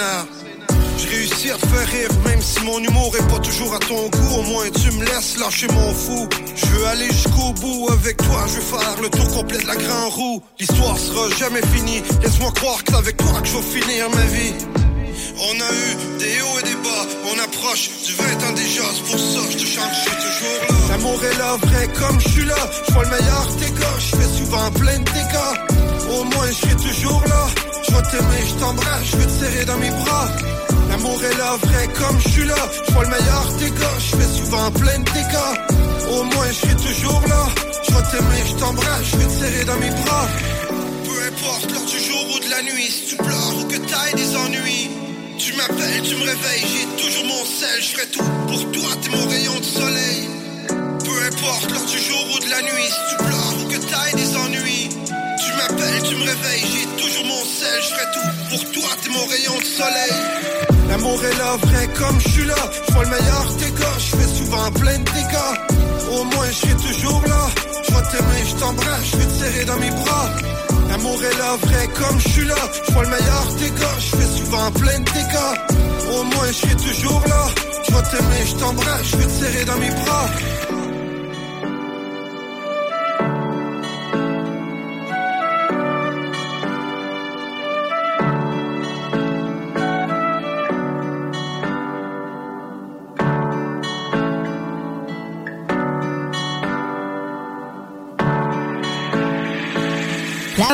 J'ai 0.98 1.08
réussi 1.08 1.50
à 1.52 1.56
te 1.56 1.68
faire 1.68 1.88
rire, 1.88 2.10
même 2.26 2.42
si 2.42 2.64
mon 2.64 2.80
humour 2.80 3.16
est 3.18 3.28
pas 3.32 3.40
toujours 3.40 3.74
à 3.74 3.80
ton 3.80 4.10
goût. 4.10 4.36
Au 4.40 4.44
moins 4.44 4.70
tu 4.70 4.92
me 4.92 5.06
laisses 5.06 5.38
lâcher 5.40 5.68
mon 5.68 5.94
fou. 5.94 6.28
Je 6.56 6.66
veux 6.68 6.86
aller 6.88 7.08
jusqu'au 7.08 7.54
bout 7.54 7.90
avec 7.92 8.18
toi, 8.18 8.46
je 8.48 8.54
veux 8.54 8.62
faire 8.62 9.02
le 9.02 9.10
tour 9.10 9.28
complet 9.34 9.58
de 9.58 9.68
la 9.68 9.76
grand 9.76 10.10
roue. 10.10 10.42
L'histoire 10.60 10.98
sera 10.98 11.30
jamais 11.38 11.62
finie. 11.74 12.02
Laisse-moi 12.22 12.52
croire 12.56 12.84
que 12.84 12.92
c'est 12.92 12.98
avec 12.98 13.18
toi 13.18 13.42
que 13.42 13.48
je 13.48 13.58
vais 13.58 13.82
finir 13.82 14.10
ma 14.10 14.26
vie. 14.26 14.54
On 15.44 15.54
a 15.60 15.72
eu 15.74 16.20
des 16.20 16.42
hauts 16.42 16.60
et 16.60 16.64
des 16.64 16.76
bas, 16.76 17.06
on 17.26 17.40
approche 17.40 17.90
du 18.06 18.14
20 18.14 18.24
ans 18.48 18.54
déjà, 18.54 18.84
c'est 18.94 19.04
pour 19.10 19.20
ça 19.20 19.40
je 19.50 19.58
te 19.58 19.66
chante, 19.66 19.90
je 19.92 20.02
suis 20.02 20.18
toujours 20.18 20.60
là. 20.70 20.76
L'amour 20.90 21.24
est 21.24 21.38
là, 21.38 21.58
vrai 21.58 21.88
comme 22.00 22.20
je 22.20 22.30
suis 22.30 22.46
là, 22.46 22.56
je 22.88 22.94
vois 22.94 23.04
le 23.04 23.10
meilleur 23.10 23.48
des 23.60 23.72
gars, 23.72 23.98
je 23.98 24.16
fais 24.18 24.38
souvent 24.38 24.72
plein 24.72 25.00
de 25.00 25.04
dégâts. 25.04 26.20
Au 26.20 26.24
moins 26.26 26.48
je 26.48 26.54
serai 26.54 26.76
toujours 26.76 27.24
là, 27.28 27.48
je 27.88 27.92
vais 27.92 28.02
t'aimer, 28.12 28.44
je 28.48 28.54
t'embrasse, 28.60 29.06
je 29.06 29.18
vais 29.18 29.26
te 29.26 29.32
serrer 29.32 29.66
dans 29.66 29.78
mes 29.78 29.90
bras. 29.90 30.28
L'amour 30.92 31.24
est 31.24 31.38
là, 31.38 31.56
vrai 31.64 31.88
comme 31.98 32.20
je 32.20 32.30
suis 32.30 32.46
là, 32.46 32.56
je 32.86 32.92
vois 32.92 33.04
le 33.04 33.10
meilleur 33.10 33.46
des 33.60 33.72
gars, 33.72 33.98
je 33.98 34.16
fais 34.18 34.32
souvent 34.40 34.72
plein 34.72 35.00
de 35.00 35.10
dégâts. 35.12 35.56
Au 36.12 36.24
moins 36.24 36.48
je 36.50 36.54
serai 36.54 36.76
toujours 36.76 37.22
là, 37.30 37.48
je 37.88 37.92
vais 37.94 38.04
t'aimer, 38.12 38.44
je 38.46 38.56
t'embrasse, 38.56 39.06
je 39.06 39.18
vais 39.18 39.26
te 39.26 39.32
serrer 39.32 39.66
dans 39.66 39.78
mes 39.78 39.90
bras. 39.90 40.28
Peu 41.06 41.16
importe 41.32 41.72
l'heure 41.72 41.86
du 41.86 41.98
jour 41.98 42.24
ou 42.36 42.40
de 42.40 42.50
la 42.50 42.62
nuit, 42.64 42.92
si 42.92 43.06
tu 43.06 43.16
pleures 43.16 43.56
ou 43.58 43.64
que 43.72 43.78
t'ailles 43.78 44.16
des 44.16 44.36
ennuis. 44.36 44.90
Tu 45.38 45.54
m'appelles, 45.54 46.02
tu 46.04 46.16
me 46.16 46.26
réveilles, 46.26 46.68
j'ai 46.68 47.02
toujours 47.02 47.26
mon 47.26 47.46
sel, 47.46 47.82
je 47.82 47.88
ferai 47.96 48.08
tout 48.08 48.32
pour 48.48 48.72
toi, 48.72 48.90
t'es 49.02 49.10
mon 49.16 49.28
rayon 49.28 49.60
de 49.60 49.64
soleil. 49.64 50.30
Peu 50.68 51.16
importe 51.26 51.72
l'heure 51.72 51.86
du 51.86 52.00
jour 52.00 52.26
ou 52.36 52.40
de 52.44 52.50
la 52.50 52.62
nuit, 52.64 52.92
si 52.92 53.02
tu 53.10 53.16
pleures 53.24 53.56
ou 53.64 53.68
que 53.70 53.78
t'ailles 53.78 54.16
des 54.16 54.36
ennuis. 54.36 54.90
Tu 55.40 55.50
m'appelles, 55.56 56.04
tu 56.04 56.16
me 56.16 56.26
réveilles, 56.26 56.68
j'ai 56.68 57.02
toujours 57.02 57.26
mon 57.26 57.44
sel, 57.46 57.80
je 57.82 57.88
ferai 57.88 58.08
tout 58.14 58.30
pour 58.50 58.72
toi, 58.72 58.90
t'es 59.02 59.10
mon 59.10 59.26
rayon 59.26 59.58
de 59.58 59.64
soleil. 59.64 60.71
L'amour 60.92 61.24
est 61.24 61.38
là, 61.38 61.56
vrai 61.56 61.88
comme 61.98 62.20
je 62.20 62.28
suis 62.28 62.46
là, 62.46 62.56
je 62.86 62.92
vois 62.92 63.04
le 63.06 63.10
meilleur 63.12 63.46
gars, 63.80 63.98
je 63.98 64.16
fais 64.18 64.28
souvent 64.28 64.72
plein 64.72 65.00
de 65.00 65.06
dégâts. 65.06 65.56
Au 66.12 66.24
moins 66.26 66.48
je 66.48 66.58
serai 66.58 66.76
toujours 66.76 67.24
là, 67.28 67.48
je 67.88 67.92
vais 67.94 68.02
t'aimer, 68.12 68.44
je 68.46 68.56
t'embrasse, 68.58 69.06
je 69.06 69.18
vais 69.18 69.26
te 69.26 69.32
serrer 69.32 69.66
dans 69.66 69.78
mes 69.78 69.90
bras. 69.90 70.30
L'amour 70.90 71.24
est 71.24 71.38
là, 71.38 71.56
vrai 71.62 71.88
comme 71.98 72.20
je 72.20 72.28
suis 72.28 72.46
là. 72.46 72.56
Je 72.86 72.92
vois 72.92 73.04
le 73.04 73.10
meilleur 73.10 73.46
gars, 73.80 74.00
je 74.00 74.18
fais 74.18 74.38
souvent 74.38 74.72
plein 74.72 75.00
de 75.00 75.06
dégâts. 75.06 76.14
Au 76.14 76.24
moins, 76.24 76.48
je 76.48 76.58
serai 76.60 76.76
toujours 76.76 77.24
là. 77.26 77.46
Je 77.88 77.92
vais 77.94 78.02
t'aimer, 78.12 78.46
je 78.46 78.56
t'embrasse, 78.58 79.04
je 79.12 79.16
vais 79.16 79.26
te 79.26 79.32
serrer 79.32 79.66
dans 79.66 79.78
mes 79.78 79.92
bras. 79.92 80.30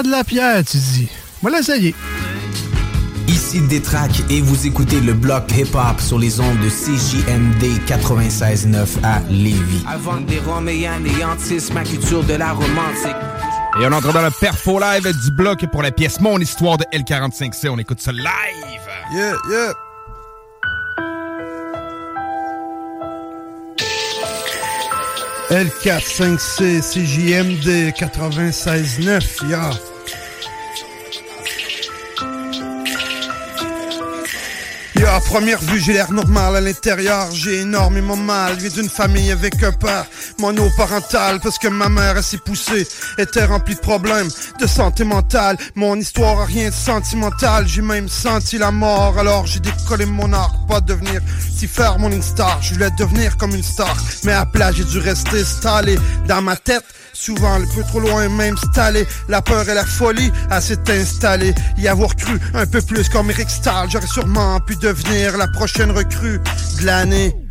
De 0.04 0.10
la 0.10 0.24
pierre, 0.24 0.64
tu 0.64 0.78
dis. 0.78 1.10
Voilà, 1.42 1.62
ça 1.64 1.78
y 1.78 1.88
est. 1.88 1.96
Ici 3.28 3.60
Détrac 3.62 4.12
et 4.30 4.42
vous 4.42 4.66
écoutez 4.68 5.02
le 5.02 5.14
bloc 5.14 5.52
hip-hop 5.52 6.00
sur 6.00 6.18
les 6.18 6.40
ondes 6.40 6.60
de 6.60 6.70
CJMD 6.70 7.82
96.9 7.88 8.88
à 9.04 9.20
Lévis. 9.30 9.84
Avant 9.88 10.22
des 10.22 10.40
Roms 10.40 10.70
et 10.70 10.88
anéantissent 10.88 11.74
ma 11.74 11.84
culture 11.84 12.24
de 12.24 12.34
la 12.34 12.54
romantique. 12.54 13.16
Et 13.80 13.86
on 13.86 13.92
entre 13.92 14.14
dans 14.14 14.22
le 14.22 14.32
perfo 14.40 14.80
live 14.80 15.14
du 15.24 15.32
bloc 15.32 15.66
pour 15.72 15.84
la 15.84 15.92
pièce 15.92 16.20
Mon 16.22 16.40
Histoire 16.40 16.78
de 16.78 16.86
L45C. 16.94 17.70
On 17.70 17.78
écoute 17.78 18.02
ça 18.02 18.12
live. 18.12 18.24
Yeah, 19.14 19.36
yeah. 19.50 19.74
L45C, 25.50 26.82
CJMD 26.82 27.94
96.9, 27.94 29.50
ya. 29.50 29.70
À 35.18 35.20
première 35.20 35.60
vue, 35.60 35.80
j'ai 35.80 35.94
l'air 35.94 36.12
normal 36.12 36.56
à 36.58 36.62
l'intérieur. 36.62 37.32
J'ai 37.32 37.62
énormément 37.62 38.16
mal. 38.16 38.60
Je 38.60 38.68
d'une 38.68 38.90
famille 38.90 39.32
avec 39.32 39.64
un 39.64 39.72
père 39.72 40.06
monoparental 40.38 41.40
parce 41.40 41.58
que 41.58 41.68
ma 41.68 41.90
mère, 41.90 42.24
s'est 42.24 42.38
poussée, 42.38 42.88
était 43.18 43.46
remplie 43.46 43.74
de 43.74 43.80
problèmes 43.80 44.28
de 44.60 44.68
santé 44.68 45.04
mentale. 45.04 45.58
Mon 45.74 45.96
histoire 45.96 46.42
a 46.42 46.46
rien 46.46 46.70
de 46.70 46.74
sentimental. 46.74 47.68
J'ai 47.68 47.82
même 47.82 48.08
senti 48.08 48.60
la 48.60 48.70
mort. 48.70 49.18
Alors 49.18 49.48
j'ai 49.48 49.60
décollé 49.60 50.06
mon 50.06 50.32
art, 50.34 50.54
pas 50.68 50.82
devenir 50.82 51.20
si 51.52 51.68
faire 51.68 51.98
mon 51.98 52.22
star. 52.22 52.62
Je 52.62 52.76
voulais 52.76 52.92
devenir 53.00 53.38
comme 53.38 53.56
une 53.56 53.64
star, 53.64 53.96
mais 54.24 54.34
à 54.34 54.46
plat, 54.46 54.72
j'ai 54.72 54.84
dû 54.84 55.00
rester 55.00 55.42
installé 55.42 55.98
dans 56.28 56.44
ma 56.44 56.56
tête. 56.56 56.86
Souvent 57.20 57.54
un 57.54 57.66
peu 57.76 57.82
trop 57.82 58.00
loin 58.00 58.30
même 58.30 58.54
installé 58.54 59.08
La 59.28 59.42
peur 59.42 59.68
et 59.68 59.74
la 59.74 59.86
folie 59.86 60.32
à 60.52 60.62
s'est 60.62 60.78
installée. 60.88 61.54
Y 61.78 61.88
avoir 61.88 62.16
cru 62.16 62.40
un 62.54 62.68
peu 62.68 62.80
plus 62.80 63.10
comme 63.10 63.32
Eric 63.32 63.50
Stahl 63.50 63.90
J'aurais 63.90 64.06
sûrement 64.06 64.60
pu 64.60 64.76
devenir 64.76 65.36
la 65.36 65.48
prochaine 65.48 65.92
recrue 65.92 66.40
de 66.80 66.86
l'année 66.86 67.47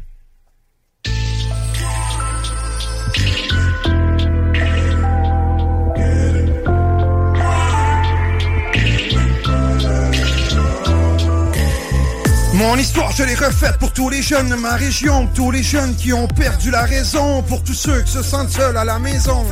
Mon 12.67 12.77
histoire, 12.79 13.13
je 13.13 13.23
l'ai 13.23 13.37
refaite 13.37 13.79
pour 13.79 13.93
tous 13.93 14.11
les 14.11 14.23
jeunes 14.23 14.49
de 14.49 14.57
ma 14.57 14.73
région, 14.73 15.29
tous 15.37 15.53
les 15.53 15.63
jeunes 15.63 15.95
qui 15.95 16.13
ont 16.13 16.27
perdu 16.27 16.73
la 16.73 16.83
raison, 16.83 17.41
pour 17.43 17.63
tous 17.63 17.75
ceux 17.75 18.03
qui 18.03 18.11
se 18.11 18.25
sentent 18.25 18.51
seuls 18.51 18.77
à 18.77 18.85
la 18.85 18.99
maison. 18.99 19.47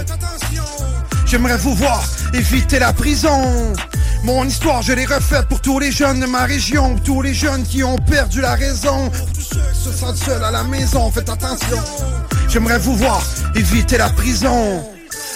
J'aimerais 1.24 1.56
vous 1.56 1.76
voir 1.76 2.02
éviter 2.32 2.80
la 2.80 2.92
prison. 2.92 3.72
Mon 4.24 4.44
histoire, 4.44 4.82
je 4.82 4.94
l'ai 4.94 5.04
refaite 5.04 5.46
pour 5.46 5.60
tous 5.60 5.78
les 5.78 5.92
jeunes 5.92 6.18
de 6.18 6.26
ma 6.26 6.44
région, 6.44 6.96
tous 7.04 7.22
les 7.22 7.34
jeunes 7.34 7.62
qui 7.62 7.84
ont 7.84 7.98
perdu 7.98 8.40
la 8.40 8.56
raison, 8.56 9.08
pour 9.10 9.32
tous 9.32 9.42
ceux 9.42 9.60
qui 9.72 9.80
se 9.80 9.92
sentent 9.92 10.16
seuls 10.16 10.42
à 10.42 10.50
la 10.50 10.64
maison. 10.64 11.08
Faites 11.12 11.28
attention. 11.28 11.78
J'aimerais 12.48 12.80
vous 12.80 12.96
voir 12.96 13.22
éviter 13.54 13.96
la 13.96 14.10
prison. 14.10 14.93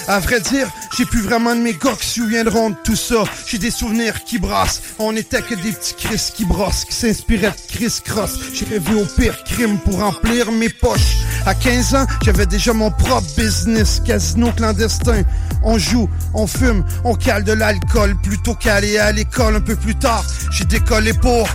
À 0.08 0.20
vrai 0.20 0.40
dire, 0.40 0.66
j'ai 0.96 1.04
plus 1.04 1.20
vraiment 1.20 1.54
de 1.54 1.60
mes 1.60 1.74
gars 1.74 1.94
qui 2.00 2.06
se 2.06 2.14
souviendront 2.14 2.70
de 2.70 2.76
tout 2.82 2.96
ça. 2.96 3.24
J'ai 3.46 3.58
des 3.58 3.70
souvenirs 3.70 4.24
qui 4.24 4.38
brassent. 4.38 4.80
On 4.98 5.14
était 5.14 5.42
que 5.42 5.54
des 5.54 5.70
petits 5.70 5.94
Chris 5.98 6.30
qui 6.34 6.46
brossent, 6.46 6.86
qui 6.86 6.94
s'inspiraient 6.94 7.50
de 7.50 7.74
Chris 7.74 8.00
Cross. 8.02 8.38
J'ai 8.54 8.64
rêvé 8.64 8.94
au 8.94 9.04
pire 9.04 9.44
crime 9.44 9.78
pour 9.78 9.98
remplir 9.98 10.50
mes 10.50 10.70
poches. 10.70 11.18
À 11.44 11.54
15 11.54 11.94
ans, 11.94 12.06
j'avais 12.24 12.46
déjà 12.46 12.72
mon 12.72 12.90
propre 12.90 13.28
business, 13.36 14.00
casino 14.00 14.50
clandestin. 14.56 15.24
On 15.62 15.76
joue, 15.76 16.08
on 16.32 16.46
fume, 16.46 16.86
on 17.04 17.14
cale 17.14 17.44
de 17.44 17.52
l'alcool 17.52 18.16
plutôt 18.22 18.54
qu'aller 18.54 18.96
à 18.96 19.12
l'école 19.12 19.56
un 19.56 19.60
peu 19.60 19.76
plus 19.76 19.96
tard. 19.96 20.24
J'ai 20.50 20.64
décollé 20.64 21.12
pour 21.12 21.46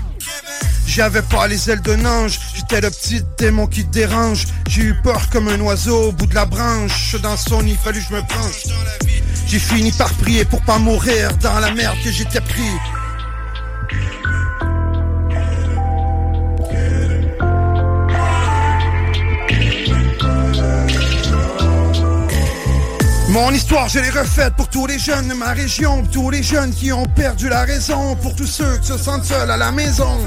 j'avais 0.96 1.24
pas 1.24 1.48
les 1.48 1.72
ailes 1.72 1.82
d'un 1.82 2.06
ange, 2.06 2.40
j'étais 2.54 2.80
le 2.80 2.92
petit 2.92 3.24
démon 3.40 3.66
qui 3.66 3.84
dérange. 3.84 4.46
J'ai 4.68 4.84
eu 4.84 4.94
peur 5.02 5.28
comme 5.32 5.48
un 5.48 5.60
oiseau 5.60 6.10
au 6.10 6.12
bout 6.12 6.28
de 6.28 6.36
la 6.36 6.46
branche. 6.46 7.16
Dans 7.24 7.36
son 7.36 7.64
nid, 7.64 7.76
fallu 7.84 8.00
que 8.00 8.06
je 8.10 8.14
me 8.14 8.22
penche. 8.22 8.68
J'ai 9.48 9.58
fini 9.58 9.92
par 9.92 10.14
prier 10.14 10.46
pour 10.46 10.62
pas 10.62 10.78
mourir 10.78 11.36
dans 11.38 11.60
la 11.60 11.72
merde 11.72 11.98
que 12.04 12.12
j'étais 12.12 12.42
pris. 12.42 12.78
Mon 23.34 23.50
histoire, 23.50 23.90
je 23.90 23.98
l'ai 23.98 24.12
refaite 24.12 24.54
pour 24.54 24.68
tous 24.68 24.86
les 24.86 25.00
jeunes 25.00 25.28
de 25.28 25.34
ma 25.34 25.54
région, 25.54 26.04
tous 26.12 26.30
les 26.30 26.44
jeunes 26.44 26.72
qui 26.72 26.94
ont 26.94 27.08
perdu 27.16 27.50
la 27.50 27.64
raison, 27.64 28.16
pour 28.18 28.36
tous 28.36 28.46
ceux 28.46 28.78
qui 28.78 28.90
se 28.90 28.98
sentent 29.00 29.26
seuls 29.26 29.50
à 29.50 29.58
la 29.58 29.72
maison. 29.72 30.20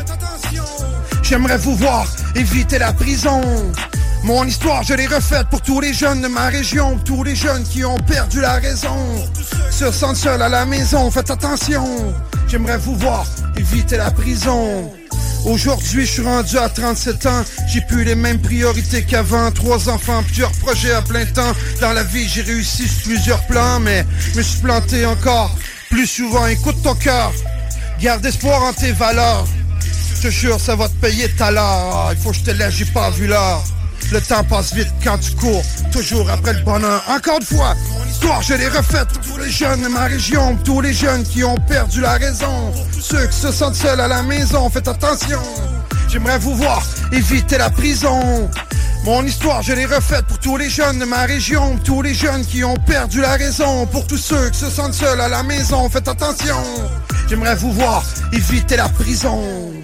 J'aimerais 1.22 1.56
vous 1.56 1.76
voir 1.76 2.04
éviter 2.34 2.80
la 2.80 2.92
prison. 2.92 3.40
Mon 4.24 4.42
histoire, 4.42 4.82
je 4.82 4.94
l'ai 4.94 5.06
refaite 5.06 5.46
pour 5.50 5.62
tous 5.62 5.80
les 5.80 5.92
jeunes 5.92 6.20
de 6.20 6.26
ma 6.26 6.46
région, 6.46 6.98
tous 7.04 7.22
les 7.22 7.36
jeunes 7.36 7.62
qui 7.62 7.84
ont 7.84 8.00
perdu 8.00 8.40
la 8.40 8.54
raison, 8.54 8.98
se 9.70 9.92
sentent 9.92 10.16
seuls 10.16 10.42
à 10.42 10.48
la 10.48 10.66
maison. 10.66 11.08
Faites 11.08 11.30
attention. 11.30 12.12
J'aimerais 12.48 12.78
vous 12.78 12.96
voir 12.96 13.24
éviter 13.56 13.98
la 13.98 14.10
prison. 14.10 14.90
Aujourd'hui, 15.46 16.04
je 16.04 16.10
suis 16.10 16.22
rendu 16.22 16.58
à 16.58 16.68
37 16.68 17.26
ans. 17.26 17.44
J'ai 17.68 17.80
plus 17.82 18.02
les 18.02 18.16
mêmes 18.16 18.40
priorités 18.40 19.04
qu'avant. 19.04 19.52
Trois 19.52 19.88
enfants, 19.88 20.24
plusieurs 20.24 20.50
projets 20.50 20.90
à 20.90 21.02
plein 21.02 21.24
temps. 21.24 21.52
Dans 21.80 21.92
la 21.92 22.02
vie, 22.02 22.28
j'ai 22.28 22.42
réussi 22.42 22.88
sur 22.88 23.02
plusieurs 23.04 23.46
plans, 23.46 23.78
mais 23.78 24.04
je 24.32 24.38
me 24.38 24.42
suis 24.42 24.60
planté 24.60 25.06
encore 25.06 25.56
plus 25.88 26.08
souvent. 26.08 26.48
Écoute 26.48 26.82
ton 26.82 26.96
cœur. 26.96 27.32
Garde 28.00 28.26
espoir 28.26 28.60
en 28.64 28.72
tes 28.72 28.90
valeurs. 28.90 29.46
Je 30.16 30.22
te 30.22 30.30
jure, 30.30 30.58
ça 30.58 30.74
va 30.74 30.88
te 30.88 30.94
payer 30.94 31.30
à 31.38 31.52
l'heure. 31.52 32.08
Il 32.10 32.18
faut 32.18 32.30
que 32.30 32.36
je 32.36 32.42
te 32.42 32.50
laisse, 32.50 32.74
j'ai 32.74 32.84
pas 32.86 33.10
vu 33.10 33.28
l'heure. 33.28 33.62
Le 34.12 34.20
temps 34.20 34.44
passe 34.44 34.72
vite 34.72 34.92
quand 35.02 35.18
tu 35.18 35.32
cours, 35.32 35.62
toujours 35.90 36.30
après 36.30 36.52
le 36.52 36.60
bonheur. 36.60 37.02
Encore 37.08 37.38
une 37.40 37.56
fois, 37.56 37.74
histoire, 38.08 38.40
je 38.40 38.54
l'ai 38.54 38.68
refaite 38.68 39.08
pour 39.08 39.34
tous 39.34 39.38
les 39.38 39.50
jeunes 39.50 39.82
de 39.82 39.88
ma 39.88 40.04
région, 40.04 40.56
tous 40.64 40.80
les 40.80 40.92
jeunes 40.92 41.24
qui 41.24 41.42
ont 41.42 41.56
perdu 41.68 42.00
la 42.00 42.12
raison, 42.12 42.72
ceux 43.00 43.26
qui 43.26 43.36
se 43.36 43.50
sentent 43.50 43.74
seuls 43.74 44.00
à 44.00 44.06
la 44.06 44.22
maison, 44.22 44.70
faites 44.70 44.86
attention. 44.86 45.40
J'aimerais 46.08 46.38
vous 46.38 46.54
voir 46.54 46.82
éviter 47.12 47.58
la 47.58 47.68
prison. 47.68 48.48
Mon 49.04 49.24
histoire, 49.24 49.62
je 49.62 49.72
l'ai 49.72 49.86
refaite 49.86 50.24
pour 50.26 50.38
tous 50.38 50.56
les 50.56 50.70
jeunes 50.70 50.98
de 50.98 51.04
ma 51.04 51.22
région, 51.22 51.78
tous 51.84 52.02
les 52.02 52.14
jeunes 52.14 52.44
qui 52.44 52.64
ont 52.64 52.76
perdu 52.76 53.20
la 53.20 53.34
raison, 53.34 53.86
pour 53.86 54.06
tous 54.06 54.18
ceux 54.18 54.50
qui 54.50 54.58
se 54.58 54.70
sentent 54.70 54.94
seuls 54.94 55.20
à 55.20 55.28
la 55.28 55.42
maison, 55.42 55.88
faites 55.88 56.08
attention. 56.08 56.56
J'aimerais 57.28 57.56
vous 57.56 57.72
voir 57.72 58.04
éviter 58.32 58.76
la 58.76 58.88
prison. 58.88 59.75